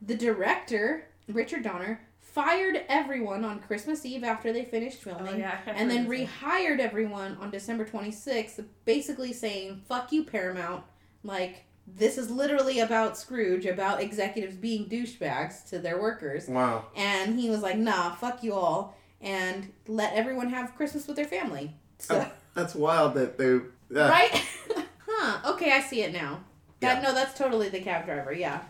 The 0.00 0.14
director, 0.14 1.08
Richard 1.28 1.64
Donner, 1.64 2.00
fired 2.18 2.80
everyone 2.88 3.44
on 3.44 3.60
Christmas 3.60 4.06
Eve 4.06 4.24
after 4.24 4.54
they 4.54 4.64
finished 4.64 5.00
oh, 5.06 5.16
filming 5.16 5.34
Oh, 5.34 5.36
yeah, 5.36 5.58
and 5.66 5.90
then 5.90 6.08
rehired 6.08 6.78
everyone 6.78 7.36
on 7.42 7.50
December 7.50 7.84
26th, 7.84 8.64
basically 8.86 9.34
saying, 9.34 9.82
fuck 9.86 10.12
you, 10.12 10.24
Paramount. 10.24 10.82
Like, 11.22 11.66
this 11.86 12.18
is 12.18 12.30
literally 12.30 12.80
about 12.80 13.18
Scrooge, 13.18 13.66
about 13.66 14.00
executives 14.00 14.56
being 14.56 14.88
douchebags 14.88 15.68
to 15.70 15.78
their 15.78 16.00
workers. 16.00 16.48
Wow. 16.48 16.86
And 16.96 17.38
he 17.38 17.50
was 17.50 17.60
like, 17.60 17.76
nah, 17.76 18.14
fuck 18.14 18.42
you 18.42 18.54
all, 18.54 18.96
and 19.20 19.72
let 19.86 20.14
everyone 20.14 20.50
have 20.50 20.74
Christmas 20.76 21.06
with 21.06 21.16
their 21.16 21.26
family. 21.26 21.74
So, 21.98 22.26
that's 22.54 22.74
wild 22.74 23.14
that 23.14 23.38
they. 23.38 23.56
Uh, 23.56 24.08
right? 24.08 24.44
huh. 25.06 25.52
Okay, 25.52 25.72
I 25.72 25.80
see 25.80 26.02
it 26.02 26.12
now. 26.12 26.40
That, 26.80 27.02
Yeah. 27.02 27.08
No, 27.08 27.14
that's 27.14 27.36
totally 27.38 27.68
the 27.68 27.80
cab 27.80 28.06
driver, 28.06 28.32
yeah. 28.32 28.62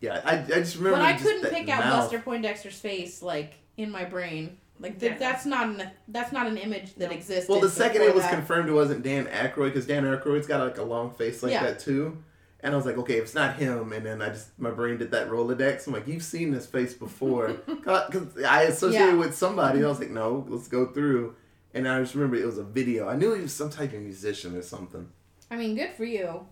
Yeah, 0.00 0.20
I, 0.24 0.38
I 0.38 0.44
just 0.44 0.76
remember. 0.76 0.98
But 0.98 1.06
I 1.06 1.12
couldn't 1.14 1.50
pick 1.50 1.68
out. 1.68 1.82
Buster 1.82 2.20
Poindexter's 2.20 2.78
face, 2.78 3.22
like, 3.22 3.54
in 3.76 3.90
my 3.90 4.04
brain. 4.04 4.58
Like, 4.80 5.00
th- 5.00 5.18
that's 5.18 5.44
not 5.44 5.66
an 5.68 5.90
that's 6.08 6.32
not 6.32 6.46
an 6.46 6.56
image 6.56 6.94
that 6.96 7.10
No. 7.10 7.16
existed. 7.16 7.50
Well, 7.50 7.60
the 7.60 7.68
second 7.70 8.02
it 8.02 8.14
was 8.14 8.22
that. 8.24 8.32
confirmed 8.34 8.68
it 8.68 8.72
wasn't 8.72 9.02
Dan 9.02 9.26
Aykroyd 9.26 9.66
because 9.70 9.86
Dan 9.86 10.04
Aykroyd's 10.04 10.46
got 10.46 10.60
like 10.60 10.78
a 10.78 10.82
long 10.84 11.10
face 11.12 11.42
like 11.42 11.52
Yeah. 11.52 11.64
that 11.64 11.80
too. 11.80 12.18
And 12.60 12.74
I 12.74 12.76
was 12.76 12.86
like, 12.86 12.98
okay, 12.98 13.18
if 13.18 13.24
it's 13.24 13.34
not 13.34 13.54
him, 13.56 13.92
and 13.92 14.04
then 14.04 14.20
I 14.20 14.30
just 14.30 14.48
my 14.58 14.70
brain 14.70 14.98
did 14.98 15.12
that 15.12 15.28
Rolodex. 15.30 15.86
I'm 15.86 15.92
like, 15.92 16.08
you've 16.08 16.24
seen 16.24 16.50
this 16.50 16.66
face 16.66 16.92
before, 16.94 17.48
because 17.66 18.36
I 18.44 18.62
associated 18.64 19.06
Yeah. 19.12 19.14
with 19.14 19.34
somebody. 19.36 19.84
I 19.84 19.88
was 19.88 20.00
like, 20.00 20.10
no, 20.10 20.44
let's 20.48 20.66
go 20.68 20.86
through. 20.86 21.34
And 21.74 21.86
I 21.88 22.00
just 22.00 22.14
remember 22.14 22.36
it 22.36 22.46
was 22.46 22.58
a 22.58 22.64
video. 22.64 23.08
I 23.08 23.14
knew 23.16 23.32
he 23.34 23.42
was 23.42 23.52
some 23.52 23.70
type 23.70 23.92
of 23.92 24.00
musician 24.00 24.56
or 24.56 24.62
something. 24.62 25.08
I 25.50 25.56
mean, 25.56 25.76
good 25.76 25.90
for 25.96 26.04
you. 26.04 26.46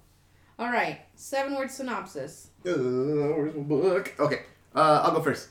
All 0.58 0.70
right, 0.70 1.00
seven 1.16 1.54
word 1.56 1.70
synopsis. 1.70 2.48
Uh, 2.64 2.70
where's 2.72 3.54
my 3.54 3.62
book? 3.62 4.14
Okay, 4.18 4.42
uh, 4.74 5.00
I'll 5.04 5.12
go 5.12 5.20
first. 5.22 5.48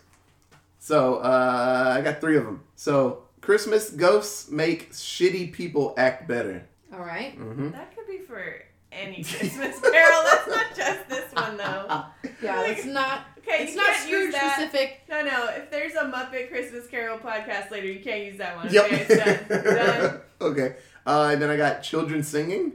So 0.85 1.15
uh, 1.15 1.95
I 1.97 2.01
got 2.01 2.21
three 2.21 2.37
of 2.37 2.43
them. 2.43 2.61
So 2.75 3.23
Christmas 3.41 3.89
ghosts 3.89 4.51
make 4.51 4.91
shitty 4.93 5.51
people 5.51 5.95
act 5.97 6.27
better. 6.27 6.67
All 6.93 6.99
right. 6.99 7.35
Mm-hmm. 7.39 7.71
That 7.71 7.95
could 7.95 8.05
be 8.05 8.19
for 8.19 8.61
any 8.91 9.23
Christmas 9.23 9.79
carol. 9.79 10.21
That's 10.25 10.47
not 10.47 10.75
just 10.75 11.09
this 11.09 11.33
one 11.33 11.57
though. 11.57 12.03
Yeah, 12.41 12.59
Like, 12.59 12.77
it's 12.77 12.85
not. 12.85 13.21
Okay, 13.39 13.63
it's 13.63 13.71
you 13.71 13.77
not 13.77 13.87
can't 13.87 14.09
use 14.09 14.19
Scrooge 14.19 14.33
that. 14.33 14.53
specific. 14.59 15.01
No, 15.09 15.23
no. 15.23 15.49
If 15.55 15.71
there's 15.71 15.93
a 15.95 16.03
Muppet 16.03 16.49
Christmas 16.49 16.85
Carol 16.85 17.17
podcast 17.17 17.71
later, 17.71 17.87
you 17.87 18.01
can't 18.03 18.23
use 18.25 18.37
that 18.37 18.55
one. 18.57 18.71
Yep. 18.71 18.85
Okay, 18.85 19.05
it's 19.09 19.47
done. 19.49 19.63
done. 19.75 20.21
okay. 20.41 20.75
Uh, 21.07 21.29
and 21.33 21.41
then 21.41 21.49
I 21.49 21.57
got 21.57 21.81
children 21.81 22.21
singing, 22.21 22.73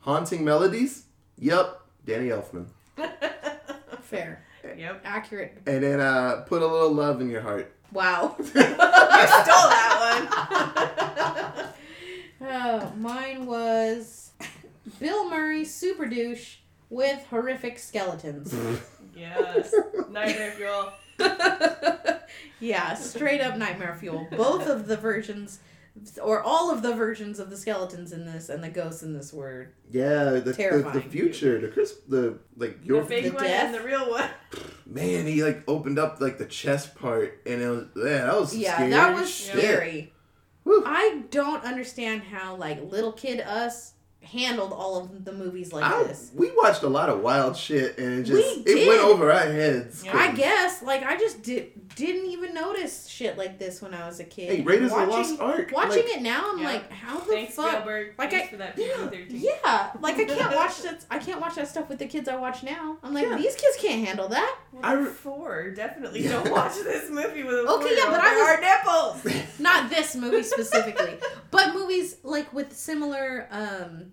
haunting 0.00 0.44
melodies. 0.44 1.04
Yep, 1.38 1.80
Danny 2.06 2.28
Elfman. 2.30 2.66
Fair, 4.02 4.42
yep. 4.78 5.00
accurate. 5.04 5.58
And 5.66 5.82
then 5.82 6.00
uh, 6.00 6.44
put 6.46 6.62
a 6.62 6.66
little 6.66 6.92
love 6.92 7.20
in 7.20 7.30
your 7.30 7.40
heart. 7.40 7.74
Wow. 7.92 8.36
you 8.42 8.44
stole 8.44 8.54
that 8.54 8.64
one. 12.40 12.40
oh, 12.50 12.92
mine 12.96 13.46
was 13.46 14.30
Bill 14.98 15.28
Murray, 15.28 15.64
super 15.64 16.06
douche 16.06 16.56
with 16.90 17.24
horrific 17.30 17.78
skeletons. 17.78 18.54
yes. 19.16 19.74
Nightmare 20.10 20.52
fuel. 20.52 20.92
yeah, 22.60 22.94
straight 22.94 23.40
up 23.40 23.56
nightmare 23.56 23.96
fuel. 23.98 24.26
Both 24.36 24.66
of 24.66 24.86
the 24.86 24.96
versions, 24.96 25.60
or 26.22 26.42
all 26.42 26.70
of 26.70 26.82
the 26.82 26.94
versions 26.94 27.38
of 27.38 27.50
the 27.50 27.56
skeletons 27.56 28.12
in 28.12 28.24
this 28.24 28.48
and 28.48 28.62
the 28.64 28.68
ghosts 28.68 29.02
in 29.02 29.12
this 29.12 29.32
were 29.32 29.72
Yeah, 29.90 30.24
the, 30.24 30.40
the, 30.40 30.90
the 30.94 31.00
future, 31.02 31.60
the 31.60 31.68
Chris, 31.68 31.94
the 32.08 32.38
like 32.56 32.78
your 32.82 33.02
The 33.04 33.14
your 33.14 33.22
fake 33.22 33.24
The 33.24 33.30
one 33.32 33.44
death? 33.44 33.64
and 33.66 33.74
the 33.74 33.82
real 33.86 34.10
one. 34.10 34.30
man. 34.86 35.26
He 35.26 35.42
like 35.44 35.62
opened 35.68 35.98
up 35.98 36.20
like 36.20 36.38
the 36.38 36.46
chest 36.46 36.94
part, 36.94 37.40
and 37.46 37.60
it 37.60 37.68
was 37.68 37.86
yeah, 37.96 38.24
that 38.26 38.40
was 38.40 38.56
yeah, 38.56 38.74
scary 38.74 38.90
that 38.90 39.14
was 39.14 39.30
shit. 39.30 39.58
scary. 39.58 40.12
Whew. 40.64 40.82
I 40.86 41.22
don't 41.30 41.64
understand 41.64 42.22
how 42.22 42.56
like 42.56 42.82
little 42.90 43.12
kid 43.12 43.40
us 43.40 43.92
handled 44.22 44.72
all 44.72 44.96
of 44.98 45.24
the 45.24 45.32
movies 45.32 45.72
like 45.72 45.84
I- 45.84 46.04
this. 46.04 46.30
we 46.34 46.50
watched 46.56 46.82
a 46.82 46.88
lot 46.88 47.08
of 47.08 47.20
wild 47.20 47.56
shit, 47.56 47.98
and 47.98 48.20
it 48.20 48.22
just 48.24 48.56
We 48.56 48.62
it 48.62 48.74
did. 48.76 48.88
went 48.88 49.00
over 49.02 49.30
our 49.32 49.40
heads. 49.40 50.04
Yeah. 50.04 50.16
I 50.16 50.32
guess 50.32 50.82
like 50.82 51.02
I 51.02 51.16
just 51.16 51.42
did 51.42 51.72
didn't 51.94 52.30
even 52.30 52.54
notice 52.54 53.06
shit 53.06 53.36
like 53.36 53.58
this 53.58 53.82
when 53.82 53.92
I 53.92 54.06
was 54.06 54.18
a 54.18 54.24
kid. 54.24 54.48
Hey, 54.56 54.62
Raiders 54.62 54.92
of 54.92 54.98
the 55.00 55.06
watching, 55.08 55.36
Lost 55.36 55.40
Ark. 55.42 55.70
Watching 55.74 56.04
like, 56.04 56.16
it 56.16 56.22
now, 56.22 56.52
I'm 56.52 56.58
Yeah. 56.60 56.64
like, 56.72 56.90
how 56.90 57.18
the 57.18 57.32
Thanks, 57.32 57.54
fuck? 57.54 57.70
Spielberg. 57.70 58.14
Like 58.16 58.30
Thanks 58.30 58.48
I- 58.48 58.50
for 58.50 58.56
that 58.56 58.78
Yeah, 58.78 59.10
yeah, 59.28 59.90
like 60.00 60.14
I 60.16 60.24
can't 60.24 60.54
watch 60.54 60.78
that. 60.82 61.04
I 61.10 61.18
can't 61.18 61.40
watch 61.40 61.56
that 61.56 61.68
stuff 61.68 61.90
with 61.90 61.98
the 61.98 62.06
kids 62.06 62.28
I 62.28 62.36
watch 62.36 62.62
now. 62.62 62.96
I'm 63.02 63.12
like, 63.12 63.26
Yeah. 63.26 63.36
these 63.36 63.54
kids 63.56 63.76
can't 63.78 64.06
handle 64.06 64.28
that. 64.28 64.56
Well, 64.72 64.80
I 64.84 64.94
they're 64.94 65.04
re- 65.04 65.10
four. 65.10 65.70
Definitely 65.72 66.22
Yeah. 66.22 66.32
don't 66.42 66.50
watch 66.50 66.76
this 66.76 67.10
movie 67.10 67.42
with 67.42 67.56
a 67.56 67.68
Okay, 67.68 67.94
yeah, 67.96 68.04
but 68.06 68.20
I 68.20 68.34
There 68.34 68.38
was- 68.38 69.24
are 69.24 69.30
nipples. 69.34 69.42
Not 69.58 69.90
this 69.90 70.14
movie 70.16 70.42
specifically, 70.44 71.18
but 71.50 71.74
movies 71.74 72.16
like 72.22 72.54
with 72.54 72.74
similar, 72.74 73.48
um, 73.50 74.11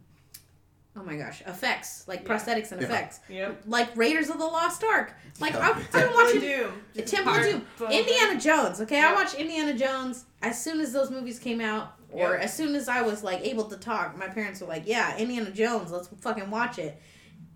oh 0.98 1.04
my 1.04 1.16
gosh, 1.16 1.42
effects 1.46 2.04
like 2.08 2.22
Yeah. 2.22 2.28
prosthetics 2.36 2.72
and 2.72 2.82
Yeah. 2.82 2.88
effects, 2.88 3.20
Yep. 3.30 3.62
like 3.68 3.96
Raiders 3.96 4.30
of 4.30 4.38
the 4.40 4.46
Lost 4.46 4.84
Ark. 4.84 5.14
Like 5.40 5.54
Yeah. 5.54 5.60
I, 5.70 5.70
I've 5.72 5.92
been 5.92 6.14
watching 6.14 6.42
Doom. 6.42 6.82
Just 6.96 7.14
Temple 7.14 7.34
of 7.36 7.44
Doom, 7.44 7.66
bone. 7.78 7.92
Indiana 7.92 8.40
Jones. 8.40 8.82
Okay, 8.82 8.98
I 9.00 9.10
Yep. 9.10 9.16
watched 9.16 9.36
Indiana 9.36 9.74
Jones 9.74 10.26
as 10.42 10.62
soon 10.62 10.82
as 10.82 10.92
those 10.92 11.10
movies 11.10 11.40
came 11.40 11.62
out, 11.62 11.94
or 12.12 12.32
Yep. 12.34 12.42
as 12.42 12.54
soon 12.54 12.76
as 12.76 12.90
I 12.90 13.02
was 13.02 13.24
like 13.24 13.42
able 13.42 13.66
to 13.66 13.78
talk. 13.78 14.18
My 14.18 14.28
parents 14.28 14.62
were 14.62 14.68
like, 14.68 14.84
"Yeah, 14.86 15.16
Indiana 15.18 15.52
Jones, 15.52 15.92
let's 15.92 16.10
fucking 16.22 16.50
watch 16.50 16.80
it." 16.80 17.00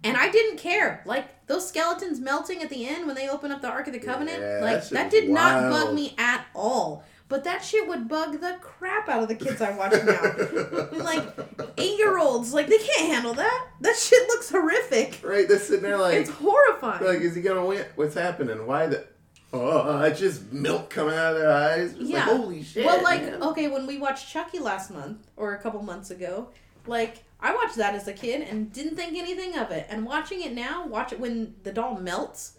And 0.05 0.17
I 0.17 0.29
didn't 0.29 0.57
care. 0.57 1.01
Like 1.05 1.47
those 1.47 1.67
skeletons 1.67 2.19
melting 2.19 2.61
at 2.61 2.69
the 2.69 2.85
end 2.87 3.07
when 3.07 3.15
they 3.15 3.29
open 3.29 3.51
up 3.51 3.61
the 3.61 3.69
Ark 3.69 3.87
of 3.87 3.93
the 3.93 3.99
Covenant, 3.99 4.41
Yeah, 4.41 4.59
like 4.61 4.75
that 4.75 4.83
shit 4.83 4.91
that 4.93 5.05
was 5.05 5.13
did 5.13 5.29
not 5.29 5.71
bug 5.71 5.93
me 5.93 6.13
at 6.17 6.45
all. 6.53 7.03
But 7.29 7.45
that 7.45 7.63
shit 7.63 7.87
would 7.87 8.07
bug 8.07 8.41
the 8.41 8.57
crap 8.61 9.09
out 9.09 9.23
of 9.23 9.27
the 9.29 9.35
kids 9.35 9.59
I 9.61 9.75
watch 9.75 9.93
now. 9.93 10.87
like 11.03 11.23
eight 11.77 11.97
year 11.97 12.17
olds, 12.19 12.53
like 12.53 12.67
they 12.67 12.77
can't 12.77 13.11
handle 13.13 13.33
that. 13.33 13.67
That 13.81 13.95
shit 13.95 14.27
looks 14.27 14.49
horrific. 14.51 15.19
right, 15.23 15.47
they're 15.47 15.57
sitting 15.59 15.83
there 15.83 15.97
like, 15.97 16.15
it's 16.15 16.29
horrifying. 16.29 17.03
like, 17.03 17.19
is 17.21 17.35
he 17.35 17.41
gonna 17.41 17.65
win? 17.65 17.85
What's 17.95 18.13
happening? 18.15 18.67
Why 18.67 18.87
the? 18.87 19.05
Oh, 19.55 20.01
it's 20.01 20.19
just 20.19 20.51
milk 20.51 20.89
coming 20.89 21.13
out 21.15 21.33
of 21.35 21.39
their 21.39 21.51
eyes. 21.51 21.93
It's 21.93 22.01
Yeah. 22.09 22.25
like 22.27 22.37
holy 22.37 22.63
shit. 22.63 22.85
Well, 22.85 23.01
like 23.03 23.21
man. 23.21 23.41
okay, 23.43 23.67
when 23.67 23.85
we 23.87 23.97
watched 23.99 24.29
Chucky 24.29 24.59
last 24.59 24.91
month 24.91 25.27
or 25.37 25.53
a 25.53 25.59
couple 25.59 25.81
months 25.83 26.11
ago, 26.11 26.49
like 26.87 27.23
I 27.39 27.53
watched 27.55 27.75
that 27.77 27.93
as 27.95 28.07
a 28.07 28.13
kid 28.13 28.41
and 28.41 28.71
didn't 28.73 28.95
think 28.95 29.17
anything 29.17 29.57
of 29.57 29.71
it. 29.71 29.85
And 29.89 30.05
watching 30.05 30.41
it 30.41 30.53
now, 30.53 30.85
watch 30.87 31.11
it 31.13 31.19
when 31.19 31.55
the 31.63 31.71
doll 31.71 31.95
melts. 31.99 32.53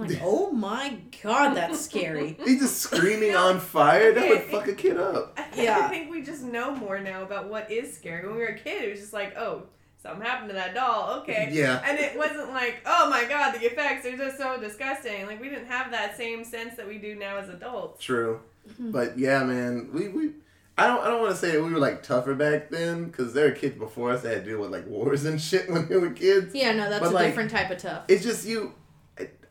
I'm 0.00 0.08
like, 0.08 0.20
oh 0.22 0.50
my 0.52 0.98
god, 1.22 1.54
that's 1.54 1.80
scary. 1.80 2.36
He's 2.44 2.60
just 2.60 2.78
screaming 2.78 3.34
on 3.34 3.58
fire. 3.58 4.12
That 4.12 4.28
would 4.28 4.42
fuck 4.42 4.68
a 4.68 4.74
kid 4.74 4.96
up. 4.96 5.38
Yeah. 5.56 5.78
I 5.78 5.88
think 5.88 6.10
we 6.10 6.22
just 6.22 6.42
know 6.42 6.74
more 6.74 7.00
now 7.00 7.22
about 7.22 7.48
what 7.48 7.70
is 7.70 7.94
scary. 7.94 8.26
When 8.26 8.36
we 8.36 8.42
were 8.42 8.48
a 8.48 8.58
kid, 8.58 8.84
it 8.84 8.90
was 8.90 9.00
just 9.00 9.12
like, 9.12 9.36
oh, 9.36 9.64
something 10.00 10.24
happened 10.24 10.50
to 10.50 10.54
that 10.54 10.74
doll. 10.74 11.20
Okay. 11.20 11.48
Yeah. 11.52 11.82
And 11.84 11.98
it 11.98 12.16
wasn't 12.16 12.50
like, 12.50 12.80
oh 12.86 13.10
my 13.10 13.24
god, 13.24 13.54
the 13.54 13.66
effects 13.66 14.06
are 14.06 14.16
just 14.16 14.38
so 14.38 14.60
disgusting. 14.60 15.26
Like 15.26 15.40
we 15.40 15.48
didn't 15.48 15.66
have 15.66 15.90
that 15.90 16.16
same 16.16 16.44
sense 16.44 16.76
that 16.76 16.86
we 16.86 16.98
do 16.98 17.16
now 17.16 17.38
as 17.38 17.48
adults. 17.48 18.02
True. 18.04 18.40
Mm-hmm. 18.68 18.90
But 18.90 19.18
yeah, 19.18 19.42
man, 19.44 19.90
we 19.92 20.08
we. 20.08 20.30
I 20.76 20.86
don't. 20.86 21.00
I 21.00 21.08
don't 21.08 21.20
want 21.20 21.32
to 21.32 21.36
say 21.36 21.52
that 21.52 21.62
we 21.62 21.72
were 21.72 21.78
like 21.78 22.02
tougher 22.04 22.34
back 22.34 22.70
then 22.70 23.06
because 23.06 23.32
there 23.32 23.46
were 23.48 23.54
kids 23.54 23.76
before 23.76 24.12
us 24.12 24.22
that 24.22 24.32
had 24.32 24.44
to 24.44 24.50
deal 24.50 24.60
with 24.60 24.70
like 24.70 24.86
wars 24.86 25.24
and 25.24 25.40
shit 25.40 25.68
when 25.68 25.88
they 25.88 25.96
were 25.96 26.10
kids. 26.10 26.54
Yeah, 26.54 26.72
no, 26.72 26.88
that's 26.88 27.00
But, 27.00 27.10
a 27.10 27.14
like, 27.14 27.26
different 27.26 27.50
type 27.50 27.70
of 27.70 27.78
tough. 27.78 28.04
It's 28.08 28.22
just 28.22 28.46
you. 28.46 28.74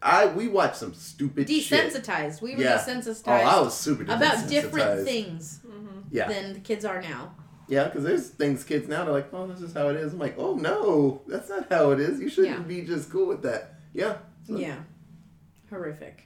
I 0.01 0.27
we 0.27 0.47
watched 0.47 0.77
some 0.77 0.93
stupid 0.93 1.49
shit. 1.49 1.91
Desensitized. 1.93 2.41
We 2.41 2.55
were 2.55 2.61
Yeah. 2.61 2.77
desensitized 2.77 3.23
Oh, 3.27 3.31
I 3.31 3.59
was 3.61 3.75
super 3.77 4.03
about 4.03 4.47
different 4.47 5.05
things 5.05 5.59
Mm-hmm. 5.65 5.99
Yeah, 6.11 6.27
than 6.27 6.53
the 6.53 6.59
kids 6.59 6.85
are 6.85 7.01
now. 7.01 7.35
yeah, 7.67 7.85
because 7.85 8.03
there's 8.03 8.29
things 8.29 8.63
kids 8.63 8.87
now 8.87 9.03
they're 9.03 9.13
like, 9.13 9.33
oh, 9.33 9.47
this 9.47 9.61
is 9.61 9.73
how 9.73 9.89
it 9.89 9.95
is. 9.97 10.13
I'm 10.13 10.19
like, 10.19 10.35
oh 10.37 10.55
no, 10.55 11.21
that's 11.27 11.49
not 11.49 11.67
how 11.71 11.91
it 11.91 11.99
is. 11.99 12.19
You 12.19 12.29
shouldn't 12.29 12.57
Yeah. 12.59 12.63
be 12.63 12.81
just 12.81 13.09
cool 13.11 13.27
with 13.27 13.41
that. 13.43 13.75
Yeah. 13.93 14.17
So- 14.45 14.57
Yeah. 14.57 14.77
Horrific. 15.69 16.23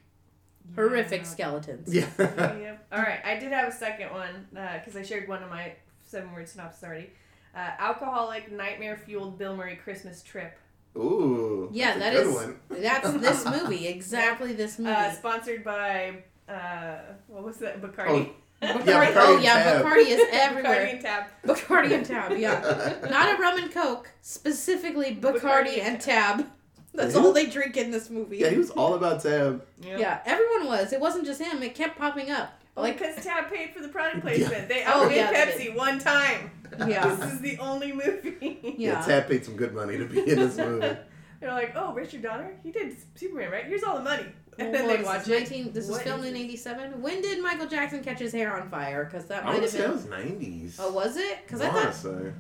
Horrific 0.75 1.25
skeletons. 1.25 1.93
Yeah. 1.93 2.07
yep. 2.19 2.87
All 2.91 2.99
right, 3.01 3.19
I 3.25 3.37
did 3.37 3.51
have 3.51 3.67
a 3.67 3.71
second 3.75 4.11
one 4.11 4.47
because 4.51 4.95
I 4.95 5.01
shared 5.03 5.27
one 5.27 5.43
of 5.43 5.49
my 5.49 5.73
seven 6.05 6.31
word 6.33 6.47
synopsis 6.47 6.83
already. 6.83 7.09
Uh, 7.53 7.71
alcoholic, 7.79 8.49
nightmare 8.51 8.95
fueled 8.95 9.37
Bill 9.37 9.55
Murray 9.55 9.75
Christmas 9.75 10.21
trip. 10.23 10.57
Ooh. 10.97 11.69
Yeah, 11.71 11.97
that's 11.97 11.99
that 11.99 12.13
a 12.13 12.17
good 12.17 12.27
is- 12.27 12.35
one. 12.35 12.59
That's 12.69 13.11
this 13.43 13.45
movie. 13.45 13.87
Exactly 13.87 14.53
this 14.53 14.77
movie. 14.79 14.91
Uh, 14.91 15.11
sponsored 15.11 15.63
by 15.63 16.23
uh, 16.49 16.97
what 17.27 17.43
was 17.43 17.57
that? 17.57 17.81
Bacardi. 17.81 18.29
Bacardi, 18.61 18.83
Bacardi 18.83 19.13
oh 19.17 19.39
yeah, 19.39 19.63
Tab. 19.63 19.85
Bacardi 19.85 20.05
is 20.07 20.19
Bacardi 20.21 20.33
everywhere. 20.33 20.85
and 20.85 21.01
Tab. 21.01 21.23
Bacardi 21.45 21.91
and 21.93 22.05
Tab, 22.05 22.37
yeah. 22.37 22.95
Not 23.09 23.35
a 23.35 23.41
rum 23.41 23.57
and 23.57 23.71
coke, 23.73 24.11
specifically 24.21 25.15
Bacardi, 25.15 25.39
Bacardi 25.39 25.77
and 25.79 25.87
and 25.95 26.01
Tab. 26.01 26.47
That's 26.93 27.15
all 27.15 27.31
they 27.31 27.45
drink 27.47 27.77
in 27.77 27.89
this 27.89 28.09
movie. 28.09 28.37
Yeah, 28.39 28.49
he 28.49 28.57
was 28.57 28.69
all 28.69 28.93
about 28.95 29.23
Tab. 29.23 29.65
Yep. 29.81 29.97
Yeah, 29.99 30.19
everyone 30.25 30.67
was. 30.67 30.91
It 30.93 30.99
wasn't 30.99 31.25
just 31.25 31.41
him. 31.41 31.63
It 31.63 31.73
kept 31.73 31.97
popping 31.97 32.29
up. 32.31 32.53
Like, 32.75 32.99
because 32.99 33.23
Tab 33.23 33.49
paid 33.49 33.73
for 33.73 33.81
the 33.81 33.87
product 33.87 34.21
placement. 34.21 34.67
They 34.69 34.83
Oh, 34.85 35.03
outbid 35.03 35.15
yeah, 35.17 35.31
they 35.45 35.51
Pepsi 35.51 35.75
one 35.75 35.99
time. 35.99 36.51
Yeah, 36.87 37.15
This 37.15 37.33
is 37.33 37.39
the 37.41 37.57
only 37.59 37.91
movie. 37.91 38.59
Yeah, 38.77 38.93
yeah. 38.93 39.01
Tab 39.01 39.27
paid 39.27 39.45
some 39.45 39.55
good 39.55 39.73
money 39.73 39.97
to 39.97 40.05
be 40.05 40.19
in 40.19 40.39
this 40.39 40.57
movie. 40.57 40.95
They're 41.39 41.51
like, 41.51 41.73
oh, 41.75 41.93
Richard 41.93 42.21
Donner, 42.21 42.53
he 42.63 42.71
did 42.71 42.95
Superman, 43.15 43.51
right? 43.51 43.65
Here's 43.65 43.83
all 43.83 43.97
the 43.97 44.03
money. 44.03 44.25
And 44.59 44.73
then 44.75 44.81
Well, 44.85 44.91
they 44.91 44.97
this 44.97 45.05
watch 45.05 45.27
is 45.29 45.51
it. 45.51 45.73
this 45.73 45.87
was 45.87 46.01
filmed 46.01 46.25
in 46.25 46.35
'87. 46.35 47.01
When 47.01 47.21
did 47.21 47.41
Michael 47.41 47.67
Jackson 47.67 48.03
catch 48.03 48.19
his 48.19 48.33
hair 48.33 48.53
on 48.61 48.69
fire? 48.69 49.05
Because 49.05 49.25
that 49.27 49.45
might 49.45 49.61
have 49.61 49.69
say 49.69 49.77
that 49.77 49.83
been. 49.87 49.95
was 49.95 50.05
nineties. 50.07 50.77
Oh, 50.79 50.91
was 50.91 51.15
it? 51.15 51.39
Because 51.43 51.61
I 51.61 51.69
wanna 51.69 51.81
thought 51.83 51.95
say. 51.95 52.33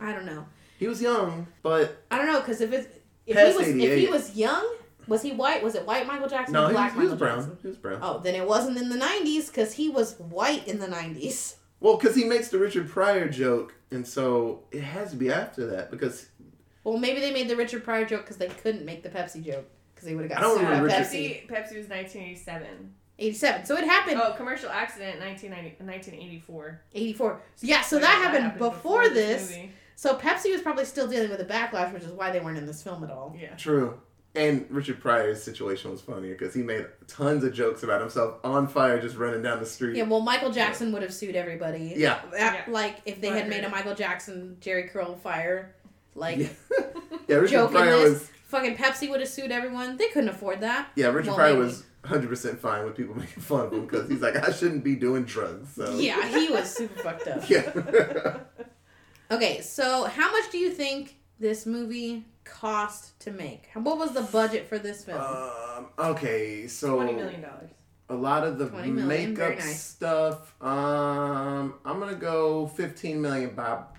I 0.00 0.12
don't 0.12 0.24
know. 0.24 0.46
he 0.78 0.88
was 0.88 1.02
young, 1.02 1.46
but 1.62 2.02
I 2.10 2.16
don't 2.16 2.26
know. 2.26 2.40
Because 2.40 2.62
if 2.62 2.72
it's 2.72 2.88
if 3.26 3.36
Past 3.36 3.50
he 3.52 3.56
was 3.58 3.68
if 3.84 3.98
he 3.98 4.06
was 4.06 4.34
young, 4.34 4.66
was 5.06 5.20
he 5.20 5.32
white? 5.32 5.62
Was 5.62 5.74
it 5.74 5.84
white 5.86 6.06
Michael 6.06 6.26
Jackson 6.28 6.54
no, 6.54 6.64
or 6.64 6.68
he 6.70 6.74
was, 6.74 6.92
he 6.92 6.98
was 7.00 7.04
Michael 7.10 7.16
brown. 7.18 7.36
Jackson? 7.40 7.58
He 7.60 7.68
was 7.68 7.76
brown. 7.76 7.98
Oh, 8.02 8.18
then 8.18 8.34
it 8.34 8.48
wasn't 8.48 8.78
in 8.78 8.88
the 8.88 8.96
'90s 8.96 9.48
because 9.48 9.74
he 9.74 9.90
was 9.90 10.18
white 10.18 10.66
in 10.66 10.78
the 10.78 10.88
'90s. 10.88 11.56
Well, 11.80 11.96
because 11.96 12.14
he 12.16 12.24
makes 12.24 12.48
the 12.48 12.58
Richard 12.58 12.88
Pryor 12.88 13.28
joke, 13.28 13.74
and 13.90 14.06
so 14.06 14.64
it 14.72 14.82
has 14.82 15.10
to 15.10 15.16
be 15.16 15.30
after 15.30 15.66
that 15.66 15.90
because 15.90 16.26
Well, 16.84 16.98
maybe 16.98 17.20
they 17.20 17.32
made 17.32 17.48
the 17.48 17.56
Richard 17.56 17.84
Pryor 17.84 18.04
joke 18.04 18.22
because 18.22 18.36
they 18.36 18.48
couldn't 18.48 18.84
make 18.84 19.02
the 19.02 19.08
Pepsi 19.10 19.44
joke 19.44 19.68
because 19.94 20.08
they 20.08 20.14
would 20.14 20.22
have 20.22 20.30
got 20.30 20.38
I 20.38 20.42
don't 20.42 20.54
sued 20.56 20.64
by 20.64 20.68
remember 20.70 20.86
Richard- 20.88 21.06
Pepsi. 21.06 21.46
Pepsi, 21.46 21.48
Pepsi 21.48 21.76
was 21.76 21.88
1987. 21.88 22.94
87. 23.20 23.64
So 23.66 23.76
it 23.76 23.84
happened 23.84 24.20
Oh, 24.22 24.32
commercial 24.36 24.70
accident 24.70 25.18
1990, 25.20 25.84
1984. 25.84 26.80
84. 26.94 27.40
Yeah, 27.60 27.80
so 27.82 27.98
that 27.98 28.06
happened 28.06 28.58
before, 28.58 29.08
this. 29.08 29.56
So 29.96 30.14
Pepsi 30.16 30.52
was 30.52 30.60
probably 30.60 30.84
still 30.84 31.08
dealing 31.08 31.28
with 31.30 31.40
a 31.40 31.44
backlash, 31.44 31.92
which 31.92 32.04
is 32.04 32.12
why 32.12 32.30
they 32.30 32.38
weren't 32.38 32.58
in 32.58 32.66
this 32.66 32.80
film 32.82 33.02
at 33.02 33.10
all. 33.10 33.36
Yeah. 33.36 33.54
true. 33.56 34.00
And 34.38 34.66
Richard 34.70 35.00
Pryor's 35.00 35.42
situation 35.42 35.90
was 35.90 36.00
funnier 36.00 36.32
because 36.34 36.54
he 36.54 36.62
made 36.62 36.86
tons 37.06 37.42
of 37.44 37.52
jokes 37.52 37.82
about 37.82 38.00
himself 38.00 38.36
on 38.44 38.68
fire, 38.68 39.00
just 39.00 39.16
running 39.16 39.42
down 39.42 39.58
the 39.60 39.66
street. 39.66 39.96
Yeah, 39.96 40.04
well, 40.04 40.20
Michael 40.20 40.50
Jackson 40.52 40.92
would 40.92 41.02
have 41.02 41.12
sued 41.12 41.34
everybody. 41.36 41.94
Yeah. 41.96 42.20
That- 42.32 42.64
Yeah. 42.66 42.72
Like 42.72 42.96
if 43.04 43.20
they 43.20 43.28
had 43.28 43.48
made 43.48 43.64
a. 43.64 43.68
Michael 43.68 43.94
Jackson 43.94 44.56
Jheri 44.60 44.90
curl 44.90 45.16
fire, 45.16 45.74
like 46.14 46.38
yeah. 46.38 46.48
yeah, 47.28 47.36
Richard 47.36 47.50
joke 47.50 47.74
in 47.74 47.84
this, 47.86 48.10
was 48.20 48.30
fucking 48.46 48.76
Pepsi 48.76 49.10
would 49.10 49.20
have 49.20 49.28
sued 49.28 49.50
everyone. 49.52 49.96
They 49.96 50.08
couldn't 50.08 50.30
afford 50.30 50.60
that. 50.62 50.88
yeah, 50.94 51.06
Richard 51.08 51.28
Well, 51.28 51.36
Pryor 51.36 51.54
maybe. 51.54 51.64
was 51.64 51.84
hundred 52.04 52.28
percent 52.28 52.58
fine 52.60 52.84
with 52.84 52.96
people 52.96 53.14
making 53.18 53.42
fun 53.42 53.66
of 53.66 53.72
him 53.72 53.82
because 53.86 54.08
he's 54.08 54.22
like, 54.22 54.36
I 54.36 54.52
shouldn't 54.52 54.84
be 54.84 54.94
doing 54.94 55.24
drugs. 55.24 55.74
So 55.74 55.98
Yeah, 55.98 56.26
he 56.28 56.48
was 56.48 56.72
super 56.74 57.02
fucked 57.02 57.26
up. 57.28 57.48
yeah. 57.50 58.38
Okay, 59.30 59.60
so 59.60 60.04
how 60.04 60.30
much 60.32 60.50
do 60.50 60.56
you 60.58 60.70
think 60.70 61.16
this 61.40 61.66
movie 61.66 62.24
cost 62.44 63.18
to 63.20 63.30
make? 63.30 63.68
What 63.74 63.98
was 63.98 64.12
the 64.12 64.22
budget 64.22 64.68
for 64.68 64.78
this 64.78 65.04
film? 65.04 65.20
um, 65.20 65.86
okay, 65.98 66.66
so 66.66 66.96
Twenty 66.96 67.12
million 67.12 67.42
dollars. 67.42 67.70
a 68.08 68.14
lot 68.14 68.44
of 68.44 68.58
the 68.58 68.68
20 68.68 68.90
million, 68.90 69.34
very 69.34 69.50
makeup 69.54 69.64
nice. 69.64 69.80
stuff. 69.82 70.54
Um, 70.62 71.74
I'm 71.84 71.98
gonna 72.00 72.14
go 72.14 72.66
15 72.68 73.20
million, 73.20 73.50
Bob. 73.54 73.94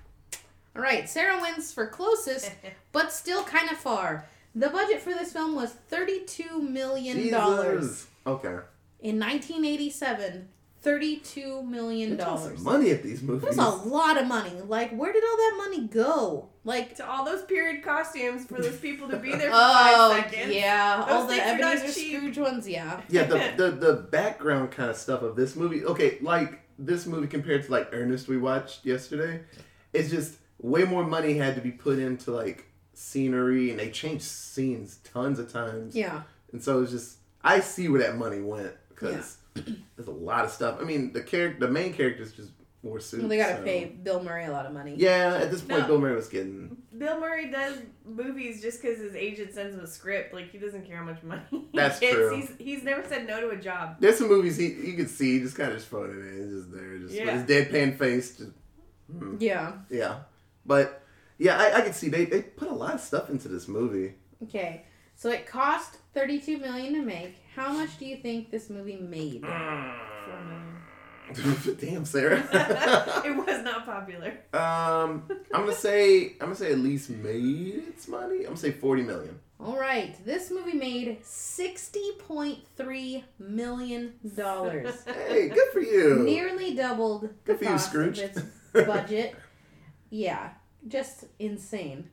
All 0.76 0.82
right, 0.82 1.10
Sarah 1.10 1.40
wins 1.42 1.72
for 1.74 1.88
closest, 1.88 2.52
but 2.92 3.12
still 3.12 3.44
kind 3.44 3.70
of 3.72 3.78
far. 3.78 4.28
The 4.56 4.70
budget 4.70 5.02
for 5.02 5.12
this 5.12 5.32
film 5.32 5.56
was 5.56 5.72
thirty-two 5.72 6.62
million 6.62 7.30
dollars 7.32 8.08
Okay. 8.26 8.58
in 9.00 9.20
1987. 9.20 10.48
Thirty-two 10.82 11.62
million 11.64 12.12
They 12.18 12.24
toss 12.24 12.40
some 12.44 12.50
dollars. 12.56 12.64
money 12.64 12.90
at 12.92 13.04
these 13.04 13.22
movies. 13.22 13.56
That's 13.56 13.58
a 13.58 13.70
lot 13.88 14.18
of 14.20 14.28
money. 14.28 14.62
Like, 14.66 14.92
where 14.92 15.12
did 15.14 15.24
all 15.24 15.38
that 15.38 15.56
money 15.58 15.88
go? 15.88 16.49
Like, 16.66 16.96
To 16.98 17.10
all 17.10 17.24
those 17.26 17.44
period 17.44 17.84
costumes 17.84 18.46
for 18.46 18.62
those 18.62 18.78
people 18.78 19.08
to 19.10 19.18
be 19.18 19.30
there 19.30 19.50
for 19.50 19.52
oh 19.56 20.14
five 20.22 20.32
seconds. 20.32 20.54
yeah, 20.54 20.98
Those 21.06 21.10
all 21.16 21.22
the 21.26 21.34
things 21.36 21.42
are 21.48 21.58
not 21.58 21.76
Ebenezer 21.78 22.00
cheap. 22.00 22.18
Scrooge 22.18 22.38
ones. 22.38 22.68
Yeah, 22.68 23.02
Yeah, 23.10 23.24
the, 23.24 23.54
the 23.58 23.72
the 23.72 23.94
background 23.94 24.72
kind 24.72 24.90
of 24.90 24.96
stuff 24.98 25.22
of 25.22 25.36
this 25.36 25.56
movie. 25.56 25.86
Okay, 25.86 26.18
like 26.22 26.60
this 26.78 27.06
movie 27.06 27.28
compared 27.28 27.64
to 27.66 27.72
like 27.72 27.90
Ernest 27.94 28.28
we 28.28 28.38
watched 28.38 28.86
yesterday, 28.86 29.42
it's 29.94 30.10
just 30.10 30.36
way 30.62 30.84
more 30.84 31.06
money 31.06 31.34
had 31.36 31.56
to 31.56 31.62
be 31.62 31.72
put 31.72 31.98
into 32.00 32.32
like 32.32 32.66
scenery, 32.94 33.70
and 33.72 33.80
they 33.80 33.90
changed 33.90 34.24
scenes 34.26 34.98
tons 35.04 35.40
of 35.40 35.52
times. 35.52 35.96
yeah. 35.96 36.24
And 36.52 36.62
so 36.64 36.82
it's 36.82 36.92
just 36.92 37.18
I 37.44 37.62
see 37.62 37.88
where 37.90 38.02
that 38.02 38.18
money 38.18 38.42
went 38.42 38.74
because 38.90 39.38
there's 39.54 40.08
a 40.08 40.12
lot 40.12 40.44
of 40.46 40.52
stuff. 40.52 40.78
I 40.82 40.84
mean, 40.84 41.14
the 41.14 41.22
character, 41.22 41.66
the 41.68 41.72
main 41.72 41.94
characters 41.94 42.34
just 42.34 42.50
wore 42.84 43.00
suits. 43.00 43.22
Well, 43.22 43.30
they 43.30 43.38
got 43.38 43.50
to 43.50 43.58
so- 43.58 43.64
pay 43.64 43.86
Bill 43.86 44.24
Murray 44.24 44.46
a 44.46 44.52
lot 44.52 44.66
of 44.66 44.74
money. 44.74 44.96
Yeah, 44.98 45.36
at 45.42 45.52
this 45.52 45.62
point, 45.62 45.82
No. 45.82 45.88
Bill 45.88 46.00
Murray 46.02 46.16
was 46.16 46.28
getting. 46.30 46.78
Bill 46.98 47.20
Murray 47.20 47.50
does 47.50 47.78
movies 48.06 48.62
just 48.62 48.82
because 48.82 48.98
his 49.00 49.16
agent 49.16 49.54
sends 49.54 49.74
him 49.76 49.82
a 49.82 49.88
script. 49.88 50.34
Like 50.34 50.52
he 50.52 50.58
doesn't 50.58 50.86
care 50.88 50.98
how 50.98 51.04
much 51.06 51.22
money. 51.24 51.42
he 51.52 51.66
That's 51.74 52.00
gets. 52.00 52.16
true. 52.16 52.36
He's, 52.36 52.52
he's 52.58 52.84
never 52.84 53.08
said 53.08 53.28
no 53.28 53.40
to 53.42 53.50
a 53.50 53.58
job. 53.58 53.98
There's 54.00 54.18
some 54.18 54.28
movies 54.28 54.58
he 54.58 54.68
you 54.68 54.94
could 54.94 55.10
see 55.10 55.34
he 55.38 55.40
just 55.40 55.56
kind 55.56 55.72
of 55.72 55.78
just 55.78 55.90
throwing 55.90 56.12
it 56.12 56.16
in, 56.16 56.50
just 56.50 56.72
there, 56.74 56.98
just 57.00 57.14
Yeah. 57.14 57.26
with 57.38 57.48
his 57.50 57.68
deadpan 57.68 57.98
face. 57.98 58.38
Just, 58.38 58.52
hmm. 59.12 59.36
Yeah. 59.40 59.74
Yeah, 59.90 60.20
but 60.66 61.04
yeah, 61.38 61.58
I, 61.58 61.78
I 61.78 61.82
can 61.82 61.94
see 61.94 62.10
they 62.10 62.26
they 62.26 62.42
put 62.42 62.68
a 62.68 62.74
lot 62.76 62.96
of 62.96 63.00
stuff 63.02 63.30
into 63.30 63.48
this 63.48 63.68
movie. 63.68 64.16
Okay. 64.44 64.84
So 65.16 65.30
it 65.32 65.46
cost 65.46 65.98
32 66.14 66.58
million 66.60 66.94
to 66.94 67.02
make. 67.02 67.36
How 67.54 67.74
much 67.74 67.98
do 67.98 68.06
you 68.06 68.16
think 68.18 68.52
this 68.52 68.70
movie 68.70 68.96
made? 68.96 69.42
Four 69.42 69.50
million. 69.50 70.79
Damn, 71.80 72.06
Sarah. 72.06 72.40
it 73.26 73.36
was 73.48 73.64
not 73.64 73.86
popular. 73.86 74.30
um, 74.54 75.24
I'm 75.54 75.62
gonna 75.66 75.74
say 75.74 76.34
I'm 76.34 76.40
gonna 76.48 76.56
say 76.56 76.72
at 76.72 76.80
least 76.80 77.10
made 77.10 77.84
its 77.90 78.08
money. 78.08 78.38
I'm 78.40 78.44
gonna 78.46 78.58
say 78.58 78.72
forty 78.72 79.04
million. 79.04 79.40
All 79.60 79.78
right. 79.78 80.16
This 80.26 80.52
movie 80.52 80.78
made 80.78 81.22
60.3 81.22 83.24
million 83.40 84.14
dollars. 84.36 85.04
Hey, 85.06 85.50
good 85.50 85.70
for 85.74 85.82
you. 85.82 86.20
Nearly 86.24 86.76
doubled 86.76 87.24
the 87.24 87.28
Good 87.46 87.58
for 87.58 87.64
you, 87.66 87.70
cost 87.72 87.90
Scrooge. 87.90 88.20
of 88.20 88.38
its 88.38 88.42
budget. 88.86 89.36
yeah, 90.10 90.52
just 90.88 91.26
insane. 91.40 92.10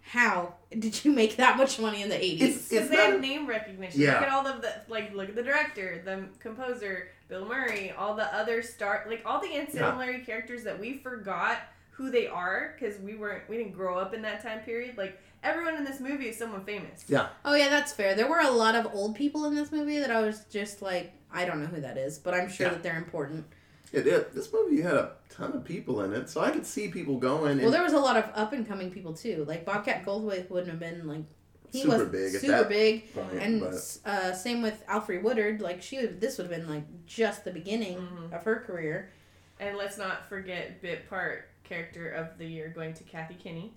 How 0.00 0.54
did 0.76 1.04
you 1.04 1.12
make 1.12 1.36
that 1.36 1.56
much 1.56 1.78
money 1.78 2.02
in 2.02 2.08
the 2.08 2.16
80s? 2.16 2.68
Because 2.68 2.88
they 2.88 2.96
not 2.96 3.10
have 3.12 3.20
name 3.20 3.46
recognition. 3.46 4.00
Yeah. 4.00 4.14
Look 4.14 4.22
at 4.22 4.28
all 4.30 4.46
of 4.46 4.60
the 4.60 4.74
like. 4.88 5.14
Look 5.14 5.28
at 5.28 5.36
the 5.36 5.42
director, 5.44 6.02
the 6.04 6.24
composer, 6.40 7.08
Bill 7.32 7.46
Murray, 7.46 7.90
all 7.96 8.14
the 8.14 8.26
other 8.36 8.60
star, 8.62 9.06
like 9.08 9.22
all 9.24 9.40
the 9.40 9.54
ancillary 9.54 10.20
characters 10.20 10.64
that 10.64 10.78
we 10.78 10.98
forgot 10.98 11.56
who 11.92 12.10
they 12.10 12.26
are 12.26 12.76
because 12.78 13.00
we 13.00 13.14
weren't, 13.14 13.48
we 13.48 13.56
didn't 13.56 13.72
grow 13.72 13.98
up 13.98 14.12
in 14.12 14.20
that 14.20 14.42
time 14.42 14.60
period. 14.60 14.98
Like 14.98 15.18
everyone 15.42 15.76
in 15.76 15.82
this 15.84 15.98
movie 15.98 16.28
is 16.28 16.36
someone 16.36 16.62
famous. 16.62 17.04
Yeah. 17.08 17.28
Oh 17.46 17.54
yeah, 17.54 17.70
that's 17.70 17.90
fair. 17.90 18.14
There 18.14 18.28
were 18.28 18.40
a 18.40 18.50
lot 18.50 18.74
of 18.74 18.86
old 18.92 19.14
people 19.16 19.46
in 19.46 19.54
this 19.54 19.72
movie 19.72 19.98
that 19.98 20.10
I 20.10 20.20
was 20.20 20.44
just 20.50 20.82
like, 20.82 21.14
I 21.32 21.46
don't 21.46 21.58
know 21.62 21.68
who 21.68 21.80
that 21.80 21.96
is, 21.96 22.18
but 22.18 22.34
I'm 22.34 22.50
sure 22.50 22.66
Yeah. 22.66 22.74
that 22.74 22.82
they're 22.82 22.98
important. 22.98 23.46
It, 23.92 24.06
it, 24.06 24.34
this 24.34 24.52
movie 24.52 24.82
had 24.82 24.92
a 24.94 25.12
ton 25.30 25.52
of 25.52 25.64
people 25.64 26.02
in 26.02 26.12
it, 26.12 26.28
so 26.28 26.42
I 26.42 26.50
could 26.50 26.66
see 26.66 26.88
people 26.88 27.16
going. 27.16 27.62
Well, 27.62 27.70
there 27.70 27.82
was 27.82 27.94
a 27.94 27.98
lot 27.98 28.16
of 28.18 28.24
up 28.34 28.52
and 28.52 28.68
coming 28.68 28.90
people 28.90 29.14
too. 29.14 29.46
Like 29.48 29.64
Bobcat 29.64 30.04
Goldthwait 30.04 30.50
wouldn't 30.50 30.68
have 30.70 30.80
been 30.80 31.06
like 31.06 31.24
he 31.72 31.80
Super 31.82 31.98
was 31.98 32.08
big 32.08 32.34
at 32.34 32.40
super 32.42 32.52
that 32.52 32.68
big, 32.68 33.14
point, 33.14 33.32
and 33.40 33.60
but- 33.60 33.98
uh, 34.04 34.32
same 34.34 34.60
with 34.62 34.84
Alfre 34.86 35.22
Woodard. 35.22 35.60
Like 35.60 35.82
she, 35.82 35.98
would, 35.98 36.20
this 36.20 36.36
would 36.38 36.50
have 36.50 36.56
been 36.60 36.68
like 36.68 36.84
just 37.06 37.44
the 37.44 37.50
beginning 37.50 37.98
Mhm. 37.98 38.32
of 38.36 38.44
her 38.44 38.60
career. 38.60 39.10
And 39.58 39.76
let's 39.78 39.96
not 39.96 40.28
forget 40.28 40.82
bit 40.82 41.08
part 41.08 41.48
character 41.64 42.10
of 42.10 42.36
the 42.38 42.44
year 42.46 42.68
going 42.74 42.94
to 42.94 43.04
Kathy 43.04 43.34
Kinney. 43.34 43.72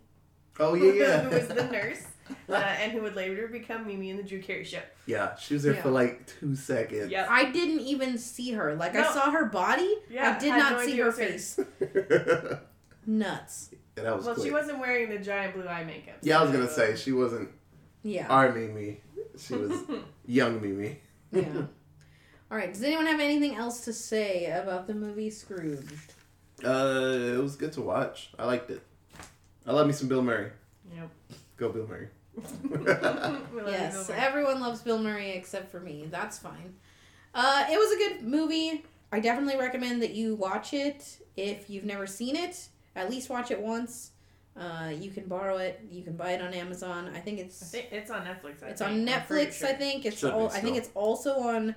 oh 0.60 0.74
yeah, 0.74 0.92
yeah, 0.94 1.22
who 1.22 1.36
was 1.36 1.48
the 1.48 1.64
nurse, 1.72 2.04
uh, 2.50 2.54
and 2.56 2.92
who 2.92 3.02
would 3.02 3.16
later 3.16 3.48
become 3.48 3.86
Mimi 3.86 4.10
in 4.10 4.18
the 4.18 4.24
Drew 4.24 4.42
Carey 4.42 4.64
show. 4.64 4.80
yeah. 5.06 5.36
She 5.36 5.54
was 5.54 5.64
there 5.64 5.76
for 5.76 5.92
like 5.92 6.26
two 6.28 6.56
seconds. 6.56 7.12
Yep. 7.12 7.28
I 7.30 7.46
didn't 7.52 7.82
even 7.82 8.18
see 8.18 8.52
her. 8.54 8.74
Like 8.76 8.96
I 8.96 9.14
saw 9.14 9.30
her 9.32 9.46
body. 9.46 9.94
Yeah, 10.10 10.36
I 10.36 10.40
did 10.40 10.52
had 10.52 10.58
not 10.60 10.72
no 10.74 10.86
see 10.86 10.98
her 10.98 11.04
it 11.04 11.06
was 11.08 11.18
face. 11.18 11.60
yeah, 11.80 12.58
Nuts. 13.06 13.70
that 13.96 14.16
was 14.16 14.26
Well, 14.26 14.34
quick. 14.36 14.46
she 14.48 14.52
wasn't 14.52 14.80
wearing 14.80 15.10
the 15.10 15.20
giant 15.20 15.54
blue 15.54 15.68
eye 15.68 15.84
makeup. 15.84 16.16
yeah, 16.22 16.40
I 16.40 16.44
was 16.44 16.52
gonna 16.52 16.68
say 16.70 16.96
she 16.96 17.12
wasn't 17.12 17.50
Yeah. 18.06 18.28
our 18.28 18.52
Mimi. 18.54 19.02
She 19.38 19.56
was 19.56 19.82
young 20.28 20.62
Mimi. 20.62 21.00
yeah. 21.32 21.44
All 22.52 22.58
right. 22.58 22.72
Does 22.72 22.84
anyone 22.84 23.08
have 23.08 23.20
anything 23.20 23.56
else 23.56 23.82
to 23.86 23.94
say 23.94 24.46
about 24.46 24.86
the 24.86 24.94
movie 24.94 25.32
Scrooged? 25.32 26.14
Uh, 26.64 27.34
it 27.36 27.42
was 27.42 27.56
good 27.56 27.74
to 27.74 27.82
watch. 27.82 28.30
I 28.38 28.46
liked 28.46 28.70
it. 28.70 28.82
I 29.66 29.72
love 29.74 29.88
me 29.88 29.94
some 29.94 30.08
Bill 30.08 30.22
Murray. 30.22 30.52
Yep. 30.96 31.10
Go 31.58 31.70
Bill 31.70 31.88
Murray. 31.88 32.08
We 32.70 32.78
love 32.78 33.40
you, 33.56 33.64
Yes, 33.68 33.94
Bill 34.08 34.16
Murray. 34.16 34.26
everyone 34.28 34.60
loves 34.62 34.82
Bill 34.82 35.00
Murray 35.00 35.32
except 35.32 35.72
for 35.72 35.80
me. 35.80 36.06
That's 36.12 36.38
fine. 36.38 36.76
Uh, 37.34 37.66
it 37.70 37.78
was 37.78 37.92
a 37.92 37.98
good 37.98 38.28
movie. 38.28 38.86
I 39.12 39.20
definitely 39.20 39.58
recommend 39.60 40.02
that 40.04 40.12
you 40.14 40.36
watch 40.36 40.74
it 40.74 41.18
if 41.36 41.70
you've 41.70 41.84
never 41.86 42.06
seen 42.06 42.36
it. 42.36 42.70
At 42.96 43.10
least 43.10 43.30
watch 43.30 43.50
it 43.52 43.60
once. 43.60 44.12
Uh, 44.58 44.90
you 44.98 45.12
can 45.12 45.26
borrow 45.28 45.58
it. 45.58 45.82
You 45.92 46.02
can 46.04 46.16
buy 46.16 46.32
it 46.32 46.42
on 46.42 46.54
Amazon. 46.54 47.12
I 47.14 47.20
think 47.20 47.40
I 47.40 47.44
it's 47.44 47.72
think 47.72 47.88
it's 47.92 48.10
on 48.10 48.22
Netflix. 48.26 48.64
I 48.64 48.68
it's 48.68 48.82
think. 48.82 48.92
on 48.92 49.06
Netflix. 49.06 49.54
sure. 49.60 49.68
I 49.68 49.74
think 49.74 50.06
it's 50.06 50.24
all. 50.24 50.50
I 50.50 50.60
think 50.60 50.78
it's 50.78 50.90
also 50.96 51.40
on 51.40 51.76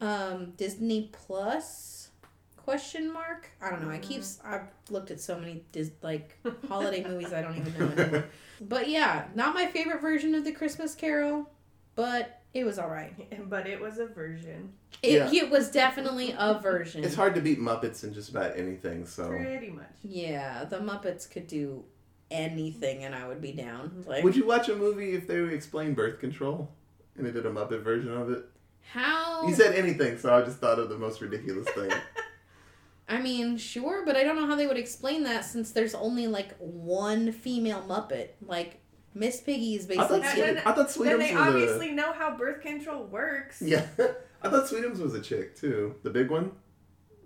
um, 0.00 0.52
Disney 0.56 1.10
Plus. 1.12 2.08
Question 2.56 3.12
mark? 3.12 3.50
I 3.60 3.68
don't 3.68 3.82
know. 3.82 3.90
I 3.90 3.98
keep. 3.98 4.22
I've 4.42 4.68
looked 4.88 5.10
at 5.10 5.20
so 5.20 5.38
many 5.38 5.64
dis- 5.72 5.90
like 6.02 6.38
holiday 6.68 7.04
movies. 7.08 7.32
I 7.32 7.42
don't 7.42 7.58
even 7.58 7.78
know 7.78 8.02
anymore. 8.02 8.24
But 8.60 8.88
yeah, 8.88 9.24
not 9.34 9.54
my 9.54 9.66
favorite 9.66 10.00
version 10.00 10.34
of 10.34 10.44
the 10.44 10.52
Christmas 10.52 10.94
Carol, 10.94 11.50
but 11.94 12.40
it 12.54 12.64
was 12.64 12.78
all 12.78 12.88
right. 12.88 13.12
But 13.50 13.66
it 13.66 13.80
was 13.80 13.98
a 13.98 14.06
version. 14.06 14.72
It, 15.02 15.12
Yeah. 15.34 15.44
it 15.44 15.50
was 15.50 15.70
definitely 15.70 16.34
a 16.38 16.58
version. 16.58 17.04
It's 17.04 17.16
hard 17.16 17.34
to 17.34 17.42
beat 17.42 17.58
Muppets 17.60 18.02
in 18.04 18.14
just 18.14 18.30
about 18.30 18.56
anything. 18.56 19.04
So, 19.04 19.28
Pretty 19.28 19.68
much. 19.70 19.84
Yeah, 20.02 20.64
the 20.64 20.78
Muppets 20.78 21.28
could 21.28 21.46
do 21.46 21.84
anything, 22.30 23.04
and 23.04 23.14
I 23.14 23.26
would 23.28 23.40
be 23.40 23.52
down. 23.52 24.04
Like, 24.06 24.24
would 24.24 24.36
you 24.36 24.46
watch 24.46 24.68
a 24.68 24.76
movie 24.76 25.12
if 25.12 25.26
they 25.26 25.38
explained 25.42 25.96
birth 25.96 26.18
control 26.20 26.70
and 27.16 27.24
they 27.26 27.30
did 27.30 27.46
a 27.46 27.50
Muppet 27.50 27.82
version 27.82 28.12
of 28.12 28.30
it? 28.30 28.44
how? 28.92 29.46
You 29.48 29.54
said 29.54 29.74
anything, 29.74 30.18
so 30.18 30.34
I 30.34 30.42
just 30.42 30.58
thought 30.58 30.78
of 30.78 30.88
the 30.90 30.98
most 30.98 31.20
ridiculous 31.20 31.66
thing. 31.70 31.90
I 33.08 33.20
mean, 33.20 33.56
sure, 33.58 34.04
but 34.06 34.16
I 34.16 34.22
don't 34.24 34.36
know 34.36 34.46
how 34.46 34.56
they 34.56 34.66
would 34.66 34.78
explain 34.78 35.24
that 35.24 35.44
since 35.44 35.72
there's 35.72 35.94
only 35.94 36.26
like 36.26 36.54
one 36.58 37.32
female 37.32 37.82
Muppet. 37.86 38.28
Like 38.46 38.80
Miss 39.14 39.40
Piggy 39.40 39.74
is 39.74 39.86
basically. 39.86 40.20
I 40.20 40.20
basically. 40.20 40.24
thought, 40.26 40.34
Sweet, 40.34 40.54
then- 40.54 40.66
I 40.66 40.72
thought 40.72 40.88
Sweetums 40.88 41.04
Then 41.04 41.18
they 41.18 41.34
was 41.34 41.48
obviously 41.48 41.90
know 41.92 42.12
how 42.12 42.36
birth 42.36 42.60
control 42.62 43.04
works. 43.04 43.60
yeah. 43.62 43.86
I 44.42 44.48
thought 44.50 44.66
Sweetums 44.68 44.98
was 44.98 45.14
a 45.14 45.20
chick 45.20 45.56
too. 45.56 45.94
The 46.02 46.10
big 46.10 46.30
one, 46.30 46.52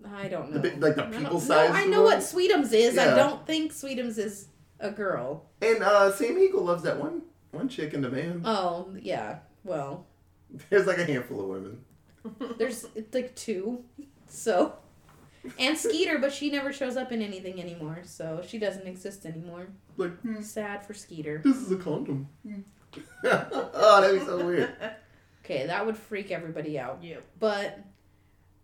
I 0.07 0.29
don't 0.29 0.51
know. 0.51 0.59
the 0.59 0.69
big, 0.71 0.83
like 0.83 0.95
the 0.97 1.07
I 1.07 1.11
don't- 1.11 1.21
people 1.23 1.41
no. 1.41 1.59
I 1.73 1.87
know 1.87 2.03
what 2.03 2.19
Sweetums 2.19 2.73
is. 2.73 2.97
I 2.99 3.15
don't 3.17 3.45
think 3.47 3.73
Sweetums 3.73 4.19
is 4.19 4.49
a 4.81 4.91
girl. 4.91 5.45
And 5.63 5.83
uh, 5.83 6.13
Sam 6.13 6.39
Eagle 6.39 6.65
loves 6.65 6.83
that 6.85 6.99
one 6.99 7.23
one 7.51 7.69
chick 7.69 7.95
in 7.95 8.01
the 8.03 8.09
band. 8.11 8.43
Oh 8.45 8.95
yeah. 9.01 9.39
Well, 9.65 10.07
There's 10.71 10.87
like 10.87 10.99
a 10.99 11.05
handful 11.05 11.41
of 11.41 11.49
women. 11.49 11.85
there's 12.59 12.87
it's 12.95 13.15
like 13.15 13.35
two, 13.37 13.85
so. 14.29 14.75
And 15.59 15.79
Skeeter, 15.79 16.19
but 16.19 16.33
she 16.33 16.51
never 16.51 16.73
shows 16.73 16.97
up 16.97 17.11
in 17.13 17.23
anything 17.23 17.61
anymore, 17.61 18.01
so 18.05 18.43
she 18.47 18.59
doesn't 18.59 18.87
exist 18.87 19.25
anymore. 19.25 19.69
Like, 19.97 20.19
hmm, 20.21 20.43
Sad 20.43 20.85
for 20.85 20.93
Skeeter. 20.95 21.41
this 21.45 21.57
is 21.57 21.71
a 21.73 21.77
condom. 21.77 22.29
Hmm. 22.47 22.61
oh, 23.25 24.01
that'd 24.03 24.19
be 24.21 24.27
so 24.27 24.45
weird. 24.45 24.75
Okay, 25.45 25.67
that 25.67 25.87
would 25.87 25.97
freak 25.97 26.31
everybody 26.31 26.79
out. 26.79 26.99
Yep. 27.03 27.23
But 27.39 27.79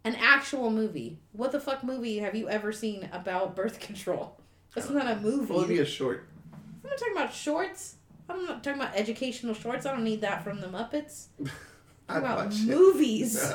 an 0.05 0.15
actual 0.17 0.71
movie. 0.71 1.19
What 1.33 1.53
the 1.53 1.61
fuck 1.61 1.85
movie 1.85 2.19
have 2.19 2.35
you 2.35 2.49
ever 2.51 2.73
seen 2.73 3.09
about 3.13 3.57
birth 3.57 3.81
control? 3.81 4.39
That's 4.75 4.91
not 4.91 5.07
a 5.07 5.17
movie. 5.17 5.53
Well, 5.53 5.63
it'd 5.63 5.69
be 5.69 5.79
a 5.79 5.85
short. 5.85 6.27
I'm 6.53 6.91
not 6.91 6.99
talking 6.99 7.17
about 7.17 7.33
shorts. 7.33 7.97
I'm 8.29 8.45
not 8.45 8.65
talking 8.65 8.81
about 8.81 8.97
educational 8.97 9.55
shorts. 9.55 9.87
I 9.87 9.93
don't 9.93 10.05
need 10.05 10.21
that 10.23 10.43
from 10.43 10.61
the 10.61 10.67
Muppets. 10.67 11.27
I'd 12.09 12.19
about 12.19 12.47
watch 12.47 12.61
movies. 12.63 13.53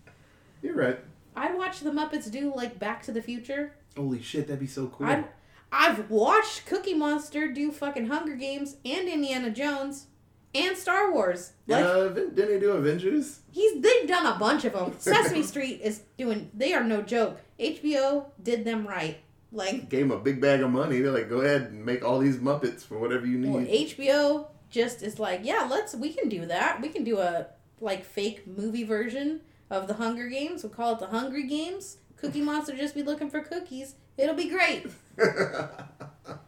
You're 0.62 0.74
right. 0.74 0.98
I'd 1.34 1.56
watch 1.56 1.80
the 1.80 1.90
Muppets 1.90 2.30
do 2.30 2.52
like 2.54 2.78
Back 2.78 3.02
to 3.04 3.12
the 3.12 3.22
Future. 3.22 3.74
Holy 3.96 4.20
shit, 4.20 4.46
that'd 4.46 4.60
be 4.60 4.66
so 4.66 4.88
cool. 4.88 5.06
I'd, 5.06 5.24
I've 5.72 6.10
watched 6.10 6.66
Cookie 6.66 6.94
Monster 6.94 7.50
do 7.52 7.72
fucking 7.72 8.06
Hunger 8.06 8.36
Games 8.36 8.76
and 8.84 9.08
Indiana 9.08 9.50
Jones 9.50 10.06
and 10.54 10.76
Star 10.76 11.12
Wars. 11.12 11.52
Like 11.66 11.84
uh, 11.84 12.08
didn't 12.08 12.34
they 12.36 12.58
do 12.58 12.72
Avengers? 12.72 13.40
he's 13.50 13.80
they've 13.80 14.08
done 14.08 14.26
a 14.26 14.38
bunch 14.38 14.64
of 14.64 14.72
them. 14.72 14.94
Sesame 14.98 15.42
Street 15.44 15.80
is 15.82 16.02
doing. 16.18 16.50
They 16.54 16.72
are 16.72 16.84
no 16.84 17.02
joke. 17.02 17.40
HBO 17.58 18.26
did 18.42 18.64
them 18.64 18.86
right. 18.86 19.18
Like 19.52 19.88
Gave 19.88 20.08
them 20.08 20.16
a 20.16 20.20
big 20.20 20.40
bag 20.40 20.60
of 20.60 20.70
money. 20.70 21.00
They're 21.00 21.10
like, 21.10 21.28
go 21.28 21.40
ahead 21.40 21.62
and 21.62 21.84
make 21.84 22.04
all 22.04 22.18
these 22.18 22.36
Muppets 22.36 22.82
for 22.82 22.98
whatever 22.98 23.26
you 23.26 23.38
need. 23.38 23.50
well, 23.50 23.64
HBO 23.64 24.46
just 24.70 25.02
is 25.02 25.18
like, 25.18 25.40
yeah, 25.42 25.66
let's 25.70 25.94
we 25.94 26.12
can 26.12 26.28
do 26.28 26.46
that. 26.46 26.80
We 26.80 26.88
can 26.88 27.02
do 27.04 27.18
a 27.18 27.46
like 27.80 28.04
fake 28.04 28.46
movie 28.46 28.84
version 28.84 29.40
of 29.68 29.88
the 29.88 29.94
Hunger 29.94 30.28
Games. 30.28 30.62
We'll 30.62 30.72
call 30.72 30.92
it 30.94 31.00
the 31.00 31.06
Hungry 31.08 31.46
Games. 31.46 31.96
Cookie 32.16 32.42
Monster 32.42 32.76
just 32.76 32.94
be 32.94 33.02
looking 33.02 33.30
for 33.30 33.40
cookies. 33.40 33.94
It'll 34.16 34.34
be 34.34 34.48
great. 34.48 34.86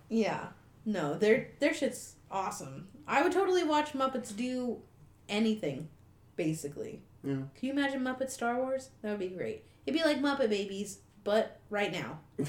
Yeah. 0.08 0.48
No, 0.84 1.14
their 1.14 1.48
their 1.58 1.72
shit's 1.72 2.16
awesome. 2.30 2.88
I 3.06 3.22
would 3.22 3.32
totally 3.32 3.64
watch 3.64 3.92
Muppets 3.92 4.36
do 4.36 4.78
anything, 5.28 5.88
basically. 6.36 7.02
Yeah. 7.24 7.34
Can 7.34 7.48
you 7.60 7.72
imagine 7.72 8.02
Muppet 8.02 8.30
Star 8.30 8.56
Wars? 8.56 8.90
That 9.00 9.10
would 9.12 9.20
be 9.20 9.28
great. 9.28 9.64
It'd 9.86 9.98
be 9.98 10.04
like 10.06 10.20
Muppet 10.20 10.50
Babies, 10.50 10.98
but 11.24 11.60
right 11.70 11.90
now. 11.92 12.18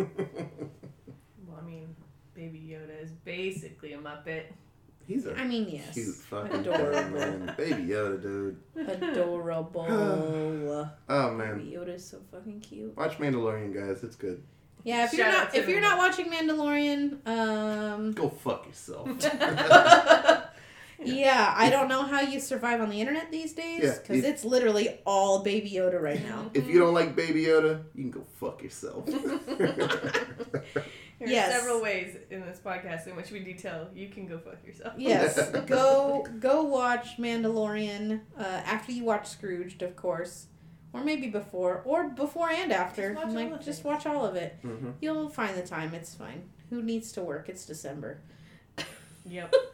Well, 1.46 1.58
I 1.60 1.66
mean, 1.66 1.96
Baby 2.34 2.58
Yoda 2.72 3.02
is 3.02 3.10
basically 3.10 3.92
a 3.94 3.98
Muppet. 3.98 4.44
He's 5.06 5.26
a 5.26 5.34
I 5.34 5.44
mean, 5.44 5.68
yes. 5.68 5.94
cute 5.94 6.14
fucking 6.14 6.60
Adorable. 6.60 6.92
thing, 6.92 7.12
man. 7.46 7.54
Baby 7.56 7.82
Yoda, 7.88 8.22
dude. 8.22 8.56
Adorable. 8.76 9.86
Oh 11.08 11.30
man, 11.34 11.58
Baby 11.58 11.72
Yoda's 11.76 12.06
so 12.06 12.18
fucking 12.30 12.60
cute. 12.60 12.96
watch 12.96 13.18
Mandalorian, 13.18 13.74
guys. 13.74 14.02
It's 14.04 14.14
good. 14.16 14.42
Yeah, 14.84 15.04
if 15.04 15.12
you're 15.12 15.26
Shout 15.26 15.34
out 15.34 15.44
not 15.44 15.52
to 15.54 15.58
if 15.60 15.68
you're 15.68 15.80
not 15.80 15.98
watching 15.98 16.30
Mandalorian, 16.30 17.26
um 17.26 18.12
Go 18.12 18.28
fuck 18.28 18.66
yourself. 18.66 19.08
yeah, 21.02 21.54
I 21.56 21.70
don't 21.70 21.88
know 21.88 22.02
how 22.02 22.20
you 22.20 22.40
survive 22.40 22.80
on 22.80 22.90
the 22.90 23.00
internet 23.00 23.30
these 23.30 23.52
days 23.52 23.98
because 23.98 24.18
you- 24.18 24.24
it's 24.30 24.44
literally 24.44 24.98
all 25.06 25.42
Baby 25.42 25.70
Yoda 25.72 26.00
right 26.00 26.22
now. 26.26 26.50
if 26.54 26.66
you 26.68 26.78
don't 26.78 26.94
like 26.94 27.14
Baby 27.16 27.44
Yoda, 27.44 27.82
you 27.94 28.02
can 28.04 28.10
go 28.10 28.24
fuck 28.38 28.62
yourself. 28.62 29.08
There 31.18 31.28
Yes. 31.28 31.52
are 31.54 31.58
several 31.60 31.82
ways 31.82 32.16
in 32.30 32.40
this 32.46 32.58
podcast 32.64 33.06
in 33.06 33.14
which 33.14 33.30
we 33.30 33.40
detail 33.40 33.88
you 33.94 34.08
can 34.08 34.26
go 34.26 34.38
fuck 34.38 34.64
yourself. 34.64 34.94
Yes, 34.98 35.50
go 35.66 36.26
go 36.38 36.62
watch 36.62 37.18
Mandalorian 37.18 38.20
uh, 38.38 38.42
after 38.42 38.92
you 38.92 39.04
watch 39.04 39.26
Scrooged, 39.28 39.82
of 39.82 39.96
course, 39.96 40.46
or 40.94 41.04
maybe 41.04 41.26
before, 41.28 41.82
or 41.84 42.08
before 42.08 42.48
and 42.48 42.72
after. 42.72 43.12
Just 43.12 43.26
watch 43.26 43.36
all 43.36 43.52
of 43.54 43.64
just 43.64 43.80
it. 43.80 43.84
watch 43.84 44.06
all 44.06 44.24
of 44.24 44.34
it. 44.36 44.56
Mhm. 44.64 44.94
You'll 45.02 45.28
find 45.28 45.54
the 45.58 45.66
time. 45.66 45.92
It's 45.92 46.14
fine. 46.14 46.48
Who 46.70 46.82
needs 46.82 47.12
to 47.12 47.20
work? 47.22 47.50
It's 47.50 47.66
December. 47.66 48.20
Yep. 49.26 49.54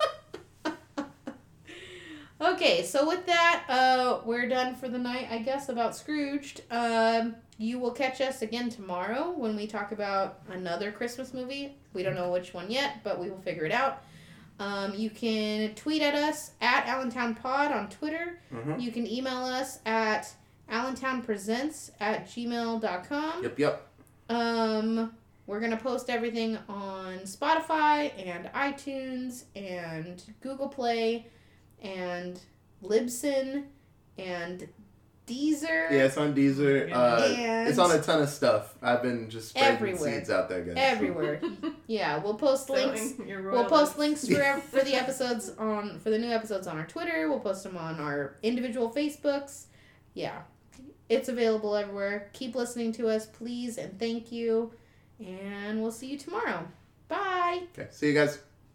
Okay, 2.40 2.82
so 2.82 3.06
with 3.08 3.24
that, 3.26 3.64
uh, 3.68 4.20
we're 4.26 4.46
done 4.48 4.74
for 4.74 4.88
the 4.88 4.98
night, 4.98 5.28
I 5.30 5.38
guess, 5.38 5.70
about 5.70 5.96
Scrooged. 5.96 6.60
Um, 6.70 7.34
you 7.56 7.78
will 7.78 7.92
catch 7.92 8.20
us 8.20 8.42
again 8.42 8.68
tomorrow 8.68 9.30
when 9.34 9.56
we 9.56 9.66
talk 9.66 9.92
about 9.92 10.40
another 10.50 10.92
Christmas 10.92 11.32
movie. 11.32 11.76
We 11.94 12.02
don't 12.02 12.14
know 12.14 12.30
which 12.30 12.52
one 12.52 12.70
yet, 12.70 13.02
but 13.02 13.18
we 13.18 13.30
will 13.30 13.40
figure 13.40 13.64
it 13.64 13.72
out. 13.72 14.02
Um, 14.58 14.94
you 14.94 15.08
can 15.08 15.74
tweet 15.74 16.02
at 16.02 16.14
us 16.14 16.50
at 16.60 16.84
AllentownPod 16.86 17.74
on 17.74 17.88
Twitter. 17.88 18.38
Mhm. 18.52 18.80
You 18.82 18.90
can 18.92 19.06
email 19.06 19.44
us 19.44 19.78
at 19.86 20.30
allentownpresents 20.70 21.90
at 22.00 22.26
gmail.com. 22.26 23.42
Yep, 23.42 23.58
yep. 23.58 23.86
Um, 24.28 25.14
we're 25.46 25.60
gonna 25.60 25.76
post 25.76 26.10
everything 26.10 26.58
on 26.68 27.18
Spotify 27.20 28.12
and 28.26 28.46
iTunes 28.54 29.44
and 29.54 30.22
Google 30.42 30.68
Play 30.68 31.26
and 31.86 32.40
Libsyn 32.82 33.64
and 34.18 34.68
Deezer. 35.26 35.90
Yeah, 35.90 36.04
it's 36.06 36.16
on 36.16 36.34
Deezer. 36.34 36.92
Uh, 36.92 37.20
And- 37.36 37.68
it's 37.68 37.78
on 37.78 37.90
a 37.90 38.00
ton 38.00 38.22
of 38.22 38.28
stuff. 38.28 38.74
I've 38.80 39.02
been 39.02 39.28
just 39.28 39.48
spreading 39.50 39.72
Everywhere. 39.76 40.14
seeds 40.18 40.30
out 40.30 40.48
there, 40.48 40.62
guys. 40.62 40.74
Everywhere. 40.78 41.40
yeah, 41.88 42.18
we'll 42.18 42.34
post 42.34 42.70
links. 42.70 43.14
We'll 43.18 43.64
post 43.64 43.98
links 43.98 44.26
for 44.28 44.60
for 44.70 44.82
the 44.84 44.94
episodes 45.02 45.50
on 45.58 45.98
for 45.98 46.10
the 46.10 46.18
new 46.18 46.30
episodes 46.30 46.66
on 46.66 46.78
our 46.78 46.86
Twitter. 46.86 47.28
We'll 47.28 47.40
post 47.40 47.64
them 47.64 47.76
on 47.76 47.98
our 48.00 48.36
individual 48.42 48.88
Facebooks. 48.90 49.64
Yeah, 50.14 50.42
it's 51.08 51.28
available 51.28 51.74
everywhere. 51.74 52.30
Keep 52.32 52.54
listening 52.54 52.92
to 52.92 53.08
us, 53.08 53.26
please, 53.26 53.78
and 53.78 53.98
thank 53.98 54.30
you. 54.30 54.72
And 55.18 55.82
we'll 55.82 55.90
see 55.92 56.06
you 56.08 56.18
tomorrow. 56.18 56.68
Bye. 57.08 57.62
Okay, 57.76 57.88
see 57.90 58.08
you 58.08 58.14
guys. 58.14 58.38